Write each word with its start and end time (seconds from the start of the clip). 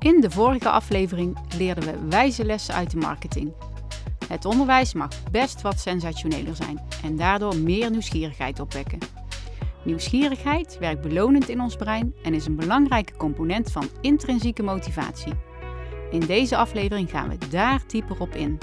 In 0.00 0.20
de 0.20 0.30
vorige 0.30 0.70
aflevering 0.70 1.38
leerden 1.56 1.84
we 1.84 2.08
wijze 2.08 2.44
lessen 2.44 2.74
uit 2.74 2.90
de 2.90 2.96
marketing. 2.96 3.52
Het 4.28 4.44
onderwijs 4.44 4.94
mag 4.94 5.30
best 5.30 5.62
wat 5.62 5.80
sensationeler 5.80 6.56
zijn 6.56 6.80
en 7.02 7.16
daardoor 7.16 7.56
meer 7.56 7.90
nieuwsgierigheid 7.90 8.60
opwekken. 8.60 8.98
Nieuwsgierigheid 9.84 10.78
werkt 10.78 11.00
belonend 11.00 11.48
in 11.48 11.60
ons 11.60 11.76
brein 11.76 12.14
en 12.22 12.34
is 12.34 12.46
een 12.46 12.56
belangrijke 12.56 13.16
component 13.16 13.72
van 13.72 13.88
intrinsieke 14.00 14.62
motivatie. 14.62 15.32
In 16.10 16.20
deze 16.20 16.56
aflevering 16.56 17.10
gaan 17.10 17.28
we 17.28 17.48
daar 17.50 17.82
dieper 17.86 18.20
op 18.20 18.34
in. 18.34 18.58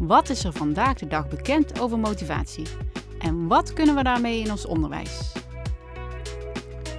Wat 0.00 0.28
is 0.28 0.44
er 0.44 0.52
vandaag 0.52 0.98
de 0.98 1.06
dag 1.06 1.28
bekend 1.28 1.80
over 1.80 1.98
motivatie? 1.98 2.66
En 3.18 3.46
wat 3.46 3.72
kunnen 3.72 3.94
we 3.94 4.02
daarmee 4.02 4.40
in 4.40 4.50
ons 4.50 4.66
onderwijs? 4.66 5.32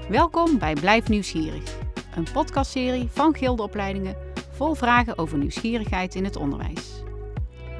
Welkom 0.09 0.57
bij 0.57 0.73
Blijf 0.73 1.07
Nieuwsgierig, 1.09 1.84
een 2.15 2.27
podcastserie 2.33 3.07
van 3.11 3.35
Gildeopleidingen 3.35 4.15
vol 4.51 4.73
vragen 4.73 5.17
over 5.17 5.37
nieuwsgierigheid 5.37 6.15
in 6.15 6.23
het 6.23 6.35
onderwijs. 6.35 7.03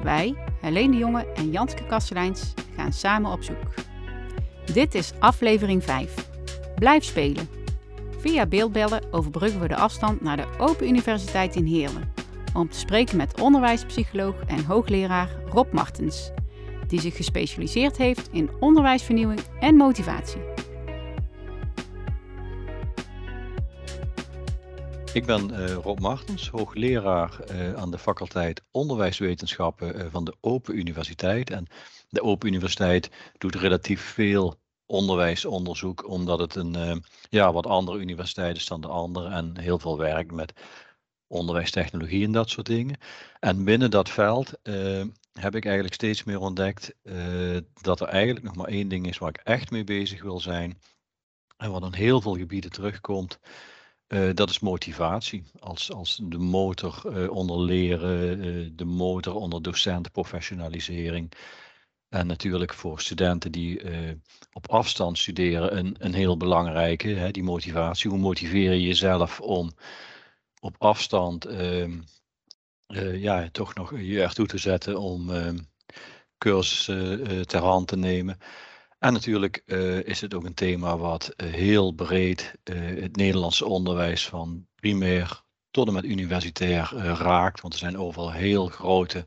Wij, 0.02 0.34
Helene 0.60 0.92
de 0.92 0.98
Jonge 0.98 1.32
en 1.34 1.50
Janske 1.50 1.86
Kasteleins, 1.86 2.54
gaan 2.76 2.92
samen 2.92 3.32
op 3.32 3.42
zoek. 3.42 3.74
Dit 4.72 4.94
is 4.94 5.12
aflevering 5.18 5.84
5. 5.84 6.28
Blijf 6.74 7.04
spelen. 7.04 7.48
Via 8.18 8.46
beeldbellen 8.46 9.12
overbruggen 9.12 9.60
we 9.60 9.68
de 9.68 9.76
afstand 9.76 10.20
naar 10.20 10.36
de 10.36 10.46
Open 10.58 10.88
Universiteit 10.88 11.56
in 11.56 11.66
Heerlen 11.66 12.12
om 12.54 12.68
te 12.68 12.78
spreken 12.78 13.16
met 13.16 13.40
onderwijspsycholoog 13.40 14.34
en 14.46 14.64
hoogleraar 14.64 15.28
Rob 15.48 15.72
Martens, 15.72 16.30
die 16.86 17.00
zich 17.00 17.16
gespecialiseerd 17.16 17.96
heeft 17.96 18.28
in 18.32 18.50
onderwijsvernieuwing 18.60 19.40
en 19.60 19.74
motivatie. 19.74 20.55
Ik 25.16 25.26
ben 25.26 25.50
uh, 25.50 25.74
Rob 25.74 25.98
Martens, 25.98 26.48
hoogleraar 26.48 27.38
uh, 27.50 27.74
aan 27.74 27.90
de 27.90 27.98
faculteit 27.98 28.62
Onderwijswetenschappen 28.70 29.96
uh, 29.96 30.06
van 30.10 30.24
de 30.24 30.34
Open 30.40 30.78
Universiteit. 30.78 31.50
En 31.50 31.66
de 32.08 32.22
Open 32.22 32.48
Universiteit 32.48 33.10
doet 33.38 33.54
relatief 33.54 34.00
veel 34.00 34.60
onderwijsonderzoek, 34.86 36.08
omdat 36.08 36.38
het 36.38 36.54
een 36.54 37.04
ja, 37.30 37.52
wat 37.52 37.66
andere 37.66 37.98
universiteit 37.98 38.56
is 38.56 38.66
dan 38.66 38.80
de 38.80 38.88
andere 38.88 39.28
en 39.28 39.58
heel 39.58 39.78
veel 39.78 39.98
werkt 39.98 40.32
met 40.32 40.52
onderwijstechnologie 41.26 42.24
en 42.24 42.32
dat 42.32 42.50
soort 42.50 42.66
dingen. 42.66 42.98
En 43.40 43.64
binnen 43.64 43.90
dat 43.90 44.08
veld 44.08 44.52
heb 45.32 45.54
ik 45.54 45.64
eigenlijk 45.64 45.94
steeds 45.94 46.24
meer 46.24 46.40
ontdekt 46.40 46.94
dat 47.80 48.00
er 48.00 48.08
eigenlijk 48.08 48.44
nog 48.44 48.56
maar 48.56 48.68
één 48.68 48.88
ding 48.88 49.06
is 49.06 49.18
waar 49.18 49.28
ik 49.28 49.40
echt 49.44 49.70
mee 49.70 49.84
bezig 49.84 50.22
wil 50.22 50.40
zijn. 50.40 50.78
En 51.56 51.70
wat 51.70 51.82
in 51.82 51.94
heel 51.94 52.20
veel 52.20 52.36
gebieden 52.36 52.70
terugkomt. 52.70 53.38
Uh, 54.08 54.30
dat 54.34 54.50
is 54.50 54.58
motivatie. 54.58 55.42
Als, 55.58 55.92
als 55.92 56.20
de 56.22 56.38
motor 56.38 57.02
uh, 57.06 57.30
onder 57.30 57.60
leren, 57.60 58.44
uh, 58.44 58.70
de 58.72 58.84
motor 58.84 59.34
onder 59.34 59.62
docentenprofessionalisering. 59.62 61.32
En 62.08 62.26
natuurlijk 62.26 62.74
voor 62.74 63.00
studenten 63.00 63.52
die 63.52 63.80
op 64.52 64.70
afstand 64.70 65.18
studeren, 65.18 65.76
een, 65.78 65.96
een 65.98 66.14
heel 66.14 66.36
belangrijke, 66.36 67.08
hè, 67.08 67.30
die 67.30 67.42
motivatie. 67.42 68.10
Hoe 68.10 68.18
motiveer 68.18 68.72
je 68.72 68.82
jezelf 68.82 69.40
om 69.40 69.70
op 70.60 70.74
afstand 70.78 71.44
ehm, 71.44 72.00
ja, 73.16 73.48
toch 73.52 73.74
nog 73.74 74.00
je 74.00 74.22
ertoe 74.22 74.46
te 74.46 74.58
zetten 74.58 74.98
om 74.98 75.30
ehm, 75.30 75.58
cursussen 76.38 77.46
ter 77.46 77.62
hand 77.62 77.88
te 77.88 77.96
nemen. 77.96 78.38
En 79.06 79.12
natuurlijk 79.12 79.62
uh, 79.66 80.02
is 80.02 80.20
het 80.20 80.34
ook 80.34 80.44
een 80.44 80.54
thema 80.54 80.96
wat 80.96 81.34
uh, 81.36 81.52
heel 81.52 81.92
breed 81.92 82.54
uh, 82.64 83.02
het 83.02 83.16
Nederlandse 83.16 83.66
onderwijs 83.66 84.28
van 84.28 84.66
primair 84.74 85.42
tot 85.70 85.86
en 85.86 85.92
met 85.92 86.04
universitair 86.04 86.90
raakt. 87.18 87.60
Want 87.60 87.72
er 87.72 87.78
zijn 87.78 87.98
overal 87.98 88.32
heel 88.32 88.66
grote 88.66 89.26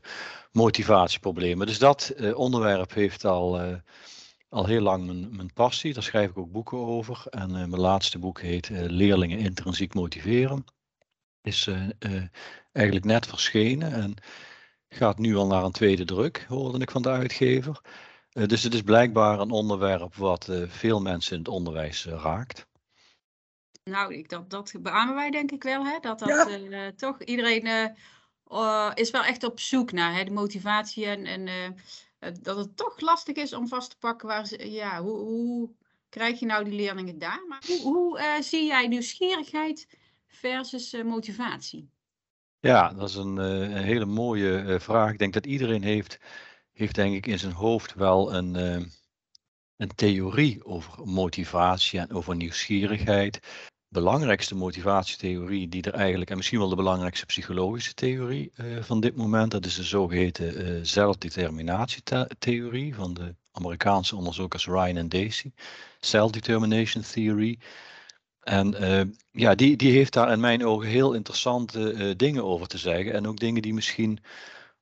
motivatieproblemen. 0.52 1.66
Dus 1.66 1.78
dat 1.78 2.14
onderwerp 2.34 2.94
heeft 2.94 3.24
al, 3.24 3.60
al 4.48 4.66
heel 4.66 4.80
lang 4.80 5.06
mijn, 5.06 5.36
mijn, 5.36 5.52
passie. 5.52 5.92
Daar 5.92 6.02
schrijf 6.02 6.30
ik 6.30 6.38
ook 6.38 6.52
boeken 6.52 6.78
over. 6.78 7.22
En 7.30 7.50
mijn 7.50 7.80
laatste 7.80 8.18
boek 8.18 8.40
heet 8.40 8.68
Leerlingen 8.72 9.38
intrinsiek 9.38 9.94
motiveren. 9.94 10.64
Is 11.42 11.70
eigenlijk 12.72 13.06
net 13.06 13.26
verschenen 13.26 13.92
en 13.92 14.14
gaat 14.88 15.18
nu 15.18 15.36
al 15.36 15.46
naar 15.46 15.64
een 15.64 15.72
tweede 15.72 16.04
druk, 16.04 16.44
hoorde 16.48 16.78
ik 16.78 16.90
van 16.90 17.02
de 17.02 17.08
uitgever. 17.08 17.80
Uh, 18.32 18.46
dus 18.46 18.62
het 18.62 18.74
is 18.74 18.82
blijkbaar 18.82 19.40
een 19.40 19.50
onderwerp 19.50 20.14
wat 20.14 20.48
uh, 20.48 20.68
veel 20.68 21.00
mensen 21.00 21.32
in 21.32 21.38
het 21.38 21.48
onderwijs 21.48 22.06
uh, 22.06 22.20
raakt. 22.22 22.66
Nou, 23.84 24.14
ik, 24.14 24.28
dat, 24.28 24.50
dat 24.50 24.72
beamen 24.80 25.14
wij 25.14 25.30
denk 25.30 25.50
ik 25.50 25.62
wel, 25.62 25.84
hè? 25.84 25.98
dat 26.00 26.18
dat 26.18 26.28
ja. 26.70 26.92
toch 26.92 27.22
iedereen 27.22 27.94
is 28.94 29.10
wel 29.10 29.24
echt 29.24 29.44
op 29.44 29.60
zoek 29.60 29.92
naar 29.92 30.14
hè? 30.14 30.24
de 30.24 30.30
motivatie 30.30 31.06
en, 31.06 31.26
en 31.26 31.74
dat 32.42 32.56
het 32.56 32.76
toch 32.76 33.00
lastig 33.00 33.36
is 33.36 33.52
om 33.52 33.68
vast 33.68 33.90
te 33.90 33.96
pakken 33.98 34.28
waar 34.28 34.46
ze, 34.46 34.70
ja, 34.70 35.02
hoe, 35.02 35.18
hoe 35.18 35.70
krijg 36.08 36.40
je 36.40 36.46
nou 36.46 36.64
die 36.64 36.74
leerlingen 36.74 37.18
daar? 37.18 37.44
Maar 37.48 37.62
hoe, 37.66 37.80
hoe 37.80 38.38
zie 38.42 38.66
jij 38.66 38.86
nieuwsgierigheid 38.86 39.88
versus 40.26 41.02
motivatie? 41.04 41.90
Ja, 42.60 42.92
dat 42.92 43.08
is 43.08 43.14
een, 43.14 43.36
een 43.36 43.84
hele 43.84 44.06
mooie 44.06 44.76
vraag. 44.80 45.12
Ik 45.12 45.18
denk 45.18 45.32
dat 45.32 45.46
iedereen 45.46 45.82
heeft 45.82 46.18
heeft 46.80 46.94
denk 46.94 47.14
ik 47.14 47.26
in 47.26 47.38
zijn 47.38 47.52
hoofd 47.52 47.94
wel 47.94 48.34
een, 48.34 48.56
uh, 48.56 48.86
een 49.76 49.94
theorie 49.94 50.64
over 50.64 51.06
motivatie 51.06 51.98
en 51.98 52.12
over 52.12 52.36
nieuwsgierigheid. 52.36 53.40
Belangrijkste 53.88 54.54
motivatietheorie 54.54 55.68
die 55.68 55.82
er 55.82 55.94
eigenlijk, 55.94 56.30
en 56.30 56.36
misschien 56.36 56.58
wel 56.58 56.68
de 56.68 56.76
belangrijkste 56.76 57.26
psychologische 57.26 57.94
theorie 57.94 58.52
uh, 58.56 58.82
van 58.82 59.00
dit 59.00 59.16
moment, 59.16 59.50
dat 59.50 59.66
is 59.66 59.74
de 59.74 59.82
zogeheten 59.82 60.60
uh, 60.60 60.78
zelfdeterminatietheorie 60.82 62.94
van 62.94 63.14
de 63.14 63.34
Amerikaanse 63.52 64.16
onderzoekers 64.16 64.66
Ryan 64.66 64.96
en 64.96 65.08
Dacey. 65.08 65.52
Self-determination 66.00 67.02
theory. 67.02 67.58
En 68.40 68.74
ja, 69.30 69.54
die, 69.54 69.76
die 69.76 69.92
heeft 69.92 70.12
daar 70.12 70.32
in 70.32 70.40
mijn 70.40 70.64
ogen 70.64 70.88
heel 70.88 71.12
interessante 71.12 72.14
dingen 72.16 72.44
over 72.44 72.66
te 72.66 72.78
zeggen. 72.78 73.12
En 73.12 73.26
ook 73.26 73.38
dingen 73.38 73.62
die 73.62 73.74
misschien 73.74 74.18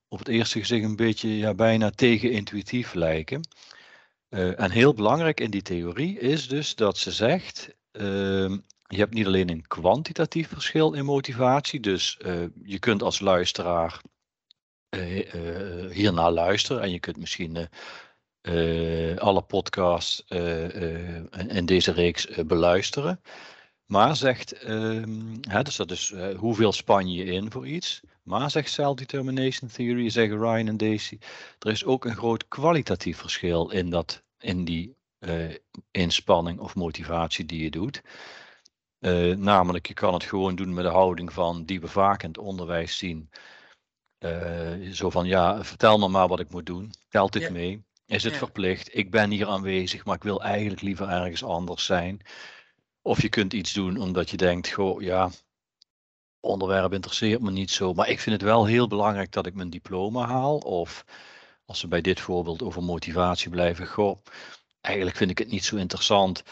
op 0.09 0.19
het 0.19 0.29
eerste 0.29 0.59
gezicht 0.59 0.85
een 0.85 0.97
beetje 0.97 1.37
ja, 1.37 1.55
bijna 1.55 1.91
tegenintuïtief 1.91 2.95
lijken. 2.95 3.41
Uh, 4.31 4.61
en 4.61 4.71
heel 4.71 4.95
belangrijk 4.95 5.41
in 5.41 5.51
die 5.51 5.63
theorie 5.63 6.19
is 6.19 6.49
dus 6.49 6.75
dat 6.75 6.99
ze 6.99 7.13
zegt, 7.13 7.69
uh, 7.93 8.03
je 8.87 8.97
hebt 8.97 9.15
niet 9.15 9.27
alleen 9.27 9.51
een 9.51 9.67
kwantitatief 9.67 10.49
verschil 10.49 10.93
in 10.93 11.05
motivatie, 11.05 11.81
dus 11.81 12.19
uh, 12.23 12.47
je 12.63 12.79
kunt 12.79 13.03
als 13.03 13.21
luisteraar 13.21 14.01
hiernaar 15.91 16.31
luisteren 16.31 16.83
en 16.83 16.91
je 16.91 17.01
kunt 17.01 17.17
misschien 17.17 17.69
alle 19.19 19.43
podcasts 19.47 20.25
in 21.49 21.67
deze 21.67 21.93
reeks 21.93 22.27
beluisteren. 22.47 23.21
Maar 23.87 24.17
zegt, 24.17 24.53
ehm, 24.53 25.37
hè, 25.41 25.63
dus 25.63 25.77
dat 25.77 25.91
is 25.91 26.15
hoeveel 26.37 26.73
span 26.73 27.11
je 27.13 27.25
in 27.25 27.51
voor 27.51 27.67
iets. 27.67 28.01
Maar 28.28 28.50
zegt 28.50 28.71
self-determination 28.71 29.71
theory, 29.71 30.11
zeggen 30.11 30.39
Ryan 30.39 30.69
en 30.69 30.77
Daisy, 30.77 31.19
er 31.59 31.71
is 31.71 31.84
ook 31.84 32.05
een 32.05 32.16
groot 32.16 32.49
kwalitatief 32.49 33.19
verschil 33.19 33.71
in, 33.71 33.91
dat, 33.91 34.22
in 34.39 34.65
die 34.65 34.97
uh, 35.21 35.55
inspanning 35.91 36.59
of 36.59 36.75
motivatie 36.75 37.44
die 37.44 37.62
je 37.62 37.71
doet. 37.71 38.03
Uh, 39.00 39.37
namelijk, 39.37 39.87
je 39.87 39.94
kan 39.94 40.15
het 40.15 40.25
gewoon 40.25 40.56
doen 40.56 40.75
met 40.75 40.84
de 40.84 40.91
houding 40.91 41.33
van 41.33 41.65
die 41.65 41.81
we 41.81 41.89
vaak 41.89 42.22
in 42.22 42.28
het 42.28 42.39
onderwijs 42.39 42.99
zien. 42.99 43.31
Uh, 44.19 44.93
zo 44.93 45.10
van, 45.10 45.27
ja, 45.27 45.65
vertel 45.65 45.99
me 45.99 46.09
maar 46.09 46.28
wat 46.28 46.41
ik 46.41 46.50
moet 46.50 46.66
doen. 46.66 46.91
Telt 47.09 47.33
dit 47.33 47.50
mee? 47.50 47.83
Is 48.06 48.25
het 48.25 48.36
verplicht? 48.36 48.97
Ik 48.97 49.10
ben 49.10 49.30
hier 49.30 49.47
aanwezig, 49.47 50.04
maar 50.04 50.16
ik 50.16 50.22
wil 50.22 50.42
eigenlijk 50.42 50.83
liever 50.83 51.09
ergens 51.09 51.45
anders 51.45 51.84
zijn. 51.84 52.21
Of 53.03 53.22
je 53.22 53.28
kunt 53.28 53.53
iets 53.53 53.72
doen 53.72 53.97
omdat 53.97 54.30
je 54.30 54.36
denkt, 54.36 54.69
goh, 54.69 55.01
ja, 55.01 55.30
onderwerp 56.41 56.93
interesseert 56.93 57.41
me 57.41 57.51
niet 57.51 57.71
zo. 57.71 57.95
Maar 57.95 58.09
ik 58.09 58.21
vind 58.21 58.37
het 58.37 58.45
wel 58.45 58.65
heel 58.65 58.89
belangrijk 58.89 59.33
dat 59.33 59.47
ik 59.47 59.55
mijn 59.55 59.71
diploma 59.71 60.27
haal. 60.27 60.59
Of 60.59 61.05
als 61.65 61.83
we 61.83 61.89
bij 61.89 62.01
dit 62.01 62.21
voorbeeld 62.21 62.63
over 62.63 62.83
motivatie 62.83 63.51
blijven. 63.51 63.87
Goh, 63.87 64.19
eigenlijk 64.81 65.17
vind 65.17 65.31
ik 65.31 65.39
het 65.39 65.51
niet 65.51 65.65
zo 65.65 65.77
interessant. 65.77 66.43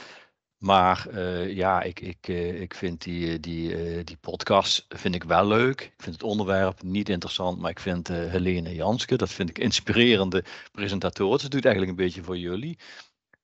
Maar 0.59 1.07
uh, 1.13 1.53
ja, 1.53 1.83
ik, 1.83 2.01
ik, 2.01 2.29
uh, 2.29 2.61
ik 2.61 2.75
vind 2.75 3.03
die, 3.03 3.33
eh, 3.33 3.41
die, 3.41 4.05
die 4.05 4.17
podcast 4.17 4.87
vind 4.89 5.15
ik 5.15 5.25
wel 5.25 5.47
leuk. 5.47 5.81
Ik 5.81 6.03
vind 6.03 6.15
het 6.15 6.25
onderwerp 6.25 6.83
niet 6.83 7.09
interessant, 7.09 7.59
maar 7.59 7.71
ik 7.71 7.81
vind 7.81 8.09
Helene 8.09 8.75
Janske, 8.75 9.17
dat 9.17 9.31
vind 9.31 9.49
ik 9.49 9.59
inspirerende 9.69 10.45
presentatoren. 10.73 11.41
Ze 11.41 11.49
doet 11.49 11.65
eigenlijk 11.65 11.99
een 11.99 12.05
beetje 12.05 12.23
voor 12.23 12.39
jullie. 12.39 12.79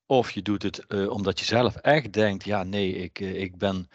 Of 0.07 0.31
je 0.31 0.43
doet 0.43 0.63
het 0.63 0.87
omdat 1.09 1.39
je 1.39 1.45
zelf 1.45 1.77
echt 1.77 2.13
denkt, 2.13 2.45
ja 2.45 2.63
nee, 2.63 2.95
ik, 2.95 3.19
ik 3.21 3.59
ben 3.59 3.89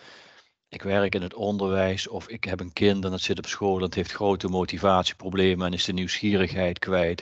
ik 0.70 0.82
werk 0.82 1.16
in 1.16 1.22
het 1.22 1.34
onderwijs 1.34 2.08
of 2.08 2.28
ik 2.30 2.44
heb 2.44 2.60
een 2.60 2.74
kind 2.74 3.06
en 3.06 3.12
dat 3.12 3.22
zit 3.22 3.38
op 3.38 3.48
school 3.48 3.78
en 3.78 3.84
het 3.84 3.96
heeft 3.96 4.12
grote 4.12 4.48
motivatieproblemen 4.48 5.68
en 5.68 5.74
is 5.74 5.86
de 5.86 5.94
nieuwsgierigheid 5.94 6.80
kwijt. 6.80 7.22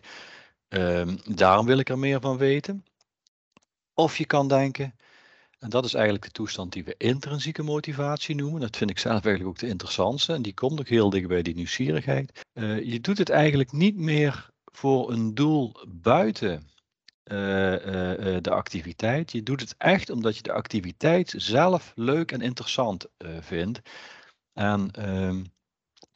Um, 0.69 1.19
daarom 1.35 1.65
wil 1.65 1.77
ik 1.77 1.89
er 1.89 1.99
meer 1.99 2.21
van 2.21 2.37
weten. 2.37 2.85
Of 3.93 4.17
je 4.17 4.25
kan 4.25 4.47
denken, 4.47 4.95
En 5.59 5.69
dat 5.69 5.85
is 5.85 5.93
eigenlijk 5.93 6.25
de 6.25 6.31
toestand 6.31 6.73
die 6.73 6.83
we 6.83 6.95
intrinsieke 6.97 7.63
motivatie 7.63 8.35
noemen. 8.35 8.61
Dat 8.61 8.77
vind 8.77 8.89
ik 8.89 8.99
zelf 8.99 9.25
eigenlijk 9.25 9.47
ook 9.47 9.59
de 9.59 9.67
interessantste. 9.67 10.33
En 10.33 10.41
die 10.41 10.53
komt 10.53 10.79
ook 10.79 10.87
heel 10.87 11.09
dicht 11.09 11.27
bij 11.27 11.41
die 11.41 11.55
nieuwsgierigheid. 11.55 12.45
Uh, 12.53 12.83
je 12.83 12.99
doet 12.99 13.17
het 13.17 13.29
eigenlijk 13.29 13.71
niet 13.71 13.95
meer 13.95 14.49
voor 14.65 15.11
een 15.11 15.33
doel 15.35 15.75
buiten 15.87 16.69
de 18.41 18.49
activiteit. 18.49 19.31
Je 19.31 19.43
doet 19.43 19.61
het 19.61 19.75
echt 19.77 20.09
omdat 20.09 20.35
je 20.35 20.41
de 20.41 20.51
activiteit 20.51 21.33
zelf 21.37 21.91
leuk 21.95 22.31
en 22.31 22.41
interessant 22.41 23.05
vindt. 23.39 23.81
En 24.53 24.91
ehm, 24.91 25.43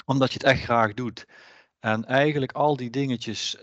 omdat 0.06 0.28
je 0.28 0.34
het 0.34 0.48
echt 0.48 0.64
graag 0.64 0.94
doet. 0.94 1.26
En 1.80 2.06
eigenlijk 2.06 2.52
al 2.52 2.76
die 2.76 2.90
dingetjes 2.90 3.58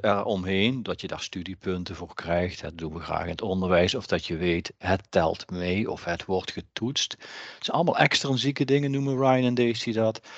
eromheen, 0.00 0.82
dat 0.82 1.00
je 1.00 1.06
daar 1.06 1.20
studiepunten 1.20 1.96
voor 1.96 2.14
krijgt, 2.14 2.62
dat 2.62 2.78
doen 2.78 2.92
we 2.92 3.00
graag 3.00 3.22
in 3.22 3.30
het 3.30 3.42
onderwijs, 3.42 3.94
of 3.94 4.06
dat 4.06 4.26
je 4.26 4.36
weet, 4.36 4.72
het 4.78 5.10
telt 5.10 5.50
mee 5.50 5.90
of 5.90 6.04
het 6.04 6.24
wordt 6.24 6.52
getoetst. 6.52 7.12
Het 7.54 7.64
zijn 7.64 7.76
allemaal 7.76 7.98
extrinsieke 7.98 8.64
dingen, 8.64 8.90
noemen 8.90 9.16
Ryan 9.16 9.44
en 9.44 9.54
Daisy 9.54 9.92
dat. 9.92 10.28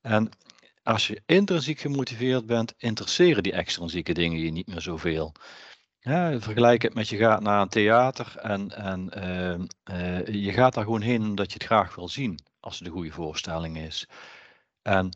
En 0.00 0.30
als 0.82 1.06
je 1.06 1.22
intrinsiek 1.26 1.80
gemotiveerd 1.80 2.46
bent, 2.46 2.74
interesseren 2.78 3.42
die 3.42 3.52
extrinsieke 3.52 4.12
dingen 4.12 4.38
je 4.38 4.50
niet 4.50 4.66
meer 4.66 4.80
zoveel. 4.80 5.32
Ja, 6.00 6.40
vergelijk 6.40 6.82
het 6.82 6.94
met 6.94 7.08
je 7.08 7.16
gaat 7.16 7.42
naar 7.42 7.60
een 7.60 7.68
theater 7.68 8.36
en, 8.36 8.70
en 8.70 9.10
uh, 9.90 10.26
je 10.26 10.52
gaat 10.52 10.74
daar 10.74 10.84
gewoon 10.84 11.00
heen 11.00 11.22
omdat 11.22 11.46
je 11.46 11.54
het 11.54 11.64
graag 11.64 11.94
wil 11.94 12.08
zien, 12.08 12.38
als 12.60 12.78
het 12.78 12.86
een 12.86 12.94
goede 12.94 13.10
voorstelling 13.10 13.78
is. 13.78 14.08
En 14.82 15.10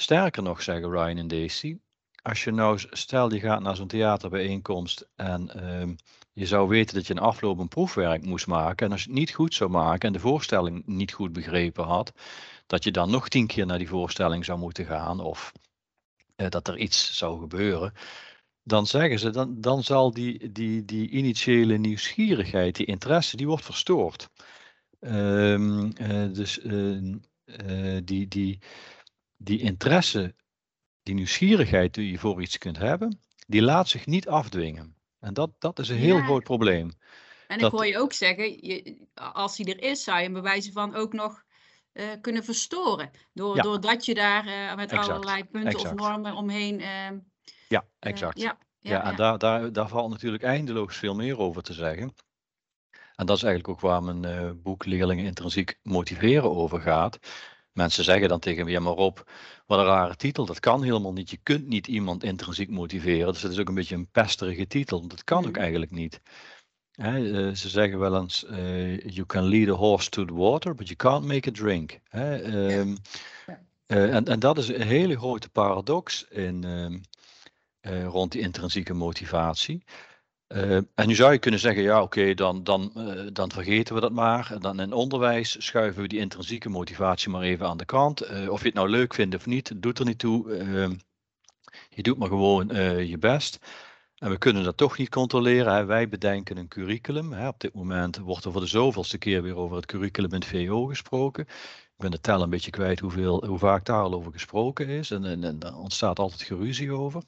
Sterker 0.00 0.42
nog, 0.42 0.62
zeggen 0.62 0.90
Ryan 0.90 1.16
en 1.16 1.28
Daisy, 1.28 1.78
als 2.22 2.44
je 2.44 2.50
nou, 2.50 2.78
stel 2.90 3.32
je 3.32 3.40
gaat 3.40 3.60
naar 3.60 3.76
zo'n 3.76 3.86
theaterbijeenkomst 3.86 5.08
en 5.16 5.50
uh, 5.56 5.96
je 6.32 6.46
zou 6.46 6.68
weten 6.68 6.94
dat 6.94 7.06
je 7.06 7.14
een 7.14 7.20
afloop 7.20 7.58
een 7.58 7.68
proefwerk 7.68 8.24
moest 8.24 8.46
maken 8.46 8.86
en 8.86 8.92
als 8.92 9.02
je 9.02 9.10
het 9.10 9.18
niet 9.18 9.30
goed 9.30 9.54
zou 9.54 9.70
maken 9.70 10.06
en 10.06 10.12
de 10.12 10.20
voorstelling 10.20 10.86
niet 10.86 11.12
goed 11.12 11.32
begrepen 11.32 11.84
had, 11.84 12.12
dat 12.66 12.84
je 12.84 12.90
dan 12.90 13.10
nog 13.10 13.28
tien 13.28 13.46
keer 13.46 13.66
naar 13.66 13.78
die 13.78 13.88
voorstelling 13.88 14.44
zou 14.44 14.58
moeten 14.58 14.86
gaan 14.86 15.20
of 15.20 15.52
uh, 16.36 16.48
dat 16.48 16.68
er 16.68 16.78
iets 16.78 17.16
zou 17.16 17.40
gebeuren, 17.40 17.92
dan 18.62 18.86
zeggen 18.86 19.18
ze, 19.18 19.30
dan, 19.30 19.60
dan 19.60 19.82
zal 19.82 20.12
die, 20.12 20.52
die, 20.52 20.84
die 20.84 21.08
initiële 21.08 21.76
nieuwsgierigheid, 21.76 22.76
die 22.76 22.86
interesse, 22.86 23.36
die 23.36 23.46
wordt 23.46 23.64
verstoord. 23.64 24.28
Uh, 25.00 25.84
dus 26.32 26.60
die, 28.04 28.28
die, 28.28 28.58
die 29.36 29.60
interesse, 29.60 30.34
die 31.02 31.14
nieuwsgierigheid 31.14 31.94
die 31.94 32.10
je 32.10 32.18
voor 32.18 32.42
iets 32.42 32.58
kunt 32.58 32.78
hebben, 32.78 33.20
die 33.46 33.62
laat 33.62 33.88
zich 33.88 34.06
niet 34.06 34.28
afdwingen. 34.28 34.96
En 35.20 35.34
dat, 35.34 35.50
dat 35.58 35.78
is 35.78 35.88
een 35.88 35.96
heel 35.96 36.22
groot 36.22 36.42
probleem. 36.42 36.90
En 37.46 37.58
ik 37.58 37.70
hoor 37.70 37.86
je 37.86 37.98
ook 37.98 38.12
zeggen, 38.12 38.66
je, 38.66 39.06
als 39.14 39.56
hij 39.56 39.66
er 39.66 39.82
is, 39.82 40.04
zou 40.04 40.18
je 40.18 40.24
hem 40.24 40.32
bij 40.32 40.42
wijze 40.42 40.72
van 40.72 40.94
ook 40.94 41.12
nog 41.12 41.42
uh, 41.92 42.04
kunnen 42.20 42.44
verstoren. 42.44 43.10
Door, 43.32 43.56
ja. 43.56 43.62
Doordat 43.62 44.04
je 44.04 44.14
daar 44.14 44.46
uh, 44.46 44.74
met 44.74 44.90
exact. 44.90 45.08
allerlei 45.08 45.44
punten 45.44 45.70
exact. 45.70 46.00
of 46.00 46.08
normen 46.08 46.34
omheen. 46.34 46.80
Uh, 46.80 47.10
ja, 47.70 47.84
exact. 47.98 48.40
ja, 48.40 48.58
ja, 48.78 48.90
ja, 48.90 49.04
en 49.04 49.16
daar, 49.16 49.38
daar, 49.38 49.72
daar 49.72 49.88
valt 49.88 50.10
natuurlijk 50.10 50.42
eindeloos 50.42 50.96
veel 50.96 51.14
meer 51.14 51.38
over 51.38 51.62
te 51.62 51.72
zeggen. 51.72 52.14
En 53.14 53.26
dat 53.26 53.36
is 53.36 53.42
eigenlijk 53.42 53.74
ook 53.74 53.80
waar 53.80 54.02
mijn 54.02 54.62
boek 54.62 54.84
Leerlingen 54.84 55.24
intrinsiek 55.24 55.78
motiveren 55.82 56.56
over 56.56 56.80
gaat. 56.80 57.18
Mensen 57.72 58.04
zeggen 58.04 58.28
dan 58.28 58.38
tegen 58.38 58.64
me, 58.64 58.70
ja 58.70 58.80
maar 58.80 58.92
op, 58.92 59.30
wat 59.66 59.78
een 59.78 59.84
rare 59.84 60.16
titel, 60.16 60.46
dat 60.46 60.60
kan 60.60 60.82
helemaal 60.82 61.12
niet. 61.12 61.30
Je 61.30 61.38
kunt 61.42 61.66
niet 61.66 61.86
iemand 61.86 62.24
intrinsiek 62.24 62.70
motiveren. 62.70 63.32
Dus 63.32 63.42
dat 63.42 63.50
is 63.50 63.58
ook 63.58 63.68
een 63.68 63.74
beetje 63.74 63.94
een 63.94 64.10
pesterige 64.10 64.66
titel, 64.66 65.08
dat 65.08 65.24
kan 65.24 65.46
ook 65.46 65.54
mm. 65.54 65.60
eigenlijk 65.60 65.90
niet. 65.90 66.20
He, 66.90 67.54
ze 67.54 67.68
zeggen 67.68 67.98
wel 67.98 68.20
eens, 68.20 68.44
uh, 68.44 69.00
you 69.00 69.26
can 69.26 69.44
lead 69.44 69.68
a 69.68 69.72
horse 69.72 70.10
to 70.10 70.24
the 70.24 70.34
water, 70.34 70.74
but 70.74 70.86
you 70.86 70.96
can't 70.96 71.24
make 71.24 71.48
a 71.48 71.52
drink. 71.52 72.00
He, 72.08 72.44
um, 72.78 72.96
uh, 73.86 74.14
en, 74.14 74.24
en, 74.24 74.40
dat 74.40 74.58
is 74.58 74.68
een 74.68 74.82
hele 74.82 75.18
grote 75.18 75.48
paradox 75.48 76.24
in, 76.28 76.64
uh, 77.82 78.04
rond 78.04 78.32
die 78.32 78.40
intrinsieke 78.40 78.94
motivatie. 78.94 79.84
Uh, 80.48 80.76
en 80.76 81.06
nu 81.06 81.14
zou 81.14 81.32
je 81.32 81.38
kunnen 81.38 81.60
zeggen, 81.60 81.82
ja 81.82 82.02
oké, 82.02 82.34
dan, 82.34 82.64
dan, 82.64 82.92
uh, 82.96 83.26
dan 83.32 83.50
vergeten 83.50 83.94
we 83.94 84.00
dat 84.00 84.12
maar. 84.12 84.52
En 84.52 84.60
dan 84.60 84.80
in 84.80 84.92
onderwijs 84.92 85.66
schuiven 85.66 86.02
we 86.02 86.08
die 86.08 86.18
intrinsieke 86.18 86.68
motivatie 86.68 87.30
maar 87.30 87.42
even 87.42 87.66
aan 87.66 87.76
de 87.76 87.84
kant. 87.84 88.48
Of 88.48 88.60
je 88.60 88.66
het 88.66 88.74
nou 88.74 88.88
leuk 88.88 89.14
vindt 89.14 89.34
of 89.34 89.46
niet, 89.46 89.72
doet 89.82 89.98
er 89.98 90.04
niet 90.04 90.18
toe. 90.18 90.56
Ehm, 90.56 90.94
je 91.88 92.02
doet 92.02 92.18
maar 92.18 92.28
gewoon 92.28 92.68
je 93.06 93.18
best. 93.18 93.58
En 94.20 94.30
we 94.30 94.38
kunnen 94.38 94.64
dat 94.64 94.76
toch 94.76 94.98
niet 94.98 95.08
controleren. 95.08 95.86
Wij 95.86 96.08
bedenken 96.08 96.56
een 96.56 96.68
curriculum. 96.68 97.32
Hè. 97.32 97.48
Op 97.48 97.60
dit 97.60 97.74
moment 97.74 98.18
wordt 98.18 98.44
er 98.44 98.52
voor 98.52 98.60
de 98.60 98.66
zoveelste 98.66 99.18
keer 99.18 99.42
weer 99.42 99.56
over 99.56 99.76
het 99.76 99.86
curriculum 99.86 100.32
in 100.32 100.40
het 100.40 100.48
VO 100.48 100.86
gesproken. 100.86 101.44
Ik 101.44 101.96
ben 101.96 102.10
de 102.10 102.20
tel 102.20 102.42
een 102.42 102.50
beetje 102.50 102.70
kwijt 102.70 103.00
hoeveel, 103.00 103.46
hoe 103.46 103.58
vaak 103.58 103.84
daar 103.84 104.02
al 104.02 104.12
over 104.12 104.32
gesproken 104.32 104.88
is. 104.88 105.10
En, 105.10 105.24
en, 105.24 105.44
en 105.44 105.58
daar 105.58 105.76
ontstaat 105.76 106.18
altijd 106.18 106.42
geruzie 106.42 106.92
over. 106.92 107.22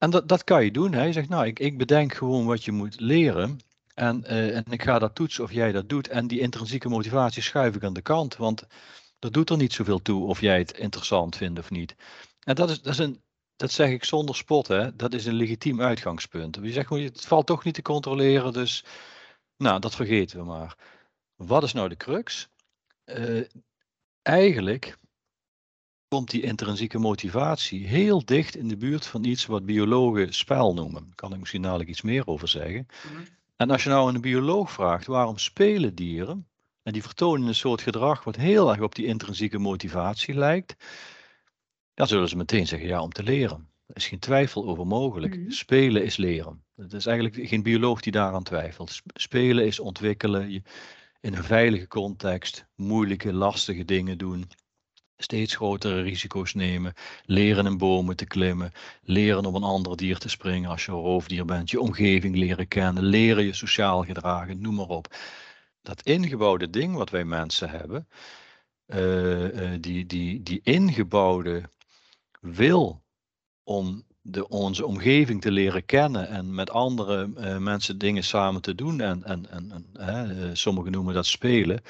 En 0.00 0.10
dat, 0.10 0.28
dat 0.28 0.44
kan 0.44 0.64
je 0.64 0.70
doen. 0.70 0.92
Hij 0.92 1.12
zegt, 1.12 1.28
nou, 1.28 1.46
ik, 1.46 1.58
ik 1.58 1.78
bedenk 1.78 2.14
gewoon 2.14 2.46
wat 2.46 2.64
je 2.64 2.72
moet 2.72 3.00
leren. 3.00 3.58
En, 3.94 4.22
uh, 4.26 4.56
en 4.56 4.64
ik 4.68 4.82
ga 4.82 4.98
dat 4.98 5.14
toetsen 5.14 5.44
of 5.44 5.52
jij 5.52 5.72
dat 5.72 5.88
doet. 5.88 6.08
En 6.08 6.26
die 6.26 6.40
intrinsieke 6.40 6.88
motivatie 6.88 7.42
schuif 7.42 7.74
ik 7.74 7.84
aan 7.84 7.92
de 7.92 8.02
kant. 8.02 8.36
Want 8.36 8.66
dat 9.18 9.32
doet 9.32 9.50
er 9.50 9.56
niet 9.56 9.72
zoveel 9.72 10.02
toe 10.02 10.26
of 10.26 10.40
jij 10.40 10.58
het 10.58 10.78
interessant 10.78 11.36
vindt 11.36 11.58
of 11.58 11.70
niet. 11.70 11.94
En 12.40 12.54
dat 12.54 12.70
is, 12.70 12.82
dat 12.82 12.92
is 12.92 12.98
een, 12.98 13.22
dat 13.56 13.72
zeg 13.72 13.90
ik 13.90 14.04
zonder 14.04 14.36
spot, 14.36 14.68
hè. 14.68 14.96
Dat 14.96 15.14
is 15.14 15.26
een 15.26 15.34
legitiem 15.34 15.80
uitgangspunt. 15.80 16.58
Je 16.62 16.72
zegt, 16.72 16.90
het 16.90 17.26
valt 17.26 17.46
toch 17.46 17.64
niet 17.64 17.74
te 17.74 17.82
controleren, 17.82 18.52
dus 18.52 18.84
nou, 19.56 19.80
dat 19.80 19.94
vergeten 19.94 20.38
we 20.38 20.44
maar. 20.44 20.76
Wat 21.36 21.62
is 21.62 21.72
nou 21.72 21.88
de 21.88 21.96
crux? 21.96 22.48
Uh, 23.04 23.44
eigenlijk 24.22 24.96
komt 26.10 26.30
die 26.30 26.42
intrinsieke 26.42 26.98
motivatie 26.98 27.86
heel 27.86 28.24
dicht 28.24 28.56
in 28.56 28.68
de 28.68 28.76
buurt 28.76 29.06
van 29.06 29.24
iets 29.24 29.46
wat 29.46 29.66
biologen 29.66 30.34
spel 30.34 30.74
noemen. 30.74 31.04
Daar 31.04 31.14
kan 31.14 31.32
ik 31.32 31.38
misschien 31.38 31.62
dadelijk 31.62 31.88
iets 31.88 32.02
meer 32.02 32.26
over 32.26 32.48
zeggen. 32.48 32.86
Mhm. 32.86 33.22
En 33.56 33.70
als 33.70 33.82
je 33.82 33.88
nou 33.88 34.14
een 34.14 34.20
bioloog 34.20 34.70
vraagt 34.70 35.06
waarom 35.06 35.38
spelen 35.38 35.94
dieren, 35.94 36.46
en 36.82 36.92
die 36.92 37.02
vertonen 37.02 37.48
een 37.48 37.54
soort 37.54 37.80
gedrag 37.80 38.24
wat 38.24 38.36
heel 38.36 38.70
erg 38.70 38.80
op 38.80 38.94
die 38.94 39.06
intrinsieke 39.06 39.58
motivatie 39.58 40.34
lijkt, 40.34 40.76
dan 41.94 42.06
zullen 42.06 42.28
ze 42.28 42.36
meteen 42.36 42.66
zeggen 42.66 42.88
ja, 42.88 43.02
om 43.02 43.12
te 43.12 43.22
leren. 43.22 43.68
Er 43.86 43.96
is 43.96 44.06
geen 44.06 44.18
twijfel 44.18 44.66
over 44.66 44.86
mogelijk. 44.86 45.36
Mhm. 45.36 45.50
Spelen 45.50 46.04
is 46.04 46.16
leren. 46.16 46.64
Het 46.76 46.92
is 46.92 47.06
eigenlijk 47.06 47.48
geen 47.48 47.62
bioloog 47.62 48.00
die 48.00 48.12
daaraan 48.12 48.42
twijfelt. 48.42 49.00
Spelen 49.14 49.66
is 49.66 49.80
ontwikkelen, 49.80 50.50
je 50.50 50.62
in 51.20 51.34
een 51.34 51.44
veilige 51.44 51.88
context 51.88 52.66
moeilijke, 52.74 53.32
lastige 53.32 53.84
dingen 53.84 54.18
doen 54.18 54.50
steeds 55.22 55.56
grotere 55.56 56.02
risico's 56.02 56.54
nemen, 56.54 56.94
leren 57.24 57.66
in 57.66 57.78
bomen 57.78 58.16
te 58.16 58.26
klimmen, 58.26 58.72
leren 59.02 59.44
op 59.44 59.54
een 59.54 59.62
ander 59.62 59.96
dier 59.96 60.18
te 60.18 60.28
springen 60.28 60.70
als 60.70 60.84
je 60.84 60.92
een 60.92 60.98
roofdier 60.98 61.44
bent, 61.44 61.70
je 61.70 61.80
omgeving 61.80 62.36
leren 62.36 62.68
kennen, 62.68 63.02
leren 63.02 63.44
je 63.44 63.54
sociaal 63.54 64.04
gedragen, 64.04 64.60
noem 64.60 64.74
maar 64.74 64.88
op. 64.88 65.14
Dat 65.82 66.02
ingebouwde 66.02 66.70
ding 66.70 66.94
wat 66.94 67.10
wij 67.10 67.24
mensen 67.24 67.70
hebben, 67.70 68.08
uh, 68.86 69.70
die, 69.80 70.06
die, 70.06 70.42
die 70.42 70.60
ingebouwde 70.62 71.62
wil 72.40 73.02
om 73.62 74.04
de, 74.22 74.48
onze 74.48 74.86
omgeving 74.86 75.40
te 75.40 75.50
leren 75.50 75.84
kennen 75.84 76.28
en 76.28 76.54
met 76.54 76.70
andere 76.70 77.30
uh, 77.36 77.56
mensen 77.56 77.98
dingen 77.98 78.24
samen 78.24 78.60
te 78.60 78.74
doen 78.74 79.00
en, 79.00 79.24
en, 79.24 79.50
en, 79.50 79.86
en 79.92 80.56
sommigen 80.56 80.92
noemen 80.92 81.14
dat 81.14 81.26
spelen, 81.26 81.82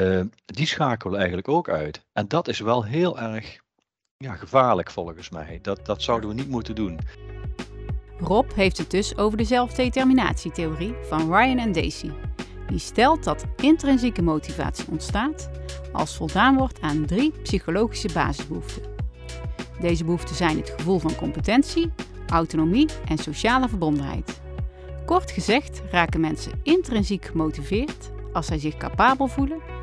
uh, 0.00 0.20
die 0.44 0.66
schakelen 0.66 1.18
eigenlijk 1.18 1.48
ook 1.48 1.68
uit. 1.68 2.06
En 2.12 2.28
dat 2.28 2.48
is 2.48 2.60
wel 2.60 2.84
heel 2.84 3.18
erg 3.18 3.60
ja, 4.16 4.34
gevaarlijk 4.34 4.90
volgens 4.90 5.30
mij. 5.30 5.58
Dat, 5.62 5.86
dat 5.86 6.02
zouden 6.02 6.28
we 6.28 6.34
niet 6.34 6.48
moeten 6.48 6.74
doen. 6.74 6.98
Rob 8.18 8.52
heeft 8.54 8.78
het 8.78 8.90
dus 8.90 9.16
over 9.16 9.38
de 9.38 9.44
zelfdeterminatietheorie 9.44 10.94
van 11.02 11.34
Ryan 11.34 11.58
en 11.58 11.72
Daisy. 11.72 12.10
Die 12.66 12.78
stelt 12.78 13.24
dat 13.24 13.44
intrinsieke 13.56 14.22
motivatie 14.22 14.88
ontstaat 14.90 15.50
als 15.92 16.16
voldaan 16.16 16.56
wordt 16.56 16.80
aan 16.80 17.06
drie 17.06 17.32
psychologische 17.42 18.08
basisbehoeften. 18.12 18.82
Deze 19.80 20.04
behoeften 20.04 20.36
zijn 20.36 20.56
het 20.56 20.70
gevoel 20.76 20.98
van 20.98 21.16
competentie, 21.16 21.92
autonomie 22.26 22.88
en 23.08 23.18
sociale 23.18 23.68
verbondenheid. 23.68 24.40
Kort 25.06 25.30
gezegd 25.30 25.82
raken 25.90 26.20
mensen 26.20 26.60
intrinsiek 26.62 27.24
gemotiveerd 27.24 28.10
als 28.32 28.46
zij 28.46 28.58
zich 28.58 28.76
capabel 28.76 29.26
voelen 29.26 29.75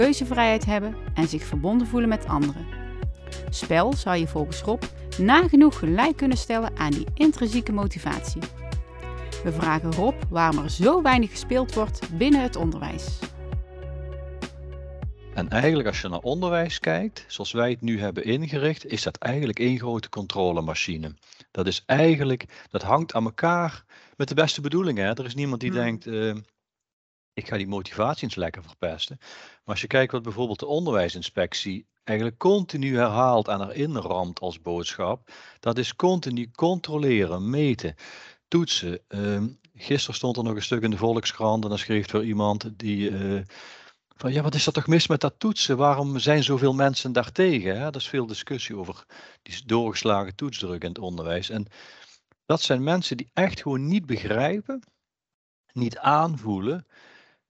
keuzevrijheid 0.00 0.64
hebben 0.64 0.96
en 1.14 1.28
zich 1.28 1.44
verbonden 1.44 1.86
voelen 1.86 2.08
met 2.08 2.26
anderen. 2.26 2.66
Spel 3.50 3.92
zou 3.92 4.16
je 4.16 4.26
volgens 4.26 4.60
Rob 4.60 4.82
nagenoeg 5.18 5.78
gelijk 5.78 6.16
kunnen 6.16 6.36
stellen 6.36 6.76
aan 6.76 6.90
die 6.90 7.06
intrinsieke 7.14 7.72
motivatie. 7.72 8.40
We 9.44 9.52
vragen 9.52 9.92
Rob 9.92 10.14
waarom 10.30 10.64
er 10.64 10.70
zo 10.70 11.02
weinig 11.02 11.30
gespeeld 11.30 11.74
wordt 11.74 12.16
binnen 12.16 12.42
het 12.42 12.56
onderwijs. 12.56 13.18
En 15.34 15.48
eigenlijk 15.48 15.88
als 15.88 16.00
je 16.00 16.08
naar 16.08 16.18
onderwijs 16.18 16.78
kijkt, 16.78 17.24
zoals 17.28 17.52
wij 17.52 17.70
het 17.70 17.80
nu 17.80 18.00
hebben 18.00 18.24
ingericht, 18.24 18.86
is 18.86 19.02
dat 19.02 19.16
eigenlijk 19.16 19.58
één 19.58 19.78
grote 19.78 20.08
controlemachine. 20.08 21.14
Dat 21.50 21.66
is 21.66 21.82
eigenlijk, 21.86 22.66
dat 22.70 22.82
hangt 22.82 23.14
aan 23.14 23.24
elkaar 23.24 23.84
met 24.16 24.28
de 24.28 24.34
beste 24.34 24.60
bedoelingen. 24.60 25.04
Hè? 25.04 25.10
Er 25.10 25.24
is 25.24 25.34
niemand 25.34 25.60
die 25.60 25.70
hmm. 25.70 25.78
denkt, 25.78 26.06
uh, 26.06 26.34
ik 27.32 27.48
ga 27.48 27.56
die 27.56 27.66
motivatie 27.66 28.24
eens 28.24 28.34
lekker 28.34 28.62
verpesten. 28.62 29.18
Als 29.70 29.80
je 29.80 29.86
kijkt 29.86 30.12
wat 30.12 30.22
bijvoorbeeld 30.22 30.58
de 30.58 30.66
onderwijsinspectie 30.66 31.86
eigenlijk 32.04 32.38
continu 32.38 32.96
herhaalt 32.96 33.48
en 33.48 33.60
erin 33.60 33.96
ramt 33.96 34.40
als 34.40 34.60
boodschap, 34.60 35.30
dat 35.60 35.78
is 35.78 35.96
continu 35.96 36.50
controleren, 36.50 37.50
meten, 37.50 37.94
toetsen. 38.48 39.00
Uh, 39.08 39.42
gisteren 39.74 40.14
stond 40.14 40.36
er 40.36 40.44
nog 40.44 40.54
een 40.54 40.62
stuk 40.62 40.82
in 40.82 40.90
de 40.90 40.96
Volkskrant 40.96 41.62
en 41.62 41.68
dan 41.68 41.78
schreef 41.78 42.12
er 42.12 42.24
iemand 42.24 42.70
die 42.78 43.10
uh, 43.10 43.40
van 44.16 44.32
ja, 44.32 44.42
wat 44.42 44.54
is 44.54 44.66
er 44.66 44.72
toch 44.72 44.86
mis 44.86 45.06
met 45.06 45.20
dat 45.20 45.34
toetsen? 45.38 45.76
Waarom 45.76 46.18
zijn 46.18 46.42
zoveel 46.42 46.74
mensen 46.74 47.12
daartegen? 47.12 47.80
Hè? 47.80 47.86
Er 47.86 47.96
is 47.96 48.08
veel 48.08 48.26
discussie 48.26 48.76
over 48.76 49.04
die 49.42 49.66
doorgeslagen 49.66 50.34
toetsdruk 50.34 50.82
in 50.82 50.88
het 50.88 50.98
onderwijs. 50.98 51.50
En 51.50 51.66
dat 52.46 52.62
zijn 52.62 52.82
mensen 52.82 53.16
die 53.16 53.30
echt 53.32 53.62
gewoon 53.62 53.86
niet 53.86 54.06
begrijpen, 54.06 54.82
niet 55.72 55.98
aanvoelen 55.98 56.86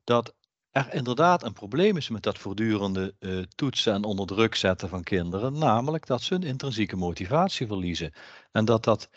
dat 0.04 0.34
er 0.70 0.94
inderdaad 0.94 1.42
een 1.44 1.52
probleem 1.52 1.96
is 1.96 2.08
met 2.08 2.22
dat 2.22 2.38
voortdurende 2.38 3.14
uh, 3.20 3.42
toetsen 3.54 3.94
en 3.94 4.04
onder 4.04 4.26
druk 4.26 4.54
zetten 4.54 4.88
van 4.88 5.02
kinderen, 5.02 5.58
namelijk 5.58 6.06
dat 6.06 6.22
ze 6.22 6.34
hun 6.34 6.42
intrinsieke 6.42 6.96
motivatie 6.96 7.66
verliezen. 7.66 8.12
En 8.52 8.64
dat 8.64 8.84
dat, 8.84 9.08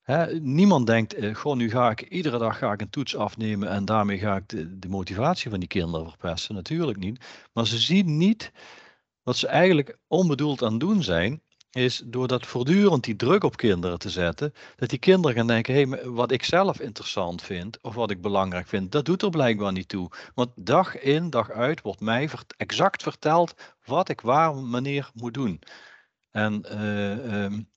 hè, 0.00 0.40
niemand 0.40 0.86
denkt, 0.86 1.18
uh, 1.18 1.52
nu 1.52 1.70
ga 1.70 1.90
ik 1.90 2.00
iedere 2.00 2.38
dag 2.38 2.58
ga 2.58 2.72
ik 2.72 2.80
een 2.80 2.90
toets 2.90 3.16
afnemen 3.16 3.68
en 3.68 3.84
daarmee 3.84 4.18
ga 4.18 4.36
ik 4.36 4.48
de, 4.48 4.78
de 4.78 4.88
motivatie 4.88 5.50
van 5.50 5.60
die 5.60 5.68
kinderen 5.68 6.08
verpesten. 6.08 6.54
Natuurlijk 6.54 6.98
niet. 6.98 7.24
Maar 7.52 7.66
ze 7.66 7.78
zien 7.78 8.16
niet 8.16 8.52
wat 9.22 9.36
ze 9.36 9.46
eigenlijk 9.46 9.98
onbedoeld 10.06 10.62
aan 10.62 10.70
het 10.70 10.80
doen 10.80 11.02
zijn, 11.02 11.42
is 11.76 12.02
door 12.04 12.28
dat 12.28 12.46
voortdurend 12.46 13.04
die 13.04 13.16
druk 13.16 13.44
op 13.44 13.56
kinderen 13.56 13.98
te 13.98 14.10
zetten, 14.10 14.52
dat 14.76 14.88
die 14.88 14.98
kinderen 14.98 15.36
gaan 15.36 15.46
denken, 15.46 15.74
hé, 15.74 15.82
hey, 15.82 16.10
wat 16.10 16.30
ik 16.30 16.44
zelf 16.44 16.80
interessant 16.80 17.42
vind 17.42 17.78
of 17.82 17.94
wat 17.94 18.10
ik 18.10 18.20
belangrijk 18.20 18.66
vind, 18.66 18.92
dat 18.92 19.04
doet 19.04 19.22
er 19.22 19.30
blijkbaar 19.30 19.72
niet 19.72 19.88
toe. 19.88 20.10
Want 20.34 20.50
dag 20.54 20.98
in, 20.98 21.30
dag 21.30 21.50
uit 21.50 21.82
wordt 21.82 22.00
mij 22.00 22.30
exact 22.56 23.02
verteld 23.02 23.54
wat 23.84 24.08
ik 24.08 24.20
waar, 24.20 24.70
wanneer 24.70 25.10
moet 25.14 25.34
doen. 25.34 25.60
En 26.30 26.64
uh, 26.72 27.42
um, 27.44 27.68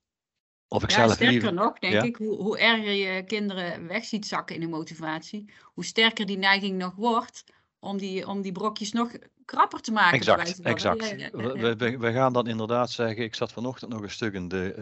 of 0.68 0.84
ik 0.84 0.90
ja, 0.90 0.96
zelf 0.96 1.12
sterker 1.12 1.34
liever... 1.34 1.54
nog, 1.54 1.80
denk 1.80 2.04
ik, 2.04 2.16
hoe, 2.16 2.36
hoe 2.38 2.60
erger 2.60 2.92
je 2.92 3.24
kinderen 3.24 3.88
weg 3.88 4.06
ziet 4.06 4.28
zakken 4.28 4.56
in 4.56 4.62
de 4.62 4.68
motivatie, 4.68 5.52
hoe 5.64 5.86
sterker 5.86 6.26
die 6.26 6.38
neiging 6.38 6.78
nog 6.78 6.96
wordt 6.96 7.44
om 7.80 7.98
die, 7.98 8.28
om 8.28 8.42
die 8.42 8.52
brokjes 8.52 8.92
nog 8.92 9.12
krapper 9.46 9.82
te 9.82 9.92
maken. 9.92 10.18
Exact, 10.18 10.60
exact. 10.62 11.20
we, 11.32 11.76
we, 11.76 11.98
we, 11.98 12.12
gaan 12.12 12.34
dan 12.34 12.48
inderdaad 12.48 12.92
zeggen, 12.92 13.24
ik 13.24 13.36
zat 13.36 13.52
vanochtend 13.52 13.92
nog 13.92 14.02
een 14.02 14.12
stuk 14.12 14.34
in 14.34 14.48
de, 14.48 14.76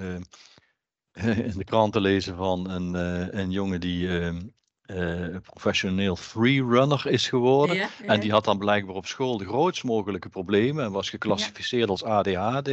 uh, 1.16 1.38
in 1.52 1.58
de 1.58 1.64
krant 1.64 1.94
te 1.94 2.02
lezen 2.02 2.36
van 2.36 2.70
een, 2.70 2.96
uh, 2.96 3.40
een 3.40 3.52
jongen 3.52 3.80
die 3.80 4.08
uh, 4.08 5.36
professioneel 5.42 6.16
freerunner 6.16 7.08
is 7.08 7.28
geworden. 7.30 7.90
En 8.06 8.20
die 8.20 8.32
had 8.32 8.46
dan 8.46 8.58
blijkbaar 8.58 8.96
op 8.96 9.06
school 9.06 9.38
de 9.38 9.46
grootst 9.46 9.84
mogelijke 9.84 10.30
problemen 10.30 10.86
en 10.86 10.92
was 10.92 11.10
geclassificeerd 11.10 11.90
als 11.90 12.04
ADHD. 12.04 12.70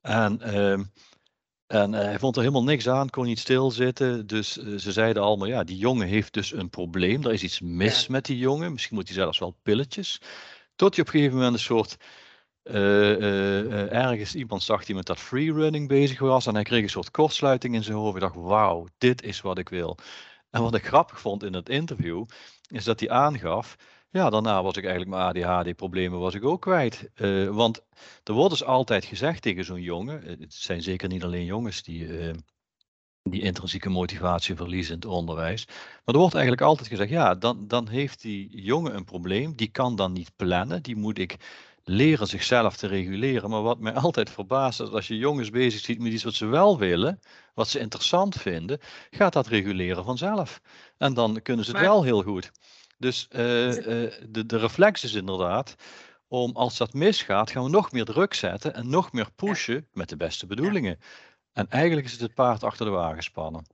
En 0.00 0.40
ehm, 0.40 0.84
en 1.72 1.92
uh, 1.92 1.98
hij 1.98 2.18
vond 2.18 2.36
er 2.36 2.42
helemaal 2.42 2.64
niks 2.64 2.88
aan, 2.88 3.10
kon 3.10 3.24
niet 3.24 3.38
stilzitten. 3.38 4.26
Dus 4.26 4.56
uh, 4.56 4.78
ze 4.78 4.92
zeiden 4.92 5.22
allemaal, 5.22 5.48
ja, 5.48 5.64
die 5.64 5.76
jongen 5.76 6.06
heeft 6.06 6.32
dus 6.32 6.52
een 6.52 6.70
probleem. 6.70 7.24
Er 7.24 7.32
is 7.32 7.42
iets 7.42 7.60
mis 7.60 8.06
met 8.06 8.24
die 8.24 8.38
jongen. 8.38 8.72
Misschien 8.72 8.96
moet 8.96 9.06
hij 9.06 9.16
zelfs 9.16 9.38
wel 9.38 9.56
pilletjes. 9.62 10.20
Tot 10.76 10.94
je 10.94 11.00
op 11.00 11.06
een 11.06 11.12
gegeven 11.12 11.36
moment 11.36 11.54
een 11.54 11.60
soort... 11.60 11.96
Uh, 12.64 13.92
ergens 13.92 14.34
iemand 14.34 14.62
zag 14.62 14.84
die 14.84 14.94
met 14.94 15.06
dat 15.06 15.18
freerunning 15.18 15.88
bezig 15.88 16.18
was. 16.18 16.46
En 16.46 16.54
hij 16.54 16.62
kreeg 16.62 16.82
een 16.82 16.88
soort 16.88 17.10
kortsluiting 17.10 17.74
in 17.74 17.82
zijn 17.82 17.96
hoofd. 17.96 18.14
Ik 18.14 18.20
dacht, 18.20 18.34
wauw, 18.34 18.86
dit 18.98 19.22
is 19.22 19.40
wat 19.40 19.58
ik 19.58 19.68
wil. 19.68 19.98
En 20.50 20.62
wat 20.62 20.74
ik 20.74 20.86
grappig 20.86 21.20
vond 21.20 21.42
in 21.42 21.54
het 21.54 21.68
interview, 21.68 22.24
is 22.68 22.84
dat 22.84 23.00
hij 23.00 23.10
aangaf 23.10 23.76
ja, 24.12 24.30
daarna 24.30 24.62
was 24.62 24.76
ik 24.76 24.84
eigenlijk 24.84 25.16
mijn 25.16 25.46
ADHD-problemen 25.46 26.18
was 26.18 26.34
ik 26.34 26.44
ook 26.44 26.60
kwijt. 26.60 27.10
Uh, 27.16 27.48
want 27.48 27.82
er 28.24 28.32
wordt 28.32 28.50
dus 28.50 28.64
altijd 28.64 29.04
gezegd 29.04 29.42
tegen 29.42 29.64
zo'n 29.64 29.82
jongen, 29.82 30.22
eh, 30.22 30.38
het 30.40 30.54
zijn 30.54 30.82
zeker 30.82 31.08
niet 31.08 31.24
alleen 31.24 31.44
jongens 31.44 31.82
die, 31.82 32.06
uh, 32.06 32.32
die 33.22 33.42
intrinsieke 33.42 33.88
motivatie 33.88 34.56
verliezen 34.56 34.94
in 34.94 35.00
het 35.00 35.08
onderwijs, 35.08 35.66
maar 35.66 36.14
er 36.14 36.20
wordt 36.20 36.34
eigenlijk 36.34 36.64
altijd 36.64 36.88
gezegd, 36.88 37.10
ja, 37.10 37.34
dan, 37.34 37.68
dan 37.68 37.88
heeft 37.88 38.20
die 38.22 38.62
jongen 38.62 38.96
een 38.96 39.04
probleem, 39.04 39.56
die 39.56 39.70
kan 39.70 39.96
dan 39.96 40.12
niet 40.12 40.32
plannen, 40.36 40.82
die 40.82 40.96
moet 40.96 41.18
ik 41.18 41.36
leren 41.84 42.26
zichzelf 42.26 42.76
te 42.76 42.86
reguleren. 42.86 43.50
Maar 43.50 43.62
wat 43.62 43.78
mij 43.78 43.92
altijd 44.04 44.30
verbaast 44.30 44.80
is 44.80 44.90
als 44.90 45.08
je 45.08 45.16
jongens 45.16 45.50
bezig 45.50 45.80
ziet 45.80 45.98
met 45.98 46.12
iets 46.12 46.24
wat 46.24 46.34
ze 46.34 46.46
wel 46.46 46.78
willen, 46.78 47.20
wat 47.54 47.68
ze 47.68 47.78
interessant 47.78 48.36
vinden, 48.36 48.80
gaat 49.10 49.32
dat 49.32 49.46
reguleren 49.46 50.04
vanzelf. 50.04 50.60
En 50.98 51.14
dan 51.14 51.42
kunnen 51.42 51.64
ze 51.64 51.70
het 51.70 51.80
wel 51.80 52.02
heel 52.02 52.22
goed. 52.22 52.50
Dus 53.02 53.28
uh, 53.30 53.66
uh, 53.66 54.12
de, 54.28 54.46
de 54.46 54.56
reflex 54.56 55.04
is 55.04 55.14
inderdaad 55.14 55.74
om 56.28 56.56
als 56.56 56.76
dat 56.76 56.92
misgaat, 56.92 57.50
gaan 57.50 57.64
we 57.64 57.70
nog 57.70 57.92
meer 57.92 58.04
druk 58.04 58.34
zetten 58.34 58.74
en 58.74 58.90
nog 58.90 59.12
meer 59.12 59.32
pushen 59.32 59.88
met 59.92 60.08
de 60.08 60.16
beste 60.16 60.46
bedoelingen. 60.46 60.98
En 61.52 61.68
eigenlijk 61.68 62.06
is 62.06 62.12
het 62.12 62.20
het 62.20 62.34
paard 62.34 62.62
achter 62.62 62.86
de 62.86 62.92
wagen 62.92 63.22
spannen. 63.22 63.66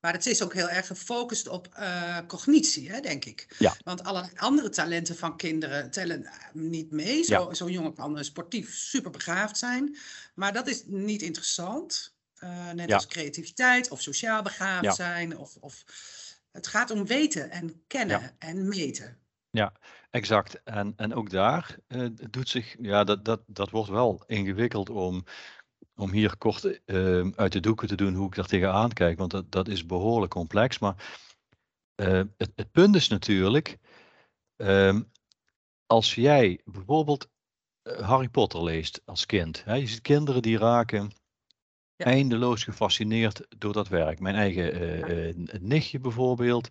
Maar 0.00 0.12
het 0.12 0.26
is 0.26 0.42
ook 0.42 0.54
heel 0.54 0.68
erg 0.68 0.86
gefocust 0.86 1.48
op 1.48 1.68
uh, 1.78 2.18
cognitie, 2.26 2.90
hè, 2.90 3.00
denk 3.00 3.24
ik. 3.24 3.54
Ja. 3.58 3.76
Want 3.84 4.04
alle 4.04 4.30
andere 4.36 4.68
talenten 4.68 5.16
van 5.16 5.36
kinderen 5.36 5.90
tellen 5.90 6.30
niet 6.52 6.90
mee. 6.90 7.24
Zo'n 7.24 7.46
ja. 7.48 7.54
zo 7.54 7.68
jongen 7.68 7.94
kan 7.94 8.24
sportief 8.24 8.74
super 8.74 9.10
begaafd 9.10 9.58
zijn. 9.58 9.96
Maar 10.34 10.52
dat 10.52 10.68
is 10.68 10.82
niet 10.86 11.22
interessant. 11.22 12.14
Uh, 12.40 12.70
net 12.70 12.88
ja. 12.88 12.94
als 12.94 13.06
creativiteit 13.06 13.90
of 13.90 14.00
sociaal 14.00 14.42
begaafd 14.42 14.94
zijn. 14.94 15.38
Of, 15.38 15.56
of 15.60 15.84
het 16.52 16.66
gaat 16.66 16.90
om 16.90 17.06
weten 17.06 17.50
en 17.50 17.82
kennen 17.86 18.20
ja. 18.20 18.32
en 18.38 18.68
meten. 18.68 19.18
Ja, 19.50 19.72
exact. 20.10 20.62
En, 20.62 20.92
en 20.96 21.14
ook 21.14 21.30
daar 21.30 21.78
uh, 21.88 22.08
doet 22.30 22.48
zich, 22.48 22.76
ja, 22.80 23.04
dat, 23.04 23.24
dat, 23.24 23.42
dat 23.46 23.70
wordt 23.70 23.90
wel 23.90 24.22
ingewikkeld 24.26 24.90
om, 24.90 25.24
om 25.94 26.10
hier 26.10 26.36
kort 26.36 26.80
uh, 26.86 27.28
uit 27.34 27.52
de 27.52 27.60
doeken 27.60 27.88
te 27.88 27.94
doen 27.94 28.14
hoe 28.14 28.26
ik 28.26 28.34
daar 28.34 28.46
tegenaan 28.46 28.92
kijk, 28.92 29.18
want 29.18 29.30
dat, 29.30 29.52
dat 29.52 29.68
is 29.68 29.86
behoorlijk 29.86 30.32
complex. 30.32 30.78
Maar 30.78 31.20
uh, 31.96 32.22
het, 32.36 32.52
het 32.54 32.70
punt 32.70 32.96
is 32.96 33.08
natuurlijk, 33.08 33.78
ehm, 34.56 35.02
als 35.86 36.14
jij 36.14 36.60
bijvoorbeeld 36.64 37.30
Harry 37.82 38.28
Potter 38.28 38.64
leest 38.64 39.02
als 39.04 39.26
kind, 39.26 39.64
hè, 39.64 39.74
je 39.74 39.86
ziet 39.86 40.00
kinderen 40.00 40.42
die 40.42 40.58
raken 40.58 41.12
ja. 42.04 42.10
eindeloos 42.10 42.64
gefascineerd 42.64 43.46
door 43.58 43.72
dat 43.72 43.88
werk. 43.88 44.20
Mijn 44.20 44.34
eigen 44.34 44.82
uh, 44.82 45.28
uh, 45.28 45.34
nichtje 45.60 45.98
bijvoorbeeld. 45.98 46.68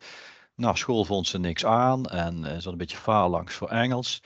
Na 0.55 0.75
school 0.75 1.05
vond 1.05 1.27
ze 1.27 1.39
niks 1.39 1.65
aan 1.65 2.05
en 2.05 2.43
uh, 2.43 2.57
een 2.61 2.77
beetje 2.77 3.11
langs 3.11 3.55
voor 3.55 3.69
Engels. 3.69 4.21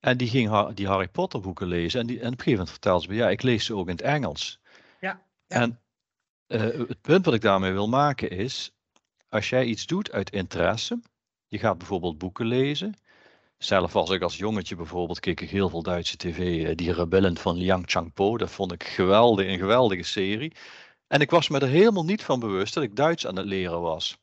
En 0.00 0.16
die 0.16 0.28
ging 0.28 0.68
die 0.68 0.86
Harry 0.86 1.08
Potter 1.08 1.40
boeken 1.40 1.66
lezen. 1.66 2.00
En, 2.00 2.06
die, 2.06 2.20
en 2.20 2.26
op 2.26 2.30
een 2.32 2.38
gegeven 2.38 2.52
moment 2.52 2.70
vertelde 2.70 3.02
ze 3.02 3.08
me, 3.08 3.14
ja, 3.14 3.30
ik 3.30 3.42
lees 3.42 3.64
ze 3.64 3.74
ook 3.74 3.88
in 3.88 3.96
het 3.96 4.04
Engels. 4.04 4.60
Ja. 5.00 5.22
ja. 5.46 5.60
En 5.60 5.80
het 6.46 7.00
punt 7.00 7.24
wat 7.24 7.34
ik 7.34 7.40
daarmee 7.40 7.72
wil 7.72 7.88
maken 7.88 8.30
is, 8.30 8.72
als 9.28 9.48
jij 9.48 9.64
iets 9.64 9.86
doet 9.86 10.12
uit 10.12 10.30
interesse, 10.30 11.00
je 11.48 11.58
gaat 11.58 11.78
bijvoorbeeld 11.78 12.18
boeken 12.18 12.46
lezen, 12.46 12.94
zelf 13.64 13.92
was 13.92 14.10
ik 14.10 14.22
als 14.22 14.36
jongetje 14.36 14.76
bijvoorbeeld, 14.76 15.20
keek 15.20 15.40
ik 15.40 15.50
heel 15.50 15.68
veel 15.68 15.82
Duitse 15.82 16.16
tv, 16.16 16.64
eh, 16.64 16.76
die 16.76 16.92
Rebellen 16.92 17.36
van 17.36 17.56
Liang 17.56 17.84
Changpo. 17.86 18.36
Dat 18.36 18.50
vond 18.50 18.72
ik 18.72 18.84
geweldig, 18.84 19.46
een 19.46 19.58
geweldige 19.58 20.02
serie. 20.02 20.52
En 21.06 21.20
ik 21.20 21.30
was 21.30 21.48
me 21.48 21.58
er 21.58 21.68
helemaal 21.68 22.04
niet 22.04 22.22
van 22.22 22.40
bewust 22.40 22.74
dat 22.74 22.82
ik 22.82 22.96
Duits 22.96 23.26
aan 23.26 23.36
het 23.36 23.46
leren 23.46 23.80
was. 23.80 24.18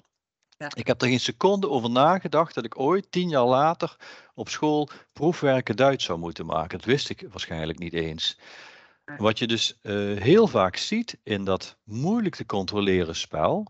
Ja. 0.57 0.71
Ik 0.73 0.87
heb 0.87 1.01
er 1.01 1.07
geen 1.07 1.19
seconde 1.19 1.69
over 1.69 1.89
nagedacht 1.89 2.53
dat 2.53 2.65
ik 2.65 2.79
ooit, 2.79 3.11
tien 3.11 3.29
jaar 3.29 3.45
later, 3.45 3.95
op 4.33 4.49
school 4.49 4.89
proefwerken 5.13 5.75
Duits 5.75 6.05
zou 6.05 6.19
moeten 6.19 6.45
maken. 6.45 6.77
Dat 6.77 6.87
wist 6.87 7.09
ik 7.09 7.25
waarschijnlijk 7.29 7.79
niet 7.79 7.93
eens. 7.93 8.39
Wat 9.17 9.39
je 9.39 9.47
dus 9.47 9.79
uh, 9.81 10.21
heel 10.21 10.47
vaak 10.47 10.75
ziet 10.75 11.17
in 11.23 11.43
dat 11.43 11.77
moeilijk 11.83 12.35
te 12.35 12.45
controleren 12.45 13.15
spel, 13.15 13.67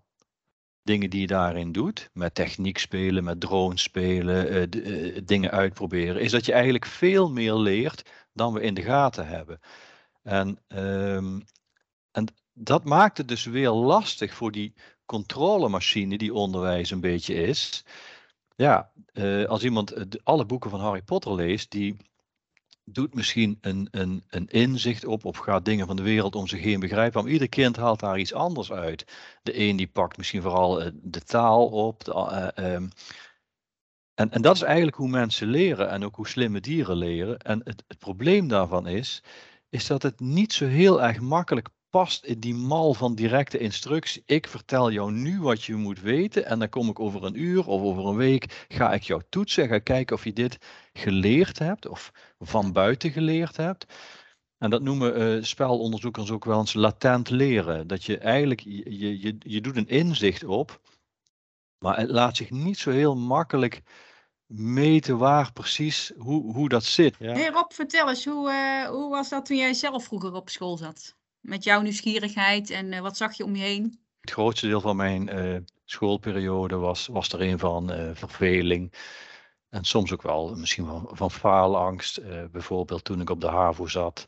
dingen 0.91 1.10
die 1.10 1.21
je 1.21 1.27
daarin 1.27 1.71
doet, 1.71 2.10
met 2.13 2.36
techniek 2.36 2.77
spelen, 2.77 3.24
met 3.24 3.39
drones 3.39 3.83
spelen, 3.83 4.69
d, 4.69 4.75
uh, 4.75 5.19
dingen 5.24 5.51
uitproberen, 5.51 6.21
is 6.21 6.31
dat 6.31 6.45
je 6.45 6.53
eigenlijk 6.53 6.86
veel 6.86 7.31
meer 7.31 7.53
leert 7.53 8.10
dan 8.33 8.53
we 8.53 8.62
in 8.62 8.74
de 8.74 8.81
gaten 8.81 9.27
hebben. 9.27 9.60
En, 10.24 10.60
um, 10.67 11.43
en 12.12 12.25
dat 12.53 12.83
maakt 12.83 13.17
het 13.17 13.27
dus 13.27 13.45
weer 13.45 13.69
lastig 13.69 14.33
voor 14.33 14.51
die 14.51 14.74
controlemachine 15.05 16.17
die 16.17 16.33
onderwijs 16.33 16.91
een 16.91 17.01
beetje 17.01 17.33
is. 17.33 17.86
Ja, 18.55 18.91
uh, 19.13 19.45
als 19.45 19.63
iemand 19.63 20.15
alle 20.24 20.45
boeken 20.45 20.69
van 20.69 20.79
Harry 20.79 21.01
Potter 21.01 21.36
leest, 21.36 21.71
die 21.71 21.98
doet 22.83 23.13
misschien 23.13 23.57
een, 23.61 23.88
een, 23.91 24.23
een 24.29 24.47
inzicht 24.47 25.05
op 25.05 25.25
of 25.25 25.38
gaat 25.38 25.65
dingen 25.65 25.88
van 25.88 25.95
de 25.95 26.01
wereld 26.01 26.35
om 26.35 26.47
zich 26.47 26.61
heen 26.61 26.79
begrijpen. 26.79 27.23
Maar 27.23 27.31
ieder 27.31 27.50
kind 27.50 27.75
haalt 27.75 28.00
daar 28.00 28.19
iets 28.19 28.33
anders 28.33 28.71
uit. 28.71 29.05
De 29.43 29.59
een 29.59 29.75
die 29.75 29.88
pakt 29.88 30.17
misschien 30.17 30.41
vooral 30.41 30.81
uh, 30.81 30.89
de 30.93 31.21
taal 31.21 31.67
op. 31.67 32.03
De, 32.03 32.51
uh, 32.59 32.73
um, 32.73 32.89
en, 34.13 34.31
en 34.31 34.41
dat 34.41 34.55
is 34.55 34.61
eigenlijk 34.61 34.97
hoe 34.97 35.09
mensen 35.09 35.47
leren 35.47 35.89
en 35.89 36.03
ook 36.03 36.15
hoe 36.15 36.27
slimme 36.27 36.59
dieren 36.59 36.97
leren. 36.97 37.38
En 37.38 37.61
het, 37.63 37.83
het 37.88 37.97
probleem 37.97 38.47
daarvan 38.47 38.88
is, 38.88 39.23
is 39.69 39.88
dat 39.88 40.03
het 40.03 40.19
niet 40.19 40.53
zo 40.53 40.65
heel 40.65 41.01
erg 41.01 41.19
makkelijk 41.19 41.69
past 41.91 42.24
in 42.24 42.39
die 42.39 42.53
mal 42.53 42.93
van 42.93 43.15
directe 43.15 43.57
instructie. 43.57 44.24
Ik 44.25 44.48
vertel 44.48 44.91
jou 44.91 45.12
nu 45.12 45.41
wat 45.41 45.63
je 45.63 45.75
moet 45.75 46.01
weten 46.01 46.45
en 46.45 46.60
dan 46.60 46.69
kom 46.69 46.89
ik 46.89 47.00
over 47.00 47.24
een 47.24 47.41
uur 47.41 47.67
of 47.67 47.81
over 47.81 48.05
een 48.05 48.15
week, 48.15 48.65
ga 48.67 48.93
ik 48.93 49.03
jou 49.03 49.21
toetsen, 49.29 49.67
ga 49.67 49.79
kijken 49.79 50.15
of 50.15 50.24
je 50.24 50.33
dit 50.33 50.57
geleerd 50.93 51.60
hebt 51.60 51.88
of 51.88 52.12
van 52.39 52.71
buiten 52.71 53.12
geleerd 53.12 53.57
hebt. 53.57 53.86
En 54.57 54.69
dat 54.69 54.81
noemen 54.81 55.38
uh, 55.38 55.43
spelonderzoekers 55.43 56.31
ook 56.31 56.45
wel 56.45 56.60
eens 56.60 56.74
latent 56.74 57.29
leren. 57.29 57.88
Dat 57.88 58.03
je 58.03 58.17
eigenlijk, 58.17 58.60
je, 58.60 59.19
je, 59.19 59.36
je 59.39 59.62
doet 59.62 59.75
een 59.75 59.88
inzicht 59.88 60.43
op, 60.43 60.81
maar 61.77 61.98
het 61.98 62.10
laat 62.10 62.38
zich 62.38 62.50
niet 62.50 62.77
zo 62.77 62.91
heel 62.91 63.15
makkelijk 63.15 63.81
meten 64.53 65.17
waar 65.17 65.53
precies 65.53 66.12
hoe, 66.17 66.53
hoe 66.53 66.69
dat 66.69 66.83
zit. 66.83 67.15
Ja. 67.19 67.33
Hey 67.33 67.50
Rob, 67.50 67.71
vertel 67.71 68.10
eens, 68.10 68.25
hoe, 68.25 68.51
uh, 68.51 68.89
hoe 68.89 69.10
was 69.10 69.29
dat 69.29 69.45
toen 69.45 69.57
jij 69.57 69.74
zelf 69.74 70.03
vroeger 70.03 70.33
op 70.33 70.50
school 70.50 70.77
zat? 70.77 71.15
Met 71.41 71.63
jouw 71.63 71.81
nieuwsgierigheid 71.81 72.69
en 72.69 72.91
uh, 72.91 73.00
wat 73.00 73.17
zag 73.17 73.33
je 73.33 73.43
om 73.43 73.55
je 73.55 73.63
heen? 73.63 74.00
Het 74.19 74.31
grootste 74.31 74.67
deel 74.67 74.81
van 74.81 74.95
mijn 74.95 75.38
uh, 75.38 75.60
schoolperiode 75.86 76.75
was, 76.75 77.07
was 77.07 77.31
er 77.31 77.41
een 77.41 77.60
van 77.60 77.89
verveling. 78.13 78.93
En 79.69 79.83
soms 79.83 80.13
ook 80.13 80.21
wel 80.21 80.55
misschien 80.55 80.86
wel 80.86 81.10
van 81.13 81.31
faalangst. 81.31 82.21
bijvoorbeeld 82.51 83.03
toen 83.03 83.21
ik 83.21 83.29
op 83.29 83.41
de 83.41 83.48
HAVO 83.48 83.88
zat, 83.88 84.25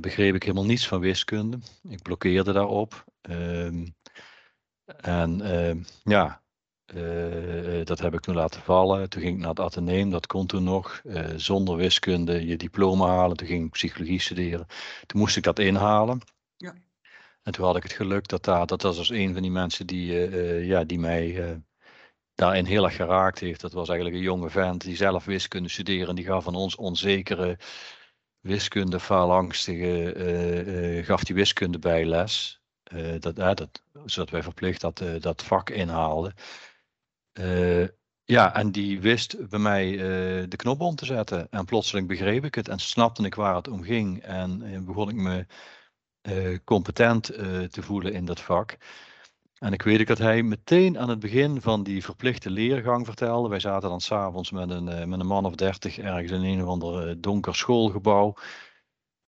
begreep 0.00 0.34
ik 0.34 0.42
helemaal 0.42 0.64
niets 0.64 0.88
van 0.88 1.00
wiskunde. 1.00 1.58
Ik 1.88 2.02
blokkeerde 2.02 2.52
daarop. 2.52 3.04
Ehm, 3.20 3.86
en 4.86 5.40
ehm, 5.40 5.82
ja, 6.02 6.42
uh, 6.94 7.84
dat 7.84 7.98
heb 7.98 8.14
ik 8.14 8.20
toen 8.20 8.34
laten 8.34 8.60
vallen. 8.60 9.08
Toen 9.08 9.22
ging 9.22 9.34
ik 9.34 9.40
naar 9.40 9.48
het 9.48 9.60
ateneem, 9.60 10.10
dat 10.10 10.26
kon 10.26 10.46
toen 10.46 10.64
nog. 10.64 11.00
Uh, 11.04 11.26
zonder 11.36 11.76
wiskunde 11.76 12.46
je 12.46 12.56
diploma 12.56 13.06
halen. 13.06 13.36
Toen 13.36 13.46
ging 13.46 13.64
ik 13.64 13.70
psychologie 13.70 14.20
studeren. 14.20 14.66
Toen 15.06 15.20
moest 15.20 15.36
ik 15.36 15.42
dat 15.42 15.58
inhalen. 15.58 16.20
Ja. 16.56 16.74
En 17.42 17.52
toen 17.52 17.64
had 17.64 17.76
ik 17.76 17.82
het 17.82 17.92
geluk 17.92 18.28
dat 18.28 18.44
daar, 18.44 18.66
dat 18.66 18.82
was 18.82 18.96
dus 18.96 19.10
een 19.10 19.32
van 19.32 19.42
die 19.42 19.50
mensen 19.50 19.86
die, 19.86 20.28
uh, 20.28 20.66
ja, 20.66 20.84
die 20.84 20.98
mij 20.98 21.60
daarin 22.34 22.64
heel 22.64 22.84
erg 22.84 22.96
geraakt 22.96 23.38
heeft. 23.38 23.60
Dat 23.60 23.72
was 23.72 23.88
eigenlijk 23.88 24.18
een 24.18 24.24
jonge 24.24 24.50
vent 24.50 24.80
die 24.80 24.96
zelf 24.96 25.24
wiskunde 25.24 25.68
studeerde. 25.68 26.08
En 26.08 26.14
die 26.14 26.24
gaf 26.24 26.44
van 26.44 26.54
ons 26.54 26.76
onzekere 26.76 27.58
wiskunde, 28.40 29.00
faalangstige, 29.00 31.02
gaf 31.04 31.24
die 31.24 31.34
wiskunde 31.34 31.78
bijles. 31.78 32.60
dat, 33.18 33.36
dat, 33.36 33.82
zodat 34.04 34.30
wij 34.30 34.42
verplicht 34.42 34.80
dat, 34.80 35.02
dat 35.20 35.44
vak 35.44 35.70
inhaalden. 35.70 36.34
Uh, 37.38 37.88
ja, 38.24 38.54
en 38.54 38.70
die 38.70 39.00
wist 39.00 39.48
bij 39.48 39.58
mij 39.58 39.90
uh, 39.90 39.98
de 40.48 40.56
knop 40.56 40.80
om 40.80 40.94
te 40.94 41.04
zetten. 41.04 41.50
En 41.50 41.64
plotseling 41.64 42.08
begreep 42.08 42.44
ik 42.44 42.54
het 42.54 42.68
en 42.68 42.78
snapte 42.78 43.22
ik 43.24 43.34
waar 43.34 43.54
het 43.54 43.68
om 43.68 43.82
ging. 43.82 44.22
En 44.22 44.62
uh, 44.64 44.80
begon 44.80 45.08
ik 45.08 45.14
me 45.14 45.46
competent 46.64 47.24
te 47.70 47.82
voelen 47.82 48.12
in 48.12 48.24
dat 48.24 48.40
vak. 48.40 48.76
En 49.58 49.72
ik 49.72 49.82
weet 49.82 50.00
ook 50.00 50.06
dat 50.06 50.18
hij 50.18 50.42
meteen 50.42 50.98
aan 50.98 51.08
het 51.08 51.18
begin 51.18 51.60
van 51.60 51.82
die 51.82 52.04
verplichte 52.04 52.50
leergang 52.50 53.06
vertelde. 53.06 53.48
Wij 53.48 53.60
zaten 53.60 53.88
dan 53.88 54.00
s'avonds 54.00 54.50
met 54.50 54.70
een, 54.70 55.08
met 55.08 55.20
een 55.20 55.26
man 55.26 55.44
of 55.44 55.54
dertig 55.54 55.98
ergens 55.98 56.32
in 56.32 56.44
een 56.44 56.62
of 56.62 56.68
ander 56.68 57.20
donker 57.20 57.54
schoolgebouw. 57.54 58.34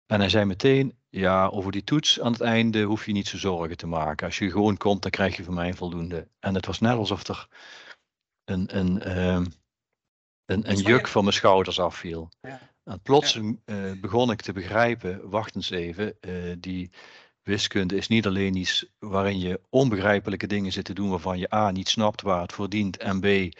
En 0.05 0.19
hij 0.19 0.29
zei 0.29 0.45
meteen, 0.45 0.97
ja, 1.09 1.47
over 1.47 1.71
die 1.71 1.83
toets 1.83 2.21
aan 2.21 2.31
het 2.31 2.41
einde 2.41 2.81
hoef 2.81 3.05
je 3.05 3.11
niet 3.11 3.27
zo 3.27 3.37
zorgen 3.37 3.77
te 3.77 3.87
maken. 3.87 4.25
Als 4.25 4.37
je 4.37 4.51
gewoon 4.51 4.77
komt, 4.77 5.01
dan 5.01 5.11
krijg 5.11 5.37
je 5.37 5.43
van 5.43 5.53
mij 5.53 5.73
voldoende. 5.73 6.27
En 6.39 6.55
het 6.55 6.65
was 6.65 6.79
net 6.79 6.95
alsof 6.95 7.27
er 7.27 7.47
een, 8.49 8.77
een, 8.77 9.01
ehm, 9.01 9.45
een, 10.45 10.69
een 10.69 10.77
juk 10.77 11.07
van 11.07 11.23
mijn 11.23 11.35
schouders 11.35 11.79
afviel. 11.79 12.29
Ja. 12.41 12.59
En 12.83 13.01
plotseling 13.01 13.61
uh, 13.65 13.91
begon 14.01 14.31
ik 14.31 14.41
te 14.41 14.53
begrijpen, 14.53 15.29
wacht 15.29 15.55
eens 15.55 15.69
even, 15.69 16.17
uh, 16.21 16.55
die 16.59 16.91
wiskunde 17.41 17.95
is 17.95 18.07
niet 18.07 18.25
alleen 18.25 18.55
iets 18.55 18.85
waarin 18.99 19.39
je 19.39 19.61
onbegrijpelijke 19.69 20.47
dingen 20.47 20.71
zit 20.71 20.85
te 20.85 20.93
doen 20.93 21.09
waarvan 21.09 21.39
je 21.39 21.53
A 21.53 21.71
niet 21.71 21.89
snapt 21.89 22.21
waar 22.21 22.41
het 22.41 22.53
voor 22.53 22.69
dient 22.69 22.97
en 22.97 23.19
B 23.19 23.55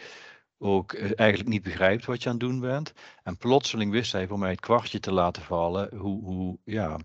ook 0.58 0.92
uh, 0.92 1.10
eigenlijk 1.16 1.48
niet 1.48 1.62
begrijpt 1.62 2.04
wat 2.04 2.22
je 2.22 2.28
aan 2.28 2.34
het 2.34 2.44
doen 2.44 2.60
bent. 2.60 2.92
En 3.22 3.36
plotseling 3.36 3.90
wist 3.90 4.12
hij 4.12 4.26
voor 4.26 4.38
mij 4.38 4.50
het 4.50 4.60
kwartje 4.60 5.00
te 5.00 5.12
laten 5.12 5.42
vallen 5.42 5.96
hoe, 5.96 6.22
hoe, 6.22 6.58
ja, 6.64 6.98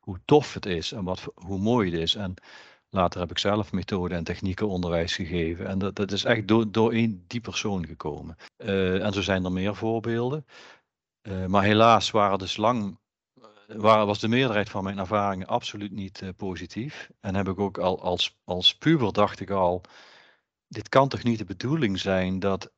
hoe 0.00 0.20
tof 0.24 0.54
het 0.54 0.66
is 0.66 0.92
en 0.92 1.04
wat, 1.04 1.24
hoe 1.34 1.58
mooi 1.58 1.90
het 1.90 2.00
is. 2.00 2.14
En 2.14 2.34
Later 2.94 3.20
heb 3.20 3.30
ik 3.30 3.38
zelf 3.38 3.72
methoden 3.72 4.16
en 4.16 4.24
technieken 4.24 4.68
onderwijs 4.68 5.14
gegeven. 5.14 5.66
En 5.66 5.78
dat, 5.78 5.96
dat 5.96 6.12
is 6.12 6.24
echt 6.24 6.48
door, 6.48 6.70
door 6.70 6.92
één 6.92 7.24
die 7.26 7.40
persoon 7.40 7.86
gekomen. 7.86 8.36
Uh, 8.58 9.04
en 9.04 9.12
zo 9.12 9.22
zijn 9.22 9.44
er 9.44 9.52
meer 9.52 9.76
voorbeelden. 9.76 10.46
Uh, 11.22 11.46
maar 11.46 11.62
helaas 11.62 12.10
waren 12.10 12.38
dus 12.38 12.56
lang, 12.56 12.98
eh, 13.66 14.04
was 14.04 14.18
de 14.18 14.28
meerderheid 14.28 14.70
van 14.70 14.84
mijn 14.84 14.98
ervaringen 14.98 15.46
absoluut 15.46 15.92
niet 15.92 16.22
positief. 16.36 17.10
En 17.20 17.34
heb 17.34 17.48
ik 17.48 17.58
ook 17.58 17.78
al 17.78 18.02
als, 18.02 18.38
als 18.44 18.76
puber 18.76 19.12
dacht 19.12 19.40
ik 19.40 19.50
al, 19.50 19.80
dit 20.68 20.88
kan 20.88 21.08
toch 21.08 21.22
niet 21.22 21.38
de 21.38 21.44
bedoeling 21.44 21.98
zijn 21.98 22.38
dat 22.38 22.72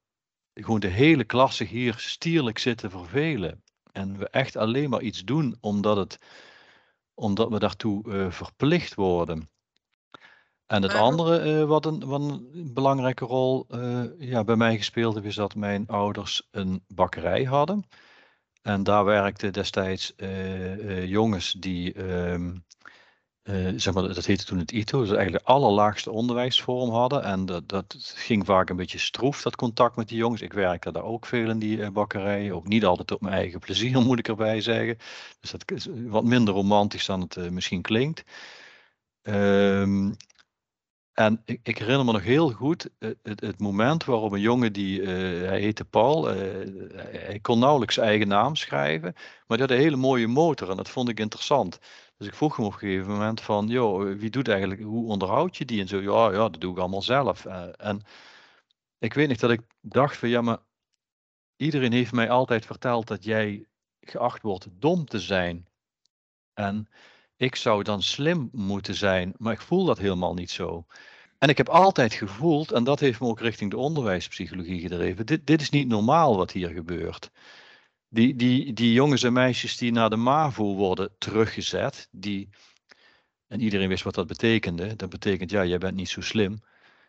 gewoon 0.55 0.81
de 0.81 0.89
hele 0.89 1.25
klasse 1.25 1.65
hier 1.65 1.95
stierlijk 1.99 2.59
zit 2.59 2.79
te 2.79 2.91
vervelen. 2.91 3.63
En 3.93 4.19
we 4.19 4.29
echt 4.29 4.57
alleen 4.57 4.91
maar 4.91 5.03
iets 5.03 5.25
doen 5.25 5.57
omdat, 5.61 5.97
het, 5.97 6.19
omdat 7.15 7.49
we 7.49 7.59
daartoe 7.59 8.31
verplicht 8.31 8.95
worden. 8.95 9.49
En 10.67 10.83
het 10.83 10.95
andere 10.95 11.61
uh, 11.61 11.65
wat, 11.65 11.87
een, 11.87 12.07
wat 12.07 12.21
een 12.21 12.71
belangrijke 12.75 13.25
rol 13.25 13.67
uh, 13.71 14.03
ja, 14.19 14.45
bij 14.45 14.57
mij 14.57 14.77
gespeeld 14.77 15.15
heeft, 15.15 15.27
is 15.27 15.35
dat 15.35 15.55
mijn 15.55 15.87
ouders 15.87 16.49
een 16.51 16.85
bakkerij 16.89 17.45
hadden. 17.45 17.85
En 18.63 18.83
daar 18.83 19.05
werkten 19.05 19.53
destijds 19.53 20.13
uh, 20.17 21.07
jongens 21.07 21.53
die, 21.53 22.03
um, 22.03 22.65
zeg 23.77 23.95
maar, 23.95 24.03
dat 24.03 24.27
heette 24.27 24.45
toen 24.45 24.59
het 24.59 24.73
ITO, 24.73 25.01
dus 25.01 25.11
eigenlijk 25.11 25.45
de 25.45 25.53
allerlaagste 25.53 26.11
onderwijsvorm 26.11 26.91
hadden. 26.91 27.23
En 27.23 27.47
dat, 27.47 27.69
dat 27.69 27.97
ging 28.17 28.47
vaak 28.47 28.71
een 28.71 28.77
beetje 28.77 28.99
stroef, 28.99 29.43
dat 29.43 29.57
contact 29.57 29.97
met 29.97 30.09
die 30.09 30.19
jongens. 30.19 30.41
Ik 30.41 30.53
werkte 30.53 30.93
daar 30.93 31.05
ook 31.05 31.27
veel 31.27 31.51
in 31.51 31.59
die 31.59 31.91
bakkerij, 31.91 32.53
ook 32.53 32.69
niet 32.69 32.85
altijd 32.85 33.11
op 33.11 33.21
mijn 33.21 33.35
eigen 33.35 33.61
plezier, 33.61 34.01
moet 34.07 34.19
ik 34.19 34.29
erbij 34.29 34.61
zeggen. 34.61 34.99
Dus 35.41 35.51
dat 35.51 35.71
is 35.71 35.89
wat 36.07 36.25
minder 36.25 36.55
romantisch 36.55 37.07
dan 37.07 37.21
het 37.21 37.51
misschien 37.51 37.83
klinkt. 37.83 38.25
Um, 39.23 40.17
en 41.17 41.43
ik, 41.45 41.61
ik, 41.63 41.79
herinner 41.79 42.05
me 42.05 42.13
nog 42.13 42.23
heel 42.23 42.51
goed 42.51 42.91
eh, 42.99 43.11
het, 43.23 43.41
het, 43.41 43.59
moment 43.59 44.05
waarop 44.05 44.33
een 44.33 44.41
jongen 44.41 44.73
die, 44.73 45.01
uh, 45.01 45.09
hij 45.49 45.61
heette 45.61 45.85
Paul, 45.85 46.35
uh, 46.35 46.41
hij 47.11 47.39
kon 47.43 47.59
nauwelijks 47.59 47.99
eigen 47.99 48.29
naam 48.29 48.57
schrijven, 48.57 49.13
maar 49.47 49.57
die 49.59 49.67
had 49.67 49.71
een 49.71 49.83
hele 49.83 49.97
mooie 49.97 50.27
motor 50.27 50.71
en 50.71 50.77
dat 50.77 50.89
vond 50.89 51.09
ik 51.09 51.21
interessant. 51.21 51.79
Dus 52.17 52.27
ik 52.27 52.35
vroeg 52.35 52.57
hem 52.57 52.65
op 52.67 52.73
een 52.73 52.79
gegeven 52.79 53.11
moment 53.11 53.41
van, 53.41 53.67
joh, 53.67 54.19
wie 54.19 54.31
doet 54.31 54.49
eigenlijk, 54.49 54.81
hoe 54.81 55.09
onderhoud 55.09 55.57
je 55.57 55.65
die? 55.65 55.81
En 55.81 55.89
zo, 55.89 56.01
ja, 56.01 56.33
ja, 56.33 56.49
dat 56.49 56.61
doe 56.61 56.73
ik 56.73 56.79
allemaal 56.79 57.03
zelf. 57.03 57.45
en 57.77 58.03
ik 58.99 59.15
weet 59.15 59.29
niet 59.29 59.41
dat 59.41 59.51
ik 59.51 59.61
dacht 59.81 60.17
van, 60.17 60.29
ja, 60.29 60.41
maar 60.41 60.59
iedereen 61.57 61.93
heeft 61.93 62.13
mij 62.13 62.31
altijd 62.31 62.67
verteld 62.67 63.07
dat 63.07 63.25
jij 63.25 63.67
geacht 64.01 64.43
wordt 64.43 64.69
dom 64.73 65.05
te 65.05 65.21
zijn. 65.21 65.67
En 66.55 66.89
ik 67.37 67.57
zou 67.57 67.83
dan 67.83 68.03
slim 68.03 68.49
moeten 68.53 68.95
zijn, 68.95 69.35
maar 69.37 69.53
ik 69.53 69.61
voel 69.61 69.85
dat 69.85 69.99
helemaal 69.99 70.35
niet 70.35 70.51
zo. 70.51 70.87
En 71.39 71.49
ik 71.49 71.57
heb 71.57 71.69
altijd 71.69 72.15
gevoeld, 72.15 72.73
en 72.73 72.85
dat 72.85 73.01
heeft 73.01 73.21
me 73.21 73.27
ook 73.27 73.41
richting 73.41 73.71
de 73.71 73.77
onderwijspsychologie 73.77 74.81
gedreven, 74.81 75.27
dit, 75.27 75.47
dit 75.47 75.61
is 75.61 75.71
niet 75.71 75.89
normaal 75.89 76.37
wat 76.37 76.51
hier 76.51 76.69
gebeurt. 76.69 77.31
Die, 78.09 78.37
die, 78.37 78.73
die 78.73 78.93
jongens 78.93 79.23
en 79.23 79.33
meisjes 79.33 79.77
die 79.77 79.93
naar 79.93 80.11
de 80.11 80.17
MAVO 80.17 80.75
worden 80.75 81.15
teruggezet, 81.19 82.09
die, 82.11 82.49
en 83.47 83.61
iedereen 83.61 83.89
wist 83.89 84.05
wat 84.05 84.15
dat 84.15 84.27
betekende, 84.27 84.97
dat 84.97 85.09
betekent 85.09 85.51
ja, 85.51 85.65
jij 85.65 85.79
bent 85.79 85.97
niet 85.97 86.09
zo 86.09 86.21
slim. 86.21 86.63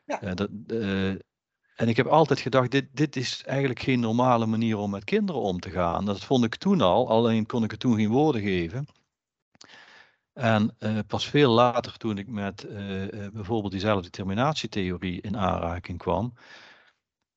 Ja. 0.05 0.23
Uh, 0.23 0.31
dat, 0.33 0.49
uh, 0.67 1.09
en 1.75 1.87
ik 1.87 1.97
heb 1.97 2.07
altijd 2.07 2.39
gedacht, 2.39 2.71
dit, 2.71 2.87
dit 2.91 3.15
is 3.15 3.43
eigenlijk 3.45 3.79
geen 3.79 3.99
normale 3.99 4.45
manier 4.45 4.77
om 4.77 4.89
met 4.89 5.03
kinderen 5.03 5.41
om 5.41 5.59
te 5.59 5.69
gaan. 5.69 6.05
Dat 6.05 6.23
vond 6.23 6.43
ik 6.43 6.55
toen 6.55 6.81
al, 6.81 7.09
alleen 7.09 7.45
kon 7.45 7.63
ik 7.63 7.71
het 7.71 7.79
toen 7.79 7.95
geen 7.95 8.09
woorden 8.09 8.41
geven. 8.41 8.87
En 10.37 10.75
uh, 10.79 10.99
pas 11.07 11.27
veel 11.27 11.51
later, 11.51 11.97
toen 11.97 12.17
ik 12.17 12.27
met 12.27 12.65
uh, 12.69 12.77
bijvoorbeeld 13.33 13.71
diezelfde 13.71 14.09
terminatietheorie 14.09 15.21
in 15.21 15.37
aanraking 15.37 15.97
kwam, 15.97 16.33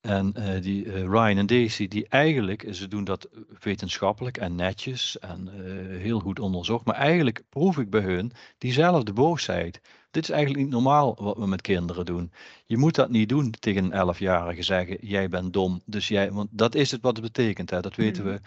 en 0.01 0.33
uh, 0.37 0.61
die 0.61 0.83
Ryan 0.91 1.37
en 1.37 1.45
Daisy, 1.45 1.87
die 1.87 2.07
eigenlijk, 2.07 2.65
ze 2.69 2.87
doen 2.87 3.03
dat 3.03 3.29
wetenschappelijk 3.59 4.37
en 4.37 4.55
netjes 4.55 5.19
en 5.19 5.49
heel 5.97 6.19
goed 6.19 6.39
onderzocht, 6.39 6.85
maar 6.85 6.95
eigenlijk 6.95 7.43
proef 7.49 7.77
ik 7.77 7.89
bij 7.89 8.01
hun 8.01 8.31
diezelfde 8.57 9.13
boosheid. 9.13 9.81
Dit 10.11 10.23
is 10.23 10.29
eigenlijk 10.29 10.63
niet 10.63 10.73
normaal 10.73 11.15
wat 11.19 11.37
we 11.37 11.47
met 11.47 11.61
kinderen 11.61 12.05
doen. 12.05 12.31
Je 12.65 12.77
moet 12.77 12.95
dat 12.95 13.09
niet 13.09 13.29
doen 13.29 13.51
tegen 13.51 13.91
een 13.91 14.15
11-jarige 14.15 14.63
zeggen, 14.63 14.97
jij 15.01 15.29
bent 15.29 15.53
dom. 15.53 15.81
Dus 15.85 16.07
jij, 16.07 16.31
want 16.31 16.49
dat 16.51 16.75
is 16.75 16.91
het 16.91 17.01
wat 17.01 17.15
het 17.17 17.25
betekent, 17.25 17.69
hè? 17.69 17.81
dat 17.81 17.95
weten 17.95 18.23
we 18.23 18.31
mm. 18.31 18.39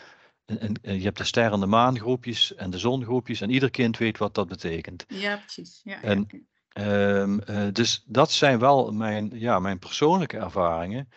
En, 0.45 0.59
en, 0.59 0.99
je 0.99 1.05
hebt 1.05 1.19
de 1.19 1.25
ster- 1.25 1.53
en 1.53 1.61
de 1.61 1.67
maangroepjes 1.67 2.55
en 2.55 2.71
de 2.71 2.79
zongroepjes 2.79 3.41
en 3.41 3.51
ieder 3.51 3.71
kind 3.71 3.99
weet 3.99 4.19
wat 4.19 4.35
dat 4.35 4.49
betekent. 4.49 5.05
Ja, 5.09 5.37
precies. 5.37 5.81
Ja, 5.85 6.03
en, 6.03 6.49
um, 6.79 7.41
uh, 7.51 7.67
dus 7.73 8.03
dat 8.07 8.31
zijn 8.31 8.59
wel 8.59 8.93
mijn, 8.93 9.31
ja, 9.35 9.59
mijn 9.59 9.79
persoonlijke 9.79 10.37
ervaringen, 10.37 11.09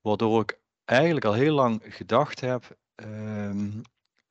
waardoor 0.00 0.42
ik 0.42 0.60
eigenlijk 0.84 1.24
al 1.24 1.32
heel 1.32 1.54
lang 1.54 1.82
gedacht 1.88 2.40
heb, 2.40 2.78
um, 2.94 3.82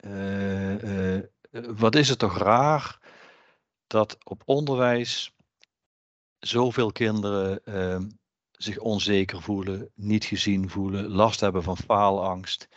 uh, 0.05 1.13
uh, 1.13 1.23
wat 1.51 1.95
is 1.95 2.09
het 2.09 2.19
toch 2.19 2.37
raar 2.37 2.99
dat 3.87 4.17
op 4.23 4.41
onderwijs 4.45 5.35
zoveel 6.39 6.91
kinderen 6.91 7.63
ehm, 7.63 8.09
zich 8.51 8.77
onzeker 8.77 9.41
voelen, 9.41 9.91
niet 9.95 10.25
gezien 10.25 10.69
voelen, 10.69 11.07
last 11.07 11.39
hebben 11.39 11.63
van 11.63 11.77
faalangst. 11.77 12.67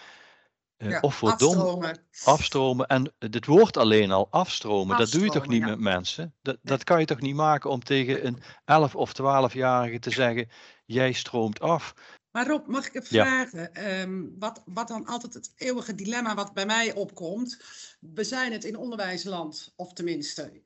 Uh, 0.82 0.98
of 1.00 1.14
voor 1.14 1.30
afstromen. 1.30 1.94
Dom, 1.94 2.04
afstromen. 2.24 2.86
En 2.86 3.12
dit 3.18 3.46
woord 3.46 3.76
alleen 3.76 4.10
al, 4.10 4.28
afstromen, 4.30 4.96
dat 4.96 5.10
doe 5.10 5.24
je 5.24 5.30
toch 5.30 5.46
niet 5.46 5.62
met 5.62 5.78
mensen? 5.78 6.34
Dat, 6.42 6.56
dat 6.62 6.84
kan 6.84 7.00
je 7.00 7.06
toch 7.06 7.20
niet 7.20 7.34
maken 7.34 7.70
om 7.70 7.84
tegen 7.84 8.26
een 8.26 8.42
11 8.64 8.94
of 8.94 9.12
12-jarige 9.12 9.98
te 9.98 10.10
zeggen, 10.10 10.48
jij 10.84 11.12
stroomt 11.12 11.60
af. 11.60 11.94
Maar 12.30 12.46
Rob, 12.46 12.66
mag 12.66 12.86
ik 12.86 12.94
even 12.94 13.06
vragen? 13.06 13.74
Ehm, 13.74 14.22
wat, 14.38 14.62
wat 14.64 14.88
dan 14.88 15.06
altijd 15.06 15.34
het 15.34 15.52
eeuwige 15.56 15.94
dilemma 15.94 16.34
wat 16.34 16.54
bij 16.54 16.66
mij 16.66 16.94
opkomt. 16.94 17.62
We 18.00 18.24
zijn 18.24 18.52
het 18.52 18.64
in 18.64 18.76
onderwijsland, 18.76 19.72
of 19.76 19.92
tenminste, 19.92 20.62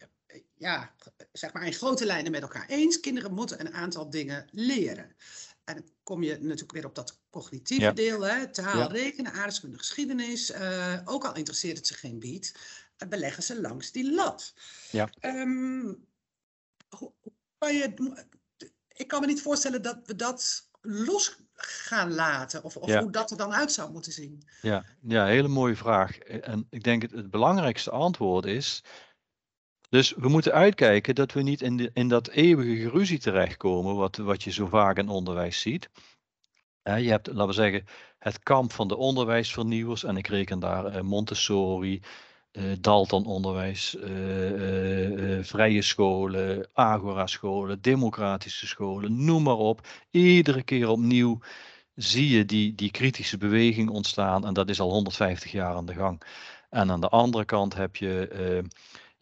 ja, 0.54 0.94
zeg 1.32 1.52
maar 1.52 1.66
in 1.66 1.72
grote 1.72 2.06
lijnen 2.06 2.32
met 2.32 2.42
elkaar 2.42 2.66
eens. 2.66 3.00
Kinderen 3.00 3.34
moeten 3.34 3.60
een 3.60 3.74
aantal 3.74 4.10
dingen 4.10 4.48
leren. 4.50 5.16
En 5.66 5.74
dan 5.74 5.84
kom 6.02 6.22
je 6.22 6.32
natuurlijk 6.32 6.72
weer 6.72 6.86
op 6.86 6.94
dat 6.94 7.20
cognitieve 7.30 7.92
deel, 7.92 8.20
hè? 8.20 8.50
taal, 8.50 8.90
rekenen, 8.90 9.32
aardrijkskunde, 9.32 9.78
geschiedenis. 9.78 10.50
Uh, 10.50 11.00
ook 11.04 11.24
al 11.24 11.34
interesseert 11.34 11.76
het 11.76 11.86
ze 11.86 11.94
geen 11.94 12.18
bied, 12.18 12.54
beleggen 13.08 13.42
ze 13.42 13.60
langs 13.60 13.92
die 13.92 14.14
lat. 14.14 14.54
Ja. 14.90 15.08
Um, 15.20 16.06
hoe, 16.88 17.12
kan 17.58 17.74
je, 17.74 17.94
ik 18.88 19.08
kan 19.08 19.20
me 19.20 19.26
niet 19.26 19.42
voorstellen 19.42 19.82
dat 19.82 19.98
we 20.04 20.16
dat 20.16 20.68
los 20.80 21.36
gaan 21.54 22.14
laten? 22.14 22.64
Of, 22.64 22.76
of 22.76 22.94
hoe 22.94 23.10
dat 23.10 23.30
er 23.30 23.36
dan 23.36 23.54
uit 23.54 23.72
zou 23.72 23.92
moeten 23.92 24.12
zien? 24.12 24.42
Ja, 24.62 24.84
ja 25.00 25.26
hele 25.26 25.48
mooie 25.48 25.76
vraag. 25.76 26.18
En 26.18 26.66
ik 26.70 26.82
denk 26.82 27.02
het, 27.02 27.10
het 27.10 27.30
belangrijkste 27.30 27.90
antwoord 27.90 28.44
is. 28.44 28.84
Dus 29.96 30.12
we 30.16 30.28
moeten 30.28 30.52
uitkijken 30.52 31.14
dat 31.14 31.32
we 31.32 31.42
niet 31.42 31.62
in, 31.62 31.90
in 31.92 32.08
dat 32.08 32.28
eeuwige 32.28 32.76
geruzie 32.76 33.18
terechtkomen, 33.18 33.96
wat, 33.96 34.16
wat 34.16 34.42
je 34.42 34.52
zo 34.52 34.66
vaak 34.66 34.98
in 34.98 35.08
onderwijs 35.08 35.60
ziet. 35.60 35.90
je 36.82 36.90
hebt, 36.90 37.26
laten 37.26 37.46
we 37.46 37.52
zeggen, 37.52 37.84
het 38.18 38.38
kamp 38.38 38.72
van 38.72 38.88
de 38.88 38.96
onderwijsvernieuwers, 38.96 40.04
en 40.04 40.16
ik 40.16 40.26
reken 40.26 40.58
daar 40.58 40.84
eh, 40.84 41.00
Montessori, 41.00 42.00
uh, 42.52 42.64
Dalton-onderwijs, 42.80 43.94
uh, 43.94 44.04
vrije 45.42 45.82
scholen, 45.82 46.68
agora-scholen, 46.72 47.80
democratische 47.80 48.66
scholen, 48.66 49.24
noem 49.24 49.42
maar 49.42 49.56
op. 49.56 49.86
Iedere 50.10 50.62
keer 50.62 50.88
opnieuw 50.88 51.38
zie 51.94 52.28
je 52.28 52.44
die, 52.44 52.74
die 52.74 52.90
kritische 52.90 53.38
beweging 53.38 53.90
ontstaan 53.90 54.46
en 54.46 54.54
dat 54.54 54.68
is 54.68 54.80
al 54.80 54.90
150 54.90 55.52
jaar 55.52 55.74
aan 55.74 55.86
de 55.86 55.94
gang. 55.94 56.22
En 56.70 56.90
aan 56.90 57.00
de 57.00 57.08
andere 57.08 57.44
kant 57.44 57.74
heb 57.74 57.96
je 57.96 58.64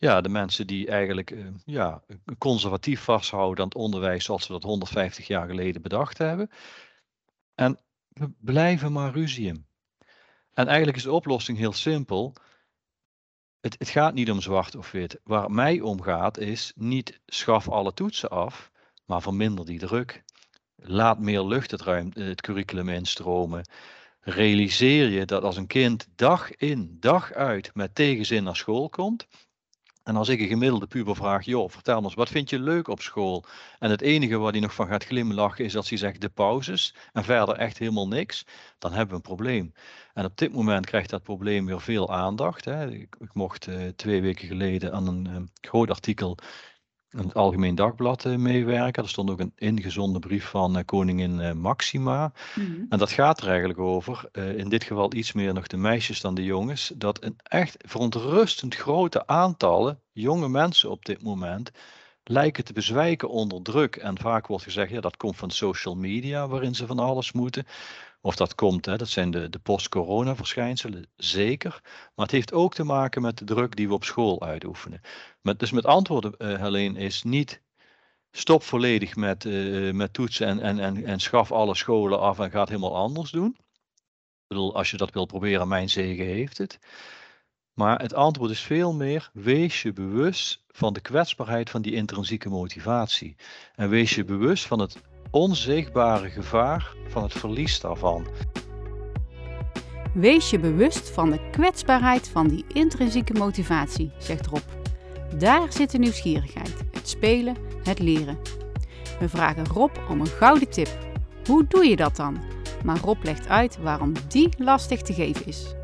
ja, 0.04 0.20
de 0.20 0.28
mensen 0.28 0.66
die 0.66 0.86
eigenlijk 0.88 1.34
ja, 1.64 2.02
conservatief 2.38 3.00
vasthouden 3.00 3.58
aan 3.58 3.68
het 3.68 3.78
onderwijs 3.78 4.24
zoals 4.24 4.46
we 4.46 4.52
dat 4.52 4.62
150 4.62 5.26
jaar 5.26 5.46
geleden 5.46 5.82
bedacht 5.82 6.18
hebben. 6.18 6.50
En 7.54 7.78
we 8.08 8.30
blijven 8.40 8.92
maar 8.92 9.12
ruzien. 9.12 9.66
En 10.52 10.66
eigenlijk 10.66 10.96
is 10.96 11.02
de 11.02 11.12
oplossing 11.12 11.58
heel 11.58 11.72
simpel 11.72 12.34
het, 13.60 13.76
het 13.78 13.88
gaat 13.88 14.14
niet 14.14 14.30
om 14.30 14.40
zwart 14.40 14.74
of 14.76 14.90
wit. 14.90 15.20
Waar 15.22 15.42
het 15.42 15.52
mij 15.52 15.80
om 15.80 16.02
gaat 16.02 16.38
is 16.38 16.72
niet 16.74 17.20
schaf 17.26 17.68
alle 17.68 17.94
toetsen 17.94 18.30
af, 18.30 18.70
maar 19.06 19.22
verminder 19.22 19.64
die 19.64 19.78
druk. 19.78 20.24
Laat 20.76 21.18
meer 21.18 21.42
lucht 21.42 21.70
het, 21.70 21.80
ruimte, 21.80 22.22
het 22.22 22.40
curriculum 22.40 22.88
instromen. 22.88 23.68
Realiseer 24.20 25.08
je 25.08 25.24
dat 25.24 25.42
als 25.42 25.56
een 25.56 25.66
kind 25.66 26.08
dag 26.14 26.54
in, 26.54 26.96
dag 27.00 27.32
uit 27.32 27.74
met 27.74 27.94
tegenzin 27.94 28.44
naar 28.44 28.56
school 28.56 28.88
komt, 28.88 29.26
en 30.04 30.16
als 30.16 30.28
ik 30.28 30.40
een 30.40 30.48
gemiddelde 30.48 30.86
puber 30.86 31.16
vraag, 31.16 31.44
joh, 31.44 31.70
vertel 31.70 32.02
ons, 32.02 32.14
wat 32.14 32.28
vind 32.28 32.50
je 32.50 32.58
leuk 32.58 32.88
op 32.88 33.00
school? 33.00 33.44
En 33.78 33.90
het 33.90 34.00
enige 34.00 34.38
waar 34.38 34.52
hij 34.52 34.60
nog 34.60 34.74
van 34.74 34.86
gaat 34.86 35.04
glimlachen 35.04 35.64
is 35.64 35.76
als 35.76 35.88
hij 35.88 35.98
zegt 35.98 36.20
de 36.20 36.28
pauzes 36.28 36.94
en 37.12 37.24
verder 37.24 37.54
echt 37.54 37.78
helemaal 37.78 38.08
niks, 38.08 38.46
dan 38.78 38.92
hebben 38.92 39.08
we 39.08 39.14
een 39.14 39.36
probleem. 39.36 39.72
En 40.14 40.24
op 40.24 40.36
dit 40.36 40.52
moment 40.52 40.86
krijgt 40.86 41.10
dat 41.10 41.22
probleem 41.22 41.66
weer 41.66 41.80
veel 41.80 42.12
aandacht. 42.12 42.64
Hè. 42.64 42.90
Ik, 42.90 43.16
mocht 43.32 43.66
uh, 43.66 43.88
twee 43.96 44.20
weken 44.20 44.48
geleden 44.48 44.92
aan 44.92 45.06
een 45.06 45.28
uh, 45.28 45.36
groot 45.60 45.90
artikel 45.90 46.38
het 47.22 47.34
Algemeen 47.34 47.74
Dagblad 47.74 48.24
uh, 48.24 48.36
meewerken. 48.36 49.02
Er 49.02 49.08
stond 49.08 49.30
ook 49.30 49.40
een 49.40 49.52
ingezonde 49.56 50.18
brief 50.18 50.44
van 50.44 50.84
koningin 50.84 51.60
Maxima. 51.60 52.32
Mm 52.54 52.86
En 52.88 52.98
dat 52.98 53.10
gaat 53.10 53.40
er 53.40 53.48
eigenlijk 53.48 53.78
over, 53.78 54.28
in 54.32 54.68
dit 54.68 54.84
geval 54.84 55.14
iets 55.14 55.32
meer 55.32 55.54
nog 55.54 55.66
de 55.66 55.76
meisjes 55.76 56.20
dan 56.20 56.34
de 56.34 56.44
jongens, 56.44 56.92
dat 56.96 57.24
een 57.24 57.36
echt 57.42 57.76
verontrustend 57.78 58.74
grote 58.74 59.26
aantallen 59.26 59.98
jonge 60.12 60.48
mensen 60.48 60.90
op 60.90 61.04
dit 61.04 61.22
moment 61.22 61.70
lijken 62.24 62.64
te 62.64 62.72
bezwijken 62.72 63.28
onder 63.28 63.62
druk. 63.62 63.96
En 63.96 64.18
vaak 64.18 64.46
wordt 64.46 64.64
gezegd, 64.64 64.90
ja, 64.90 65.00
dat 65.00 65.16
komt 65.16 65.36
van 65.36 65.50
social 65.50 65.94
media, 65.96 66.48
waarin 66.48 66.74
ze 66.74 66.86
van 66.86 66.98
alles 66.98 67.32
moeten. 67.32 67.66
Of 68.24 68.36
dat 68.36 68.54
komt, 68.54 68.86
hè, 68.86 68.96
dat 68.96 69.08
zijn 69.08 69.30
de, 69.30 69.50
de 69.50 69.58
post-corona 69.58 70.36
verschijnselen, 70.36 71.06
zeker. 71.16 71.80
Maar 72.14 72.26
het 72.26 72.30
heeft 72.30 72.52
ook 72.52 72.74
te 72.74 72.84
maken 72.84 73.22
met 73.22 73.38
de 73.38 73.44
druk 73.44 73.76
die 73.76 73.88
we 73.88 73.94
op 73.94 74.04
school 74.04 74.42
uitoefenen. 74.42 75.00
Met, 75.40 75.58
dus 75.58 75.70
met 75.70 75.86
antwoorden, 75.86 76.34
uh, 76.38 76.60
Helene, 76.60 76.98
is 76.98 77.22
niet 77.22 77.62
stop 78.30 78.62
volledig 78.62 79.16
met, 79.16 79.44
uh, 79.44 79.92
met 79.92 80.12
toetsen 80.12 80.46
en, 80.46 80.60
en, 80.60 80.78
en, 80.78 81.04
en 81.04 81.20
schaf 81.20 81.52
alle 81.52 81.74
scholen 81.74 82.20
af 82.20 82.38
en 82.38 82.50
gaat 82.50 82.68
helemaal 82.68 82.96
anders 82.96 83.30
doen. 83.30 83.56
Ik 83.58 84.46
bedoel, 84.46 84.74
als 84.74 84.90
je 84.90 84.96
dat 84.96 85.12
wil 85.12 85.26
proberen, 85.26 85.68
mijn 85.68 85.90
zegen 85.90 86.24
heeft 86.24 86.58
het. 86.58 86.78
Maar 87.72 88.00
het 88.00 88.14
antwoord 88.14 88.50
is 88.50 88.60
veel 88.60 88.92
meer, 88.92 89.30
wees 89.32 89.82
je 89.82 89.92
bewust 89.92 90.64
van 90.68 90.92
de 90.92 91.00
kwetsbaarheid 91.00 91.70
van 91.70 91.82
die 91.82 91.94
intrinsieke 91.94 92.48
motivatie. 92.48 93.36
En 93.74 93.88
wees 93.88 94.14
je 94.14 94.24
bewust 94.24 94.66
van 94.66 94.78
het 94.78 95.02
onzichtbare 95.34 96.30
gevaar 96.30 96.94
van 97.08 97.22
het 97.22 97.32
verlies 97.32 97.80
daarvan. 97.80 98.26
Wees 100.12 100.50
je 100.50 100.58
bewust 100.58 101.10
van 101.10 101.30
de 101.30 101.50
kwetsbaarheid 101.50 102.28
van 102.28 102.48
die 102.48 102.64
intrinsieke 102.68 103.32
motivatie, 103.32 104.12
zegt 104.18 104.46
Rob. 104.46 104.62
Daar 105.38 105.72
zit 105.72 105.90
de 105.90 105.98
nieuwsgierigheid, 105.98 106.74
het 106.92 107.08
spelen, 107.08 107.56
het 107.82 107.98
leren. 107.98 108.38
We 109.20 109.28
vragen 109.28 109.66
Rob 109.66 109.90
om 110.08 110.20
een 110.20 110.26
gouden 110.26 110.70
tip. 110.70 110.88
Hoe 111.46 111.66
doe 111.68 111.84
je 111.86 111.96
dat 111.96 112.16
dan? 112.16 112.42
Maar 112.84 112.98
Rob 112.98 113.24
legt 113.24 113.48
uit 113.48 113.78
waarom 113.78 114.12
die 114.28 114.48
lastig 114.58 115.02
te 115.02 115.12
geven 115.12 115.46
is. 115.46 115.74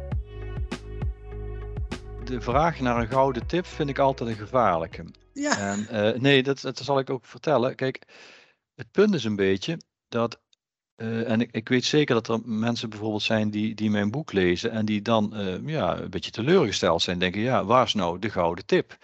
De 2.24 2.40
vraag 2.40 2.80
naar 2.80 3.00
een 3.00 3.08
gouden 3.08 3.46
tip 3.46 3.66
vind 3.66 3.88
ik 3.88 3.98
altijd 3.98 4.30
een 4.30 4.36
gevaarlijke. 4.36 5.04
Ja. 5.32 5.58
En, 5.58 5.86
uh, 5.92 6.20
nee, 6.20 6.42
dat, 6.42 6.60
dat 6.60 6.78
zal 6.78 6.98
ik 6.98 7.10
ook 7.10 7.24
vertellen. 7.24 7.74
Kijk, 7.74 8.06
het 8.80 8.90
punt 8.90 9.14
is 9.14 9.24
een 9.24 9.36
beetje 9.36 9.78
dat, 10.08 10.40
uh, 10.96 11.30
en 11.30 11.40
ik, 11.40 11.50
ik, 11.52 11.68
weet 11.68 11.84
zeker 11.84 12.14
dat 12.14 12.28
er 12.28 12.40
mensen 12.44 12.90
bijvoorbeeld 12.90 13.22
zijn 13.22 13.50
die, 13.50 13.74
die 13.74 13.90
mijn 13.90 14.10
boek 14.10 14.32
lezen 14.32 14.70
en 14.70 14.84
die 14.84 15.02
dan 15.02 15.40
uh, 15.40 15.68
ja, 15.68 15.98
een 15.98 16.10
beetje 16.10 16.30
teleurgesteld 16.30 17.02
zijn. 17.02 17.18
Denken, 17.18 17.40
ja, 17.40 17.64
waar 17.64 17.86
is 17.86 17.94
nou 17.94 18.18
de 18.18 18.30
gouden 18.30 18.66
tip? 18.66 18.96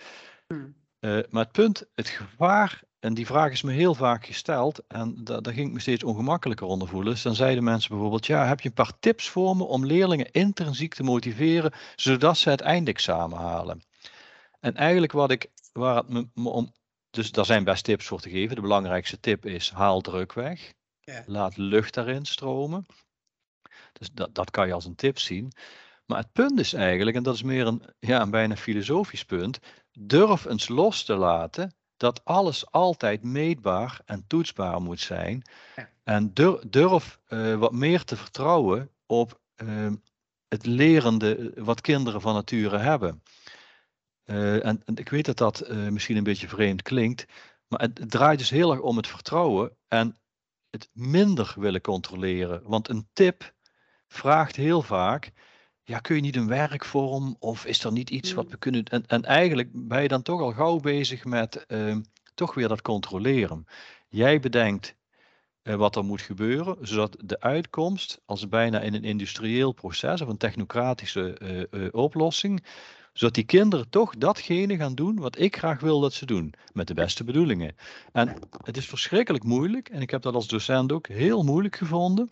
Hmm. 0.46 0.74
Uh, 1.00 1.18
maar 1.30 1.42
het 1.42 1.52
punt, 1.52 1.86
het 1.94 2.08
gevaar, 2.08 2.82
en 2.98 3.14
die 3.14 3.26
vraag 3.26 3.52
is 3.52 3.62
me 3.62 3.72
heel 3.72 3.94
vaak 3.94 4.26
gesteld 4.26 4.82
en 4.88 5.24
da 5.24 5.40
daar 5.40 5.52
ging 5.52 5.66
ik 5.66 5.74
me 5.74 5.80
steeds 5.80 6.04
ongemakkelijker 6.04 6.66
onder 6.66 6.88
voelen. 6.88 7.12
Dus 7.12 7.22
dan 7.22 7.34
zeiden 7.34 7.64
mensen 7.64 7.90
bijvoorbeeld, 7.90 8.26
ja, 8.26 8.46
heb 8.46 8.60
je 8.60 8.68
een 8.68 8.74
paar 8.74 8.98
tips 9.00 9.28
voor 9.28 9.56
me 9.56 9.64
om 9.64 9.86
leerlingen 9.86 10.30
intrinsiek 10.30 10.94
te 10.94 11.02
motiveren, 11.02 11.72
zodat 11.96 12.38
ze 12.38 12.50
het 12.50 12.60
eindexamen 12.60 13.38
halen? 13.38 13.82
En 14.60 14.74
eigenlijk 14.74 15.12
wat 15.12 15.30
ik, 15.30 15.50
waar 15.72 15.96
het 15.96 16.08
me, 16.08 16.28
me 16.34 16.48
om 16.48 16.72
dus 17.16 17.30
daar 17.30 17.44
zijn 17.44 17.64
best 17.64 17.84
tips 17.84 18.06
voor 18.06 18.20
te 18.20 18.30
geven. 18.30 18.54
De 18.54 18.60
belangrijkste 18.60 19.20
tip 19.20 19.46
is 19.46 19.70
haal 19.70 20.00
druk 20.00 20.32
weg. 20.32 20.72
Ja. 21.00 21.22
Laat 21.26 21.56
lucht 21.56 21.94
daarin 21.94 22.24
stromen. 22.24 22.86
Dus 23.92 24.10
dat, 24.12 24.34
dat 24.34 24.50
kan 24.50 24.66
je 24.66 24.72
als 24.72 24.84
een 24.84 24.94
tip 24.94 25.18
zien. 25.18 25.52
Maar 26.06 26.18
het 26.18 26.32
punt 26.32 26.60
is 26.60 26.72
eigenlijk, 26.72 27.16
en 27.16 27.22
dat 27.22 27.34
is 27.34 27.42
meer 27.42 27.66
een, 27.66 27.82
ja, 27.98 28.20
een 28.20 28.30
bijna 28.30 28.56
filosofisch 28.56 29.24
punt, 29.24 29.58
durf 29.92 30.44
eens 30.44 30.68
los 30.68 31.04
te 31.04 31.14
laten 31.14 31.74
dat 31.96 32.24
alles 32.24 32.70
altijd 32.70 33.22
meetbaar 33.22 34.00
en 34.04 34.24
toetsbaar 34.26 34.82
moet 34.82 35.00
zijn. 35.00 35.42
Ja. 35.76 35.88
En 36.04 36.34
durf, 36.34 36.60
durf 36.66 37.20
uh, 37.28 37.54
wat 37.54 37.72
meer 37.72 38.04
te 38.04 38.16
vertrouwen 38.16 38.90
op 39.06 39.40
uh, 39.56 39.92
het 40.48 40.66
lerende 40.66 41.52
wat 41.54 41.80
kinderen 41.80 42.20
van 42.20 42.34
nature 42.34 42.78
hebben. 42.78 43.22
Uh, 44.26 44.66
en, 44.66 44.82
en, 44.84 44.96
ik 44.96 45.08
weet 45.08 45.24
dat 45.24 45.36
dat 45.36 45.70
uh, 45.70 45.88
misschien 45.88 46.16
een 46.16 46.22
beetje 46.22 46.48
vreemd 46.48 46.82
klinkt, 46.82 47.26
maar 47.68 47.80
het, 47.80 47.98
het, 47.98 48.10
draait 48.10 48.38
dus 48.38 48.50
heel 48.50 48.70
erg 48.70 48.80
om 48.80 48.96
het 48.96 49.06
vertrouwen 49.06 49.76
en 49.88 50.16
het 50.70 50.90
minder 50.92 51.54
willen 51.56 51.80
controleren. 51.80 52.62
Want 52.64 52.88
een 52.88 53.08
tip 53.12 53.54
vraagt 54.08 54.56
heel 54.56 54.82
vaak, 54.82 55.32
ja, 55.82 55.98
kun 55.98 56.16
je 56.16 56.22
niet 56.22 56.36
een 56.36 56.48
werkvorm 56.48 57.36
of 57.38 57.66
is 57.66 57.84
er 57.84 57.92
niet 57.92 58.10
iets 58.10 58.32
wat 58.32 58.44
mm. 58.44 58.50
we 58.50 58.56
kunnen... 58.56 58.84
En, 58.84 59.06
en 59.06 59.24
eigenlijk 59.24 59.68
ben 59.72 60.02
je 60.02 60.08
dan 60.08 60.22
toch 60.22 60.40
al 60.40 60.52
gauw 60.52 60.80
bezig 60.80 61.24
met 61.24 61.64
uh, 61.68 61.96
toch 62.34 62.54
weer 62.54 62.68
dat 62.68 62.82
controleren. 62.82 63.64
Jij 64.08 64.40
bedenkt 64.40 64.96
uh, 65.62 65.74
wat 65.74 65.96
er 65.96 66.04
moet 66.04 66.20
gebeuren, 66.20 66.76
zodat 66.80 67.16
de 67.24 67.40
uitkomst, 67.40 68.20
als 68.24 68.48
bijna 68.48 68.80
in 68.80 68.94
een 68.94 69.04
industrieel 69.04 69.72
proces 69.72 70.20
of 70.20 70.28
een 70.28 70.36
technocratische 70.36 71.88
oplossing, 71.92 72.64
Zodat 73.16 73.34
die 73.34 73.44
kinderen 73.44 73.88
toch 73.88 74.16
datgene 74.16 74.76
gaan 74.76 74.94
doen 74.94 75.18
wat 75.18 75.38
ik 75.38 75.56
graag 75.56 75.80
wil 75.80 76.00
dat 76.00 76.12
ze 76.12 76.26
doen. 76.26 76.54
Met 76.72 76.86
de 76.86 76.94
beste 76.94 77.24
bedoelingen. 77.24 77.76
En 78.12 78.38
het 78.64 78.76
is 78.76 78.86
verschrikkelijk 78.86 79.44
moeilijk. 79.44 79.88
En 79.88 80.00
ik 80.00 80.10
heb 80.10 80.22
dat 80.22 80.34
als 80.34 80.48
docent 80.48 80.92
ook 80.92 81.06
heel 81.06 81.42
moeilijk 81.44 81.76
gevonden. 81.76 82.28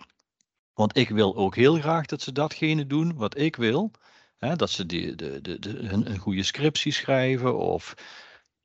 Want 0.74 0.96
ik 0.96 1.08
wil 1.08 1.36
ook 1.36 1.56
heel 1.56 1.74
graag 1.74 2.06
dat 2.06 2.22
ze 2.22 2.32
datgene 2.32 2.86
doen 2.86 3.16
wat 3.16 3.38
ik 3.38 3.56
wil. 3.56 3.90
dat 4.38 4.70
ze 4.70 4.86
die, 4.86 5.14
de, 5.14 5.40
de, 5.40 5.58
de, 5.58 5.78
een 5.78 6.18
goede 6.18 6.42
scriptie 6.42 6.92
schrijven 6.92 7.58
of 7.58 7.94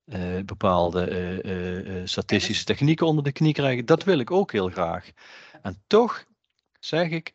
uh, 0.05 0.39
bepaalde 0.45 1.11
uh, 1.43 2.07
statistische 2.07 2.63
technieken 2.63 3.07
onder 3.07 3.23
de 3.23 3.31
knie 3.31 3.53
krijgen. 3.53 3.85
Dat 3.85 4.03
wil 4.03 4.19
ik 4.19 4.31
ook 4.31 4.51
heel 4.51 4.69
graag. 4.69 5.11
En 5.61 5.83
toch 5.87 6.25
zeg 6.79 7.09
ik, 7.09 7.33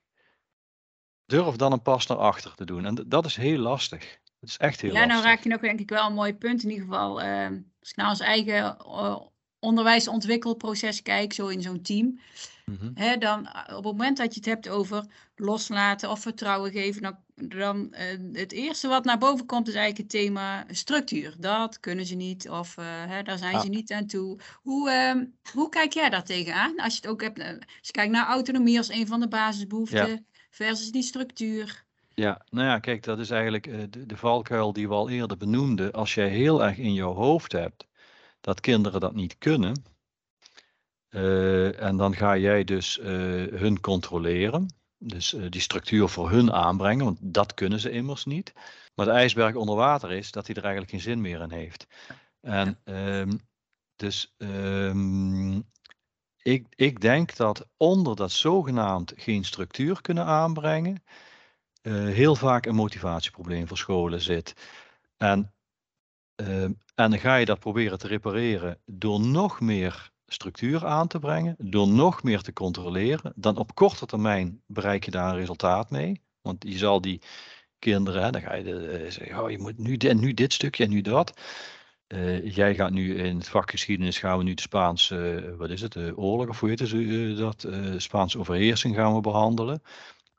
durf 1.26 1.56
dan 1.56 1.72
een 1.72 1.82
pas 1.82 2.06
naar 2.06 2.18
achter 2.18 2.54
te 2.54 2.64
doen. 2.64 2.84
En 2.84 3.04
dat 3.06 3.24
is 3.26 3.36
heel 3.36 3.58
lastig. 3.58 4.22
Het 4.44 4.52
is 4.52 4.58
echt 4.58 4.80
heel 4.80 4.92
ja, 4.92 5.04
nou 5.04 5.22
raak 5.22 5.42
je 5.42 5.48
nog 5.48 5.60
denk 5.60 5.80
ik 5.80 5.88
wel 5.88 6.06
een 6.06 6.14
mooi 6.14 6.34
punt. 6.34 6.62
In 6.62 6.70
ieder 6.70 6.84
geval, 6.84 7.22
uh, 7.22 7.48
als 7.80 7.90
ik 7.90 7.96
naar 7.96 8.08
ons 8.08 8.20
eigen 8.20 8.76
onderwijsontwikkelproces 9.58 11.02
kijk, 11.02 11.32
zo 11.32 11.46
in 11.46 11.62
zo'n 11.62 11.82
team. 11.82 12.18
Mhm. 12.64 12.90
hè, 12.94 13.16
dan 13.16 13.48
op 13.48 13.74
het 13.74 13.84
moment 13.84 14.16
dat 14.16 14.34
je 14.34 14.40
het 14.40 14.48
hebt 14.48 14.68
over 14.68 15.06
loslaten 15.36 16.10
of 16.10 16.20
vertrouwen 16.20 16.72
geven, 16.72 17.02
dan, 17.02 17.16
dan 17.34 17.88
uh, 17.90 18.38
het 18.38 18.52
eerste 18.52 18.88
wat 18.88 19.04
naar 19.04 19.18
boven 19.18 19.46
komt 19.46 19.68
is 19.68 19.74
eigenlijk 19.74 20.12
het 20.12 20.22
thema 20.22 20.64
structuur. 20.70 21.34
Dat 21.38 21.80
kunnen 21.80 22.06
ze 22.06 22.14
niet 22.14 22.48
of 22.48 22.76
uh, 22.78 22.84
hè, 22.86 23.22
daar 23.22 23.38
zijn 23.38 23.60
ze 23.60 23.68
niet 23.68 23.92
aan 23.92 24.06
toe. 24.06 24.38
Hoe, 24.62 24.90
uh, 24.90 25.22
hoe 25.52 25.68
kijk 25.68 25.92
jij 25.92 26.10
daar 26.10 26.24
tegenaan? 26.24 26.76
Als 26.76 26.94
je 26.94 27.00
het 27.00 27.10
ook 27.10 27.22
hebt, 27.22 27.38
als 27.38 27.58
je 27.80 27.92
kijkt 27.92 28.12
naar 28.12 28.26
autonomie 28.26 28.78
als 28.78 28.88
een 28.88 29.06
van 29.06 29.20
de 29.20 29.28
basisbehoeften 29.28 30.26
versus 30.50 30.90
die 30.90 31.02
structuur. 31.02 31.84
Ja, 32.14 32.44
nou 32.50 32.66
ja, 32.66 32.78
kijk, 32.78 33.02
dat 33.02 33.18
is 33.18 33.30
eigenlijk 33.30 33.92
de, 33.92 34.06
de 34.06 34.16
valkuil 34.16 34.72
die 34.72 34.88
we 34.88 34.94
al 34.94 35.08
eerder 35.08 35.36
benoemden. 35.36 35.92
Als 35.92 36.14
jij 36.14 36.28
heel 36.28 36.64
erg 36.64 36.78
in 36.78 36.92
jouw 36.92 37.14
hoofd 37.14 37.52
hebt 37.52 37.86
dat 38.40 38.60
kinderen 38.60 39.00
dat 39.00 39.14
niet 39.14 39.38
kunnen. 39.38 39.84
Uh, 41.10 41.82
en 41.82 41.96
dan 41.96 42.14
ga 42.14 42.36
jij 42.36 42.64
dus 42.64 42.98
uh, 42.98 43.06
hun 43.58 43.80
controleren. 43.80 44.74
Dus 44.98 45.36
die 45.48 45.60
structuur 45.60 46.08
voor 46.08 46.30
hun 46.30 46.52
aanbrengen, 46.52 47.04
want 47.04 47.18
dat 47.20 47.54
kunnen 47.54 47.80
ze 47.80 47.90
immers 47.90 48.24
niet. 48.24 48.52
Maar 48.94 49.06
de 49.06 49.12
ijsberg 49.12 49.54
onder 49.54 49.76
water 49.76 50.12
is 50.12 50.30
dat 50.30 50.46
hij 50.46 50.56
er 50.56 50.62
eigenlijk 50.62 50.92
geen 50.92 51.00
zin 51.00 51.20
meer 51.20 51.40
in 51.40 51.50
heeft. 51.50 51.86
En 52.40 52.78
um, 52.84 53.40
dus 53.96 54.34
um, 54.38 55.64
ik, 56.42 56.66
ik 56.68 57.00
denk 57.00 57.36
dat 57.36 57.68
onder 57.76 58.16
dat 58.16 58.32
zogenaamd 58.32 59.12
geen 59.16 59.44
structuur 59.44 60.00
kunnen 60.00 60.24
aanbrengen, 60.24 61.02
heel 61.92 62.34
vaak 62.34 62.66
een 62.66 62.74
motivatieprobleem 62.74 63.68
voor 63.68 63.78
scholen 63.78 64.20
zit. 64.20 64.54
En 65.16 65.54
Ehm, 66.36 66.72
en 66.94 67.10
dan 67.10 67.18
ga 67.18 67.36
je 67.36 67.44
dat 67.44 67.58
proberen 67.58 67.98
te 67.98 68.06
repareren 68.06 68.80
door 68.86 69.20
nog 69.20 69.60
meer 69.60 70.12
structuur 70.26 70.86
aan 70.86 71.06
te 71.08 71.18
brengen, 71.18 71.54
door 71.58 71.88
nog 71.88 72.22
meer 72.22 72.40
te 72.40 72.52
controleren. 72.52 73.32
Dan 73.36 73.56
op 73.56 73.74
korte 73.74 74.06
termijn 74.06 74.62
bereik 74.66 75.04
je 75.04 75.10
daar 75.10 75.30
een 75.30 75.38
resultaat 75.38 75.90
mee. 75.90 76.20
Want 76.40 76.64
je 76.68 76.78
zal 76.78 77.00
die 77.00 77.20
kinderen, 77.78 78.22
hè, 78.22 78.30
dan 78.30 78.40
ga 78.40 78.54
je 78.54 78.64
de, 78.64 79.06
zeggen, 79.08 79.42
oh, 79.42 79.50
je 79.50 79.58
moet 79.58 79.78
nu 79.78 79.96
dit, 79.96 80.20
nu 80.20 80.34
dit 80.34 80.52
stukje 80.52 80.84
en 80.84 80.90
nu 80.90 81.00
dat. 81.00 81.40
Uh, 82.08 82.54
jij 82.54 82.74
gaat 82.74 82.90
nu 82.90 83.16
in 83.16 83.36
het 83.36 83.48
vak 83.48 83.70
geschiedenis, 83.70 84.18
gaan 84.18 84.38
we 84.38 84.44
nu 84.44 84.54
de 84.54 84.62
Spaanse, 84.62 85.54
wat 85.58 85.70
is 85.70 85.80
het, 85.80 85.92
de 85.92 86.16
oorlog 86.16 86.48
of 86.48 86.60
hoe 86.60 86.68
heet 86.68 86.78
het, 86.78 87.36
dat, 87.36 87.66
Spaanse 87.96 88.38
overheersing 88.38 88.94
gaan 88.94 89.14
we 89.14 89.20
behandelen. 89.20 89.82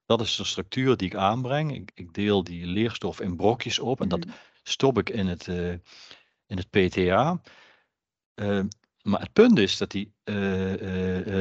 Dat 0.06 0.22
is 0.22 0.36
de 0.36 0.44
structuur 0.44 0.98
die 0.98 1.08
ik 1.08 1.16
aanbreng. 1.16 1.76
Ik, 1.76 1.92
ik 1.94 2.14
deel 2.14 2.44
die 2.44 2.66
leerstof 2.66 3.22
in 3.22 3.36
brokjes 3.36 3.80
op 3.80 4.02
en 4.02 4.08
dat 4.08 4.26
mhm 4.26 4.34
stop 4.68 4.98
ik 4.98 5.10
in 5.10 5.28
het, 5.28 5.48
uh, 5.48 5.72
in 6.46 6.58
het 6.58 6.70
PTA. 6.70 7.42
Uh, 8.36 8.60
eh, 8.60 8.66
maar 9.02 9.20
het 9.20 9.34
punt 9.34 9.58
is 9.58 9.78
dat 9.78 9.92
die 9.92 10.14
uh, 10.24 10.36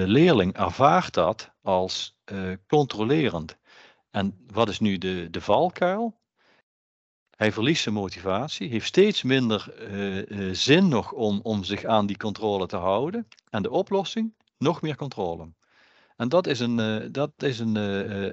leerling 0.06 0.56
ervaart 0.56 1.14
dat 1.14 1.52
als 1.62 2.16
controlerend. 2.66 3.58
En 4.10 4.44
wat 4.46 4.68
is 4.68 4.80
nu 4.80 4.98
de, 4.98 5.28
de 5.30 5.40
valkuil? 5.40 6.20
Hij 7.36 7.52
verliest 7.52 7.82
zijn 7.82 7.94
motivatie, 7.94 8.68
heeft 8.68 8.86
steeds 8.86 9.22
minder 9.22 9.74
zin 10.52 10.88
nog 10.88 11.12
om, 11.12 11.40
om 11.42 11.64
zich 11.64 11.84
aan 11.84 12.06
die 12.06 12.16
controle 12.16 12.66
te 12.66 12.76
houden. 12.76 13.28
En 13.50 13.62
de 13.62 13.70
oplossing? 13.70 14.34
Nog 14.58 14.82
meer 14.82 14.96
controle. 14.96 15.52
En 16.16 16.28
dat 16.28 16.46
is 16.46 16.60
een, 16.60 17.08
dat 17.12 17.32
is 17.36 17.58
een, 17.58 17.74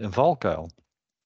een 0.03 0.13
valkuil. 0.13 0.69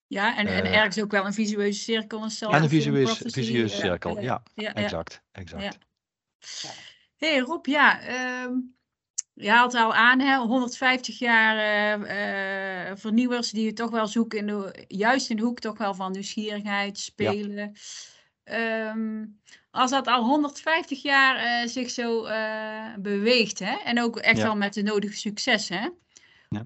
Ja, 0.08 0.38
en, 0.38 0.48
en 0.48 0.64
eh. 0.64 0.76
ergens 0.76 1.00
ook 1.02 1.12
wel 1.12 1.26
een 1.26 1.34
visueuze 1.34 1.80
cirkel. 1.80 2.24
Een 2.24 2.52
en 2.52 2.64
een 2.64 2.70
visueuze, 2.70 3.30
visueuze 3.30 3.76
cirkel, 3.76 4.20
ja, 4.20 4.44
exact. 4.56 5.22
exact. 5.32 5.78
hey, 7.18 7.40
Rob, 7.40 7.66
ja, 7.66 8.00
um, 8.44 8.76
je 9.34 9.50
haalt 9.50 9.74
al 9.74 9.94
aan, 9.94 10.20
hè, 10.20 10.38
150 10.38 11.20
jaar 11.20 11.56
uh, 12.00 12.96
vernieuwers 12.96 13.52
die 13.52 13.66
je 13.66 13.74
toch 13.74 13.90
wel 13.90 14.08
zoeken, 14.08 14.40
in 14.40 14.48
de, 14.48 14.86
juist 14.88 15.30
in 15.30 15.36
de 15.36 15.44
hoek 15.44 15.60
toch 15.60 15.78
wel 15.78 15.94
van 15.94 16.12
nieuwsgierigheid, 16.12 17.00
spelen. 17.00 17.74
Um, 18.44 19.42
als 19.72 19.92
dat 19.92 20.08
al 20.08 20.24
150 20.24 21.02
jaar 21.02 21.64
uh, 21.64 21.70
zich 21.70 21.90
zo 21.90 22.22
beweegt, 23.00 23.60
hè, 23.60 23.76
en 23.84 24.02
ook 24.02 24.18
echt 24.18 24.42
wel 24.42 24.56
met 24.56 24.74
de 24.74 24.84
nodige 24.84 25.18
succes, 25.18 25.70
hè, 25.70 25.88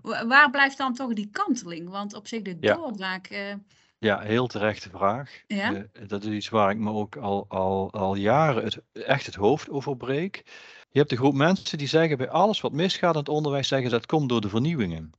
ja. 0.03 0.25
Waar 0.25 0.49
blijft 0.49 0.77
dan 0.77 0.93
toch 0.93 1.13
die 1.13 1.29
kanteling? 1.31 1.89
Want 1.89 2.13
op 2.13 2.27
zich 2.27 2.41
de 2.41 2.59
doorbraak. 2.59 3.29
Uh... 3.31 3.53
Ja, 3.97 4.19
heel 4.19 4.47
terechte 4.47 4.89
vraag. 4.89 5.41
Ja? 5.47 5.71
Uh, 5.71 5.83
dat 6.07 6.23
is 6.23 6.33
iets 6.33 6.49
waar 6.49 6.71
ik 6.71 6.77
me 6.77 6.91
ook 6.91 7.15
al, 7.15 7.45
al, 7.47 7.91
al 7.91 8.15
jaren 8.15 8.63
het, 8.63 8.81
echt 8.91 9.25
het 9.25 9.35
hoofd 9.35 9.69
over 9.69 9.97
breek. 9.97 10.43
Je 10.89 10.97
hebt 10.99 11.09
de 11.09 11.17
groep 11.17 11.33
mensen 11.33 11.77
die 11.77 11.87
zeggen 11.87 12.17
bij 12.17 12.29
alles 12.29 12.61
wat 12.61 12.71
misgaat 12.71 13.13
in 13.13 13.19
het 13.19 13.29
onderwijs, 13.29 13.67
zeggen 13.67 13.91
dat 13.91 14.05
komt 14.05 14.29
door 14.29 14.41
de 14.41 14.49
vernieuwingen. 14.49 15.11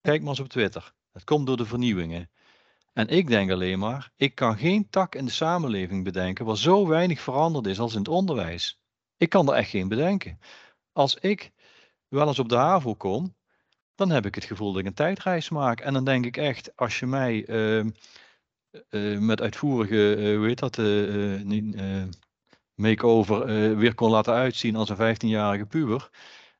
Kijk 0.00 0.20
maar 0.20 0.30
eens 0.30 0.40
op 0.40 0.48
Twitter. 0.48 0.92
Het 1.12 1.24
komt 1.24 1.46
door 1.46 1.56
de 1.56 1.66
vernieuwingen. 1.66 2.30
En 2.92 3.08
ik 3.08 3.28
denk 3.28 3.50
alleen 3.50 3.78
maar, 3.78 4.10
ik 4.16 4.34
kan 4.34 4.58
geen 4.58 4.90
tak 4.90 5.14
in 5.14 5.24
de 5.24 5.30
samenleving 5.30 6.04
bedenken 6.04 6.44
waar 6.44 6.56
zo 6.56 6.86
weinig 6.86 7.20
veranderd 7.20 7.66
is 7.66 7.80
als 7.80 7.92
in 7.92 7.98
het 7.98 8.08
onderwijs. 8.08 8.80
Ik 9.16 9.28
kan 9.28 9.48
er 9.48 9.54
echt 9.54 9.70
geen 9.70 9.88
bedenken. 9.88 10.38
Als 10.92 11.14
ik 11.14 11.52
wel 12.08 12.28
eens 12.28 12.38
op 12.38 12.48
de 12.48 12.56
HAVO 12.56 12.94
kom, 12.94 13.35
dan 13.96 14.10
heb 14.10 14.26
ik 14.26 14.34
het 14.34 14.44
gevoel 14.44 14.72
dat 14.72 14.80
ik 14.80 14.86
een 14.86 14.94
tijdreis 14.94 15.48
maak. 15.48 15.80
En 15.80 15.92
dan 15.92 16.04
denk 16.04 16.24
ik 16.26 16.36
echt, 16.36 16.76
als 16.76 16.98
je 16.98 17.06
mij 17.06 17.48
uh, 17.48 17.84
uh, 18.90 19.18
met 19.18 19.40
uitvoerige, 19.40 20.16
uh, 20.16 20.36
hoe 20.36 20.46
heet 20.46 20.58
dat, 20.58 20.76
make-over 22.74 23.46
weer 23.76 23.94
kon 23.94 24.10
laten 24.10 24.34
uitzien 24.34 24.76
als 24.76 24.88
een 24.88 25.16
15-jarige 25.16 25.66
puber. 25.66 26.10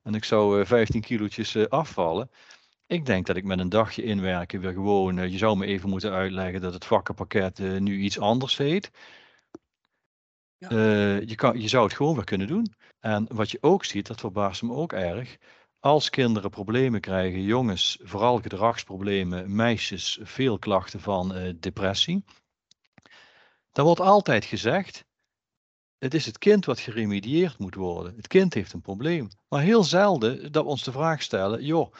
En 0.02 0.14
ik 0.14 0.24
zou 0.24 0.66
15 0.66 1.00
kilootjes 1.00 1.68
afvallen. 1.68 2.30
Ik 2.86 3.06
denk 3.06 3.26
dat 3.26 3.36
ik 3.36 3.44
met 3.44 3.58
een 3.58 3.68
dagje 3.68 4.02
inwerken 4.02 4.60
weer 4.60 4.72
gewoon, 4.72 5.30
je 5.30 5.38
zou 5.38 5.56
me 5.56 5.66
even 5.66 5.88
moeten 5.88 6.12
uitleggen 6.12 6.60
dat 6.60 6.72
het 6.72 6.84
vakkenpakket 6.84 7.58
nu 7.58 7.98
iets 7.98 8.18
anders 8.18 8.56
heet. 8.56 8.90
Ja. 10.58 10.68
je, 11.26 11.34
kan, 11.34 11.60
je 11.60 11.68
zou 11.68 11.84
het 11.84 11.94
gewoon 11.94 12.14
weer 12.14 12.24
kunnen 12.24 12.46
doen. 12.46 12.74
En 13.00 13.26
wat 13.32 13.50
je 13.50 13.58
ook 13.60 13.84
ziet, 13.84 14.06
dat 14.06 14.20
verbaast 14.20 14.62
me 14.62 14.72
ook 14.72 14.92
erg 14.92 15.36
als 15.80 16.10
kinderen 16.10 16.50
problemen 16.50 17.00
krijgen, 17.00 17.42
jongens 17.42 17.98
vooral 18.02 18.38
gedragsproblemen, 18.40 19.54
meisjes 19.54 20.18
veel 20.22 20.58
klachten 20.58 21.00
van 21.00 21.36
uh, 21.36 21.52
depressie, 21.60 22.24
dan 23.72 23.84
wordt 23.84 24.00
altijd 24.00 24.44
gezegd, 24.44 25.04
het 25.98 26.14
is 26.14 26.26
het 26.26 26.38
kind 26.38 26.64
wat 26.64 26.80
geremedieerd 26.80 27.58
moet 27.58 27.74
worden. 27.74 28.16
Het 28.16 28.26
kind 28.26 28.54
heeft 28.54 28.72
een 28.72 28.80
probleem. 28.80 29.28
Maar 29.48 29.62
heel 29.62 29.84
zelden 29.84 30.52
dat 30.52 30.64
we 30.64 30.70
ons 30.70 30.84
de 30.84 30.92
vraag 30.92 31.22
stellen, 31.22 31.64
joh, 31.64 31.92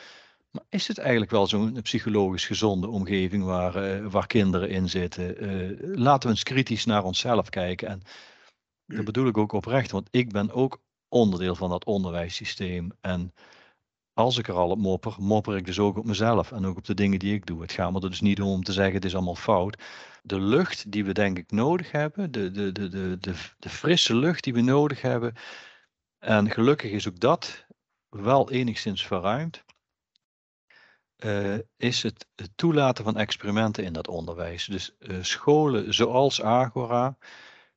maar 0.51 0.65
is 0.69 0.89
het 0.89 0.99
eigenlijk 0.99 1.31
wel 1.31 1.47
zo'n 1.47 1.83
psychologisch 1.83 2.47
gezonde 2.47 2.89
omgeving 2.89 3.45
waar, 3.45 4.01
uh, 4.01 4.07
waar 4.07 4.27
kinderen 4.27 4.69
in 4.69 4.89
zitten? 4.89 5.45
Uh, 5.45 5.97
laten 5.97 6.29
we 6.29 6.35
eens 6.35 6.43
kritisch 6.43 6.85
naar 6.85 7.05
onszelf 7.05 7.49
kijken. 7.49 7.89
En 7.89 8.03
dat 8.87 9.05
bedoel 9.05 9.27
ik 9.27 9.39
ook 9.39 9.53
oprecht, 9.53 9.91
want 9.91 10.09
ik 10.11 10.33
ben 10.33 10.51
ook 10.51 10.81
onderdeel 11.09 11.55
van 11.55 11.71
dat 11.71 11.85
onderwijssysteem. 11.85 12.91
En 13.01 13.33
als 14.17 14.39
ik 14.39 14.49
er 14.49 14.55
al 14.55 14.71
op 14.71 14.79
mopper, 14.79 15.15
mopper 15.19 15.57
ik 15.57 15.67
dus 15.67 15.79
ook 15.79 15.97
op 15.97 16.05
mezelf 16.05 16.53
en 16.53 16.67
ook 16.67 16.77
op 16.77 16.85
de 16.85 16.95
dingen 16.95 17.19
die 17.19 17.35
ik 17.35 17.47
doe. 17.47 17.61
Het 17.61 17.73
gaat 17.73 17.93
me 17.93 18.01
er 18.01 18.11
dus 18.11 18.21
niet 18.21 18.41
om 18.41 18.63
te 18.63 18.73
zeggen 18.73 18.95
het 18.95 19.05
is 19.05 19.15
allemaal 19.15 19.35
fout. 19.35 19.83
De 20.23 20.41
lucht 20.41 20.93
die 20.93 21.05
we 21.05 21.13
denk 21.13 21.39
ik 21.39 21.51
nodig 21.51 21.91
hebben, 21.91 22.33
de, 22.33 22.51
de, 22.51 22.73
de, 22.73 22.89
de, 22.89 23.35
de, 23.59 23.69
frisse 23.69 24.15
lucht 24.15 24.45
die 24.45 24.53
we 24.53 24.61
nodig 24.61 25.01
hebben. 25.01 25.35
En 26.19 26.51
gelukkig 26.51 26.91
is 26.91 27.09
ook 27.09 27.21
dat 27.21 27.67
wel 28.09 28.51
enigszins 28.51 29.07
verruimd. 29.07 29.65
Uh, 31.25 31.59
is 31.77 32.03
het, 32.03 32.27
het, 32.35 32.51
toelaten 32.55 33.05
van 33.05 33.17
experimenten 33.17 33.85
in 33.85 33.93
dat 33.93 34.09
onderwijs. 34.09 34.65
Dus 34.65 34.95
uh, 34.99 35.23
scholen 35.23 35.95
zoals 35.95 36.43
Agora, 36.43 37.17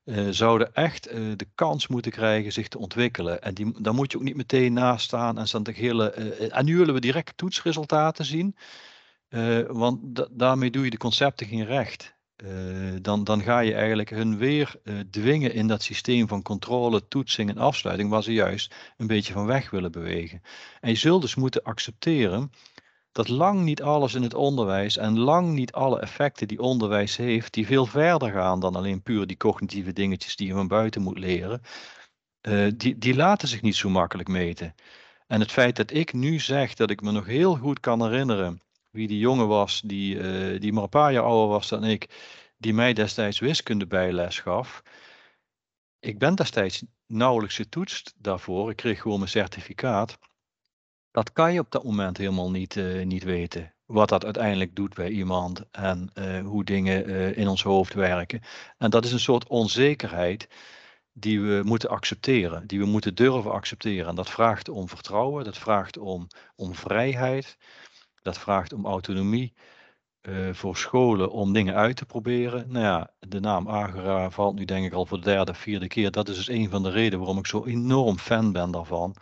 uh, 0.10 0.28
zouden 0.30 0.74
echt 0.74 1.12
uh, 1.12 1.32
de 1.36 1.48
kans 1.56 1.88
moeten 1.88 2.12
krijgen 2.12 2.52
zich 2.52 2.68
te 2.68 2.78
ontwikkelen. 2.78 3.42
En 3.42 3.54
die, 3.54 3.82
dan 3.82 3.96
moet 3.96 4.12
je 4.12 4.18
ook 4.18 4.24
niet 4.24 4.36
meteen 4.36 4.74
naast 4.74 5.06
staan 5.06 5.38
en 5.38 5.48
staan 5.48 5.64
de 5.64 5.72
hele. 5.72 6.16
Uh, 6.18 6.58
en 6.58 6.66
nu 6.66 6.78
willen 6.78 6.94
we 6.94 7.00
direct 7.00 7.38
toetsresultaten 7.38 8.26
zien. 8.26 8.56
want 9.68 10.00
da 10.02 10.28
daarmee 10.32 10.72
doe 10.72 10.84
je 10.84 10.90
de 10.90 10.98
concepten 10.98 11.48
geen 11.48 11.66
recht. 11.66 12.18
dan, 13.02 13.24
dan 13.24 13.42
ga 13.42 13.60
je 13.60 13.74
eigenlijk 13.74 14.10
hun 14.10 14.38
weer 14.38 14.76
dwingen 15.10 15.54
in 15.54 15.68
dat 15.68 15.84
systeem 15.84 16.28
van 16.28 16.42
controle, 16.42 17.08
toetsing 17.08 17.50
en 17.50 17.58
afsluiting, 17.58 18.10
waar 18.10 18.24
ze 18.24 18.34
juist 18.34 18.76
een 18.98 19.08
beetje 19.08 19.34
van 19.34 19.46
weg 19.46 19.70
willen 19.70 19.92
bewegen. 19.92 20.42
En 20.82 20.90
je 20.90 20.98
zult 20.98 21.22
dus 21.22 21.36
moeten 21.36 21.64
accepteren 21.64 22.52
dat 23.12 23.28
lang 23.28 23.62
niet 23.62 23.82
alles 23.82 24.14
in 24.14 24.24
het 24.24 24.34
onderwijs 24.34 24.98
en 24.98 25.20
lang 25.20 25.54
niet 25.54 25.72
alle 25.72 26.00
effecten 26.00 26.48
die 26.48 26.60
onderwijs 26.60 27.18
heeft, 27.18 27.54
die 27.54 27.66
veel 27.66 27.86
verder 27.86 28.32
gaan 28.32 28.60
dan 28.60 28.76
alleen 28.76 29.02
puur 29.02 29.28
die 29.28 29.38
cognitieve 29.38 29.94
dingetjes 29.94 30.36
die 30.36 30.48
je 30.48 30.54
van 30.54 30.68
buiten 30.68 31.02
moet 31.02 31.20
leren, 31.20 31.62
uh, 32.48 32.72
die, 32.76 32.98
die 32.98 33.16
laten 33.16 33.48
zich 33.48 33.62
niet 33.62 33.76
zo 33.76 33.90
makkelijk 33.90 34.30
meten. 34.30 34.76
En 35.28 35.40
het 35.40 35.52
feit 35.52 35.76
dat 35.76 35.92
ik 35.92 36.14
nu 36.14 36.40
zeg 36.40 36.74
dat 36.74 36.90
ik 36.90 37.02
me 37.02 37.12
nog 37.12 37.26
heel 37.26 37.56
goed 37.56 37.80
kan 37.80 38.04
herinneren 38.04 38.62
wie 38.90 39.08
die 39.08 39.20
jongen 39.20 39.48
was, 39.48 39.82
die, 39.86 40.16
uh, 40.16 40.60
die 40.60 40.74
maar 40.74 40.84
een 40.84 40.90
paar 40.90 41.12
jaar 41.12 41.24
ouder 41.24 41.48
was 41.48 41.70
dan 41.70 41.84
ik, 41.84 42.10
die 42.58 42.74
mij 42.74 42.94
destijds 42.94 43.40
wiskunde 43.40 43.88
bijles 43.88 44.40
gaf. 44.40 44.82
Ik 46.00 46.20
ben 46.20 46.36
destijds 46.36 46.84
nauwelijks 47.08 47.56
getoetst 47.56 48.14
daarvoor. 48.18 48.70
Ik 48.70 48.76
kreeg 48.76 49.02
gewoon 49.02 49.18
mijn 49.18 49.30
certificaat. 49.30 50.20
Dat 51.12 51.34
kan 51.34 51.54
je 51.54 51.60
op 51.60 51.72
dat 51.72 51.84
moment 51.84 52.18
helemaal 52.18 52.52
niet, 52.52 52.76
uh, 52.76 53.06
niet 53.06 53.24
weten. 53.24 53.74
Wat 53.86 54.10
dat 54.10 54.26
uiteindelijk 54.26 54.76
doet 54.76 54.94
bij 54.94 55.10
iemand 55.10 55.64
en 55.72 56.12
uh, 56.14 56.40
hoe 56.46 56.64
dingen 56.64 57.10
uh, 57.10 57.38
in 57.38 57.48
ons 57.48 57.64
hoofd 57.64 57.94
werken. 57.94 58.42
En 58.78 58.90
dat 58.90 59.06
is 59.06 59.12
een 59.12 59.20
soort 59.20 59.48
onzekerheid 59.48 60.48
die 61.12 61.42
we 61.42 61.62
moeten 61.66 61.90
accepteren, 61.90 62.68
die 62.68 62.80
we 62.80 62.86
moeten 62.86 63.16
durven 63.16 63.52
accepteren. 63.52 64.08
En 64.08 64.16
dat 64.16 64.30
vraagt 64.30 64.70
om 64.70 64.90
vertrouwen, 64.90 65.44
dat 65.44 65.58
vraagt 65.58 65.98
om, 65.98 66.28
om 66.56 66.76
vrijheid, 66.76 67.58
dat 68.22 68.38
vraagt 68.38 68.74
om 68.74 68.86
autonomie 68.86 69.54
voor 70.52 70.78
scholen 70.78 71.32
om 71.32 71.54
dingen 71.54 71.76
uit 71.76 71.96
te 71.96 72.06
proberen. 72.06 72.72
Nou 72.72 72.86
ja, 72.86 73.12
de 73.20 73.40
naam 73.40 73.70
Agora 73.70 74.30
valt 74.30 74.56
nu 74.56 74.66
denk 74.66 74.86
ik 74.86 74.94
al 74.94 75.06
voor 75.06 75.18
de 75.18 75.24
derde, 75.24 75.54
vierde 75.54 75.88
keer. 75.88 76.12
Dat 76.12 76.30
is 76.30 76.36
dus 76.36 76.50
een 76.50 76.70
van 76.70 76.84
de 76.84 76.90
redenen 76.90 77.20
waarom 77.20 77.38
ik 77.38 77.48
zo 77.48 77.66
enorm 77.66 78.18
fan 78.18 78.52
ben 78.52 78.72
daarvan. 78.72 79.16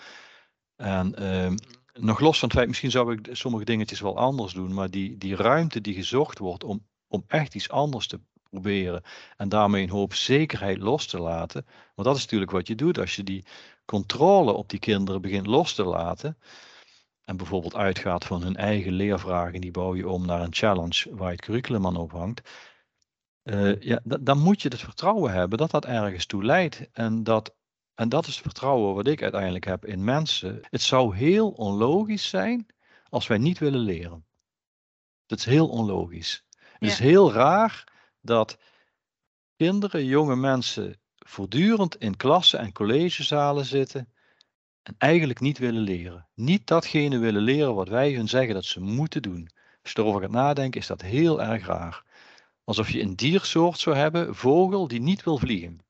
En 0.75 1.15
uh, 1.19 1.51
nog 1.99 2.19
los 2.19 2.39
van 2.39 2.47
het 2.47 2.57
feit, 2.57 2.67
misschien 2.67 2.91
zou 2.91 3.13
ik 3.13 3.29
sommige 3.31 3.65
dingetjes 3.65 3.99
wel 3.99 4.17
anders 4.17 4.53
doen, 4.53 4.73
maar 4.73 4.89
die, 4.89 5.17
die 5.17 5.35
ruimte 5.35 5.81
die 5.81 5.93
gezocht 5.93 6.37
wordt 6.37 6.63
om, 6.63 6.87
om 7.07 7.23
echt 7.27 7.55
iets 7.55 7.69
anders 7.69 8.07
te 8.07 8.19
proberen 8.49 9.03
en 9.37 9.49
daarmee 9.49 9.83
een 9.83 9.89
hoop 9.89 10.13
zekerheid 10.13 10.77
los 10.77 11.07
te 11.07 11.19
laten. 11.19 11.65
Want 11.95 12.07
dat 12.07 12.15
is 12.15 12.21
natuurlijk 12.21 12.51
wat 12.51 12.67
je 12.67 12.75
doet 12.75 12.99
als 12.99 13.15
je 13.15 13.23
die 13.23 13.45
controle 13.85 14.51
op 14.51 14.69
die 14.69 14.79
kinderen 14.79 15.21
begint 15.21 15.47
los 15.47 15.73
te 15.73 15.83
laten. 15.83 16.37
En 17.23 17.37
bijvoorbeeld 17.37 17.75
uitgaat 17.75 18.25
van 18.25 18.41
hun 18.41 18.55
eigen 18.55 18.91
leervragen, 18.91 19.61
die 19.61 19.71
bouw 19.71 19.95
je 19.95 20.09
om 20.09 20.25
naar 20.25 20.41
een 20.41 20.53
challenge 20.53 21.15
waar 21.15 21.27
je 21.27 21.35
het 21.35 21.45
curriculum 21.45 21.85
aan 21.85 21.95
ophangt. 21.95 22.41
Uh, 23.43 23.81
ja, 23.81 23.99
dan 24.03 24.39
moet 24.39 24.61
je 24.61 24.69
het 24.69 24.79
vertrouwen 24.79 25.31
hebben 25.31 25.57
dat 25.57 25.71
dat 25.71 25.85
ergens 25.85 26.25
toe 26.25 26.43
leidt. 26.43 26.89
En 26.91 27.23
dat, 27.23 27.55
en 27.97 28.09
dat 28.09 28.27
is 28.27 28.33
het 28.33 28.43
vertrouwen 28.43 28.95
wat 28.95 29.07
ik 29.07 29.21
uiteindelijk 29.21 29.65
heb 29.65 29.85
in 29.85 30.03
mensen. 30.03 30.59
Het 30.69 30.81
zou 30.81 31.15
heel 31.15 31.49
onlogisch 31.49 32.29
zijn 32.29 32.67
als 33.09 33.27
wij 33.27 33.37
niet 33.37 33.57
willen 33.57 33.79
leren. 33.79 34.25
Dat 35.25 35.39
is 35.39 35.45
heel 35.45 35.69
onlogisch. 35.69 36.43
Het 36.49 36.77
ja. 36.79 36.87
is 36.87 36.99
heel 36.99 37.33
raar 37.33 37.83
dat 38.21 38.57
kinderen, 39.55 40.05
jonge 40.05 40.35
mensen 40.35 40.99
voortdurend 41.15 41.95
in 41.95 42.17
klassen 42.17 42.59
en 42.59 42.71
collegezalen 42.71 43.65
zitten 43.65 44.13
en 44.83 44.95
eigenlijk 44.97 45.39
niet 45.39 45.57
willen 45.57 45.81
leren. 45.81 46.27
Niet 46.33 46.67
datgene 46.67 47.17
willen 47.17 47.41
leren 47.41 47.75
wat 47.75 47.87
wij 47.87 48.13
hun 48.13 48.27
zeggen 48.27 48.53
dat 48.53 48.65
ze 48.65 48.79
moeten 48.79 49.21
doen. 49.21 49.49
Als 49.81 49.91
je 49.91 49.99
erover 49.99 50.21
gaat 50.21 50.31
nadenken, 50.31 50.81
is 50.81 50.87
dat 50.87 51.01
heel 51.01 51.41
erg 51.41 51.65
raar. 51.65 52.03
Alsof 52.63 52.89
je 52.89 53.01
een 53.01 53.15
diersoort 53.15 53.79
zou 53.79 53.95
hebben, 53.95 54.35
vogel 54.35 54.87
die 54.87 55.01
niet 55.01 55.23
wil 55.23 55.37
vliegen, 55.37 55.85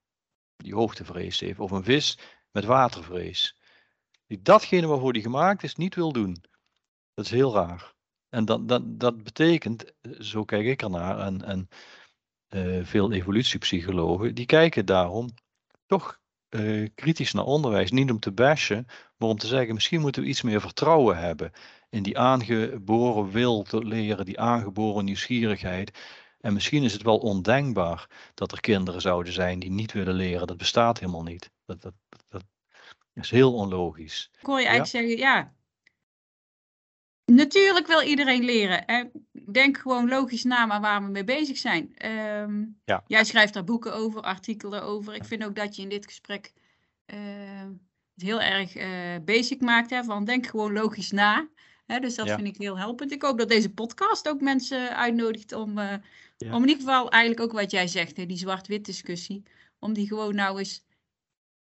die 0.57 0.75
hoogtevrees 0.75 1.39
heeft, 1.39 1.59
of 1.59 1.71
een 1.71 1.83
vis 1.83 2.17
met 2.51 2.65
watervrees, 2.65 3.57
die 4.27 4.41
datgene 4.41 4.87
waarvoor 4.87 5.13
die 5.13 5.21
gemaakt 5.21 5.63
is 5.63 5.75
niet 5.75 5.95
wil 5.95 6.11
doen. 6.11 6.43
Dat 7.13 7.25
is 7.25 7.31
heel 7.31 7.53
raar. 7.53 7.95
En 8.29 8.45
dat, 8.45 8.67
dat, 8.67 8.99
dat 8.99 9.23
betekent, 9.23 9.93
zo 10.19 10.43
kijk 10.43 10.65
ik 10.65 10.81
ernaar, 10.81 11.19
en, 11.19 11.43
en 11.43 11.69
uh, 12.49 12.85
veel 12.85 13.11
evolutiepsychologen, 13.11 14.35
die 14.35 14.45
kijken 14.45 14.85
daarom 14.85 15.29
toch 15.85 16.19
uh, 16.49 16.87
kritisch 16.95 17.33
naar 17.33 17.43
onderwijs. 17.43 17.91
Niet 17.91 18.11
om 18.11 18.19
te 18.19 18.31
bashen, 18.31 18.85
maar 19.17 19.29
om 19.29 19.37
te 19.37 19.47
zeggen, 19.47 19.73
misschien 19.73 20.01
moeten 20.01 20.21
we 20.21 20.27
iets 20.27 20.41
meer 20.41 20.61
vertrouwen 20.61 21.17
hebben 21.17 21.51
in 21.89 22.03
die 22.03 22.17
aangeboren 22.17 23.31
wil 23.31 23.63
te 23.63 23.85
leren, 23.85 24.25
die 24.25 24.39
aangeboren 24.39 25.05
nieuwsgierigheid. 25.05 25.99
En 26.39 26.53
misschien 26.53 26.83
is 26.83 26.93
het 26.93 27.01
wel 27.01 27.17
ondenkbaar 27.17 28.31
dat 28.33 28.51
er 28.51 28.59
kinderen 28.59 29.01
zouden 29.01 29.33
zijn 29.33 29.59
die 29.59 29.71
niet 29.71 29.91
willen 29.91 30.13
leren. 30.13 30.47
Dat 30.47 30.57
bestaat 30.57 30.99
helemaal 30.99 31.23
niet. 31.23 31.51
Dat, 31.65 31.81
dat, 31.81 31.93
dat 32.29 32.43
is 33.13 33.29
heel 33.29 33.53
onlogisch. 33.53 34.29
Ik 34.39 34.45
hoor 34.45 34.59
je 34.59 34.67
eigenlijk 34.67 34.93
ja? 34.93 34.99
zeggen, 34.99 35.17
ja, 35.17 35.55
Natuurlijk 37.31 37.87
wil 37.87 38.01
iedereen 38.01 38.43
leren. 38.43 38.83
Hè? 38.85 39.03
Denk 39.51 39.77
gewoon 39.77 40.07
logisch 40.07 40.43
na 40.43 40.65
maar 40.65 40.81
waar 40.81 41.03
we 41.03 41.09
mee 41.09 41.23
bezig 41.23 41.57
zijn. 41.57 42.05
Um, 42.05 42.79
ja. 42.85 43.03
Jij 43.07 43.23
schrijft 43.23 43.53
daar 43.53 43.63
boeken 43.63 43.93
over, 43.93 44.21
artikelen 44.21 44.83
over. 44.83 45.15
Ik 45.15 45.25
vind 45.25 45.43
ook 45.45 45.55
dat 45.55 45.75
je 45.75 45.81
in 45.81 45.89
dit 45.89 46.05
gesprek 46.05 46.53
uh, 47.13 47.19
het 48.13 48.23
heel 48.23 48.41
erg 48.41 48.75
uh, 48.75 49.25
basic 49.25 49.61
maakt. 49.61 49.89
Hè? 49.89 50.03
Van 50.03 50.25
denk 50.25 50.45
gewoon 50.45 50.73
logisch 50.73 51.11
na. 51.11 51.47
Dus 51.87 52.15
dat 52.15 52.27
ja. 52.27 52.35
vind 52.35 52.47
ik 52.47 52.57
heel 52.57 52.77
helpend. 52.77 53.11
Ik 53.11 53.21
hoop 53.21 53.37
dat 53.37 53.49
deze 53.49 53.69
podcast 53.69 54.29
ook 54.29 54.41
mensen 54.41 54.97
uitnodigt 54.97 55.53
om, 55.53 55.77
uh, 55.77 55.93
ja. 56.37 56.55
om 56.55 56.63
in 56.63 56.69
ieder 56.69 56.83
geval 56.83 57.11
eigenlijk 57.11 57.41
ook 57.41 57.59
wat 57.59 57.71
jij 57.71 57.87
zegt, 57.87 58.17
hè? 58.17 58.25
die 58.25 58.37
zwart-wit 58.37 58.85
discussie. 58.85 59.43
Om 59.79 59.93
die 59.93 60.07
gewoon 60.07 60.35
nou 60.35 60.59
eens 60.59 60.85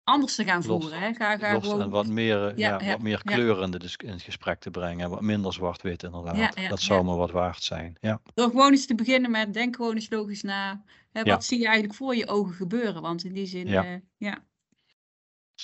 anders 0.04 0.34
te 0.34 0.44
gaan 0.44 0.62
voeren. 0.62 0.98
Hè? 0.98 1.14
Ga, 1.14 1.38
ga 1.38 1.60
gewoon... 1.60 1.80
En 1.80 1.90
wat 1.90 2.06
meer, 2.06 2.58
ja, 2.58 2.84
wat 2.84 3.02
meer 3.02 3.22
kleur 3.24 3.62
in, 3.62 3.72
het 4.12 4.22
gesprek 4.22 4.60
te 4.60 4.70
brengen. 4.70 5.10
Wat 5.10 5.20
minder 5.20 5.52
zwart-wit 5.52 6.02
inderdaad. 6.02 6.68
dat 6.68 6.80
zou 6.80 7.04
me 7.04 7.14
wat 7.14 7.30
waard 7.30 7.62
zijn. 7.62 7.96
Ja. 8.00 8.20
Door 8.34 8.50
gewoon 8.50 8.70
eens 8.70 8.86
te 8.86 8.94
beginnen 8.94 9.30
met 9.30 9.54
denk 9.54 9.76
gewoon 9.76 9.94
eens 9.94 10.10
logisch 10.10 10.42
na. 10.42 10.84
Hè, 11.12 11.22
wat 11.22 11.44
zie 11.44 11.58
je 11.58 11.64
eigenlijk 11.64 11.94
voor 11.94 12.16
je 12.16 12.28
ogen 12.28 12.54
gebeuren? 12.54 13.02
Want 13.02 13.24
in 13.24 13.32
die 13.32 13.46
zin, 13.46 13.68
ja. 13.68 14.00
Uh, 14.18 14.32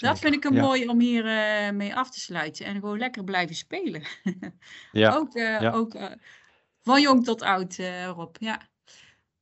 Dat 0.00 0.18
vind 0.18 0.34
ik 0.34 0.44
een 0.44 0.54
mooi 0.54 0.88
om 0.88 1.00
hier 1.00 1.24
uh, 1.24 1.70
mee 1.70 1.94
af 1.94 2.10
te 2.10 2.20
sluiten. 2.20 2.66
En 2.66 2.74
gewoon 2.74 2.98
lekker 2.98 3.24
blijven 3.24 3.56
spelen. 3.56 4.02
ja. 4.92 5.14
ook 5.14 5.34
uh, 5.34 5.74
ook 5.74 5.96
van 6.80 7.00
jong 7.00 7.24
tot 7.24 7.42
oud, 7.42 7.76
Rob. 8.14 8.36
Ja. 8.38 8.70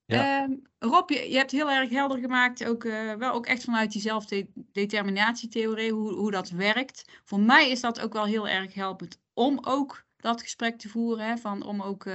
Ja. 0.07 0.49
Uh, 0.49 0.57
Rob, 0.79 1.11
je, 1.11 1.31
je, 1.31 1.37
hebt 1.37 1.51
heel 1.51 1.71
erg 1.71 1.91
helder 1.91 2.19
gemaakt, 2.19 2.65
ook, 2.65 2.83
wel 3.19 3.33
ook 3.33 3.47
echt 3.47 3.65
vanuit 3.65 3.93
die 3.93 4.01
zelfdeterminatietheorie, 4.01 5.93
hoe, 5.93 6.13
hoe 6.13 6.31
dat 6.31 6.51
werkt. 6.51 7.21
Voor 7.25 7.41
mij 7.41 7.71
is 7.71 7.81
dat 7.81 8.01
ook 8.01 8.13
wel 8.13 8.25
heel 8.25 8.49
erg 8.49 8.75
helpend 8.75 9.21
om 9.33 9.59
ook 9.63 10.05
dat 10.17 10.43
gesprek 10.43 10.79
te 10.79 10.89
voeren, 10.89 11.27
hè, 11.27 11.37
van, 11.37 11.63
om 11.63 11.83
ook 11.83 12.07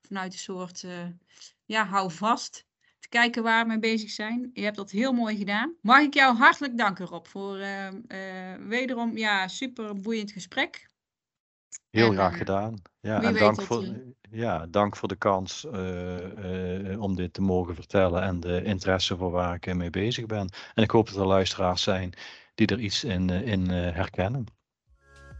vanuit 0.00 0.32
een 0.32 0.38
soort, 0.38 0.84
ja, 1.64 1.84
hou 1.84 2.10
vast, 2.10 2.66
kijken 3.12 3.42
waar 3.42 3.62
we 3.62 3.68
mee 3.68 3.78
bezig 3.78 4.10
zijn. 4.10 4.50
Je 4.52 4.62
hebt 4.62 4.76
dat 4.76 4.90
heel 4.90 5.12
mooi 5.12 5.36
gedaan. 5.36 5.74
Mag 5.80 6.00
ik 6.00 6.14
jou 6.14 6.36
hartelijk 6.36 6.78
danken, 6.78 7.06
Rob, 7.06 7.26
voor 7.26 7.58
wederom, 8.68 9.16
ja, 9.16 9.48
super 9.48 10.00
boeiend 10.00 10.32
gesprek. 10.32 10.90
Heel 11.90 12.06
en, 12.06 12.12
graag 12.12 12.36
gedaan. 12.36 12.82
Ja, 13.00 13.22
en 13.22 13.34
dank 13.34 13.62
voor, 13.62 13.84
ja, 14.30 14.66
dank 14.66 14.96
voor 14.96 15.08
de 15.08 15.16
kans 15.16 15.64
uh, 15.64 16.90
uh, 16.90 17.02
om 17.02 17.16
dit 17.16 17.32
te 17.32 17.40
mogen 17.40 17.74
vertellen 17.74 18.22
en 18.22 18.40
de 18.40 18.62
interesse 18.64 19.16
voor 19.16 19.30
waar 19.30 19.54
ik 19.54 19.74
mee 19.74 19.90
bezig 19.90 20.26
ben. 20.26 20.48
En 20.74 20.82
ik 20.82 20.90
hoop 20.90 21.08
dat 21.08 21.16
er 21.16 21.26
luisteraars 21.26 21.82
zijn 21.82 22.12
die 22.54 22.66
er 22.66 22.80
iets 22.80 23.04
in, 23.04 23.30
in 23.30 23.68
herkennen. 23.68 24.44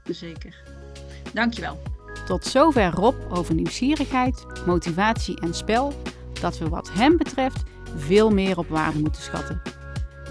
Zeker. 0.05 0.63
Dankjewel. 1.33 1.79
Tot 2.27 2.45
zover 2.45 2.91
Rob 2.91 3.33
over 3.33 3.55
nieuwsgierigheid, 3.55 4.47
motivatie 4.67 5.41
en 5.41 5.55
spel, 5.55 5.93
dat 6.43 6.59
we 6.59 6.69
wat 6.69 6.93
hem 6.93 7.17
betreft 7.17 7.63
veel 7.97 8.31
meer 8.31 8.59
op 8.59 8.69
waarde 8.69 8.99
moeten 8.99 9.23
schatten. 9.23 9.63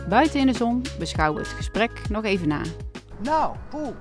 Buiten 0.09 0.39
in 0.39 0.47
de 0.47 0.53
zon 0.53 0.85
beschouwen 0.99 1.41
we 1.41 1.47
het 1.47 1.57
gesprek 1.57 2.09
nog 2.09 2.23
even 2.23 2.47
na. 2.47 2.61
Nou, 3.17 3.55
poeh 3.69 3.95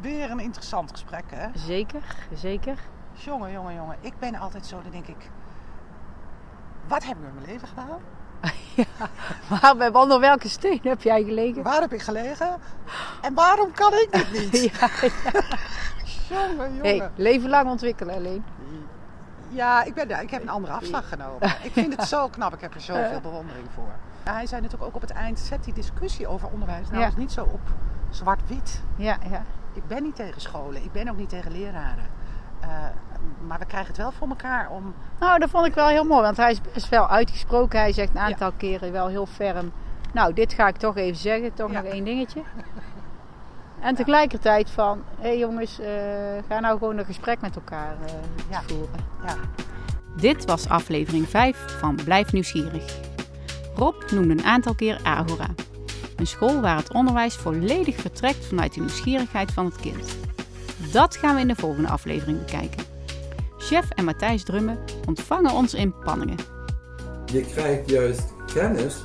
weer 0.00 0.30
een 0.30 0.40
interessant 0.40 0.90
gesprek, 0.90 1.24
hè? 1.26 1.48
Zeker, 1.54 2.02
zeker. 2.34 2.78
Jongen, 3.12 3.52
jongen, 3.52 3.74
jongen. 3.74 3.96
Ik 4.00 4.12
ben 4.18 4.34
altijd 4.34 4.66
zo, 4.66 4.82
dan 4.82 4.90
denk 4.90 5.06
ik... 5.06 5.30
Wat 6.88 7.04
heb 7.04 7.16
ik 7.16 7.22
met 7.22 7.34
mijn 7.34 7.46
leven 7.46 7.68
gedaan? 7.68 8.00
ja, 8.74 8.84
maar 9.48 9.76
bij 9.76 9.92
onder 9.92 10.20
welke 10.20 10.48
steen 10.48 10.80
heb 10.82 11.02
jij 11.02 11.22
gelegen? 11.24 11.62
Waar 11.62 11.80
heb 11.80 11.92
ik 11.92 12.02
gelegen? 12.02 12.56
En 13.22 13.34
waarom 13.34 13.72
kan 13.72 13.92
ik 13.92 14.08
dit 14.12 14.52
niet? 14.52 14.62
ja, 14.80 14.88
ja. 16.28 16.48
jongen, 16.48 16.74
jongen. 16.76 16.98
Hey, 16.98 17.10
leven 17.16 17.50
lang 17.50 17.70
ontwikkelen 17.70 18.14
alleen. 18.14 18.44
Ja, 19.50 19.84
ik, 19.84 19.94
ben, 19.94 20.20
ik 20.20 20.30
heb 20.30 20.42
een 20.42 20.48
andere 20.48 20.72
afslag 20.72 21.08
genomen. 21.08 21.48
Ik 21.62 21.72
vind 21.72 21.96
het 21.96 22.08
zo 22.08 22.28
knap. 22.28 22.54
Ik 22.54 22.60
heb 22.60 22.74
er 22.74 22.80
zoveel 22.80 23.20
bewondering 23.20 23.66
voor. 23.74 23.92
Hij 24.22 24.46
zei 24.46 24.60
natuurlijk 24.60 24.88
ook 24.88 24.94
op 24.94 25.00
het 25.00 25.10
eind, 25.10 25.38
zet 25.38 25.64
die 25.64 25.74
discussie 25.74 26.26
over 26.26 26.48
onderwijs 26.48 26.90
nou 26.90 27.00
ja. 27.00 27.10
niet 27.16 27.32
zo 27.32 27.42
op 27.42 27.60
zwart-wit. 28.10 28.82
Ja, 28.96 29.18
ja 29.30 29.42
ik 29.72 29.86
ben 29.86 30.02
niet 30.02 30.16
tegen 30.16 30.40
scholen, 30.40 30.84
ik 30.84 30.92
ben 30.92 31.08
ook 31.08 31.16
niet 31.16 31.28
tegen 31.28 31.52
leraren. 31.52 32.06
Uh, 32.62 32.68
maar 33.46 33.58
we 33.58 33.66
krijgen 33.66 33.88
het 33.88 33.96
wel 33.96 34.12
voor 34.12 34.28
elkaar 34.28 34.70
om... 34.70 34.94
Nou, 35.20 35.38
dat 35.38 35.50
vond 35.50 35.66
ik 35.66 35.74
wel 35.74 35.88
heel 35.88 36.04
mooi, 36.04 36.22
want 36.22 36.36
hij 36.36 36.50
is 36.50 36.60
best 36.60 36.88
wel 36.88 37.08
uitgesproken. 37.08 37.78
Hij 37.78 37.92
zegt 37.92 38.10
een 38.10 38.20
aantal 38.20 38.52
keren 38.56 38.92
wel 38.92 39.08
heel 39.08 39.26
ferm. 39.26 39.72
Nou, 40.12 40.32
dit 40.32 40.52
ga 40.52 40.68
ik 40.68 40.76
toch 40.76 40.96
even 40.96 41.16
zeggen, 41.16 41.54
toch 41.54 41.72
nog 41.72 41.84
één 41.84 42.04
dingetje. 42.04 42.42
En 43.80 43.94
tegelijkertijd 43.94 44.70
van, 44.70 45.02
hé 45.18 45.28
hey 45.28 45.38
jongens, 45.38 45.80
uh, 45.80 45.86
ga 46.48 46.60
nou 46.60 46.78
gewoon 46.78 46.98
een 46.98 47.04
gesprek 47.04 47.40
met 47.40 47.54
elkaar 47.54 47.96
uh, 48.50 48.58
voeren. 48.66 48.98
Ja. 49.26 49.36
Dit 50.16 50.44
was 50.44 50.68
aflevering 50.68 51.28
5 51.28 51.76
van 51.78 51.98
Blijf 52.04 52.32
Nieuwsgierig. 52.32 52.98
Rob 53.74 54.10
noemde 54.10 54.32
een 54.32 54.44
aantal 54.44 54.74
keer 54.74 55.00
Agora. 55.02 55.46
Een 56.16 56.26
school 56.26 56.60
waar 56.60 56.76
het 56.76 56.92
onderwijs 56.92 57.34
volledig 57.34 57.96
vertrekt 57.96 58.46
vanuit 58.46 58.74
de 58.74 58.80
nieuwsgierigheid 58.80 59.52
van 59.52 59.64
het 59.64 59.76
kind. 59.76 60.16
Dat 60.92 61.16
gaan 61.16 61.34
we 61.34 61.40
in 61.40 61.48
de 61.48 61.54
volgende 61.54 61.88
aflevering 61.88 62.38
bekijken. 62.38 62.84
Chef 63.58 63.90
en 63.90 64.04
Matthijs 64.04 64.44
Drummen 64.44 64.78
ontvangen 65.06 65.52
ons 65.52 65.74
in 65.74 65.94
Panningen. 66.04 66.36
Je 67.32 67.40
krijgt 67.40 67.90
juist 67.90 68.32
kennis 68.54 69.04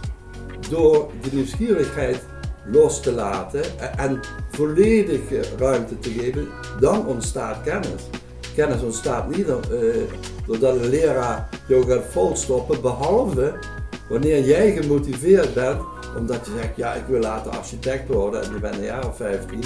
door 0.69 1.11
de 1.21 1.29
nieuwsgierigheid 1.31 2.25
los 2.65 3.01
te 3.01 3.11
laten 3.11 3.79
en 3.97 4.19
volledige 4.55 5.41
ruimte 5.57 5.99
te 5.99 6.09
geven, 6.09 6.47
dan 6.79 7.05
ontstaat 7.05 7.61
kennis. 7.63 8.09
Kennis 8.55 8.81
ontstaat 8.81 9.35
niet 9.35 9.47
uh, 9.47 9.55
doordat 10.47 10.75
een 10.75 10.89
leraar 10.89 11.49
jou 11.67 11.85
gaat 11.85 12.03
volstoppen, 12.09 12.81
behalve 12.81 13.53
wanneer 14.09 14.43
jij 14.43 14.71
gemotiveerd 14.71 15.53
bent 15.53 15.81
omdat 16.17 16.45
je 16.45 16.51
zegt, 16.61 16.75
ja 16.75 16.93
ik 16.93 17.03
wil 17.07 17.19
later 17.19 17.51
architect 17.51 18.07
worden 18.07 18.43
en 18.43 18.53
je 18.53 18.59
bent 18.59 18.75
een 18.75 18.83
jaar 18.83 19.07
of 19.07 19.17
15 19.17 19.61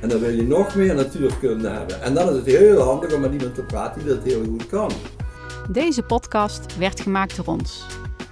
en 0.00 0.08
dan 0.08 0.20
wil 0.20 0.30
je 0.30 0.42
nog 0.42 0.74
meer 0.74 0.94
natuurkunde 0.94 1.68
hebben. 1.68 2.02
En 2.02 2.14
dan 2.14 2.28
is 2.28 2.36
het 2.36 2.46
heel 2.46 2.80
handig 2.80 3.14
om 3.14 3.20
met 3.20 3.32
iemand 3.32 3.54
te 3.54 3.62
praten 3.62 4.04
die 4.04 4.14
dat 4.14 4.24
heel 4.24 4.44
goed 4.44 4.66
kan. 4.66 4.90
Deze 5.70 6.02
podcast 6.02 6.78
werd 6.78 7.00
gemaakt 7.00 7.36
door 7.36 7.46
ons. 7.46 7.86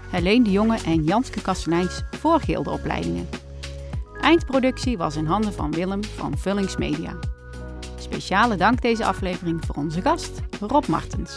Helene 0.09 0.45
de 0.45 0.51
Jonge 0.51 0.79
en 0.87 1.05
Janske 1.05 1.43
Kasteleins 1.43 2.03
voor 2.11 2.41
Gildeopleidingen. 2.41 3.29
Eindproductie 4.21 4.97
was 4.97 5.16
in 5.16 5.27
handen 5.27 5.53
van 5.53 5.71
Willem 5.71 6.05
van 6.05 6.39
Vullings 6.39 6.77
Media. 6.77 7.18
Speciale 7.99 8.57
dank 8.57 8.83
deze 8.83 9.05
aflevering 9.05 9.64
voor 9.66 9.75
onze 9.75 10.01
gast 10.01 10.41
Rob 10.61 10.87
Martens. 10.87 11.33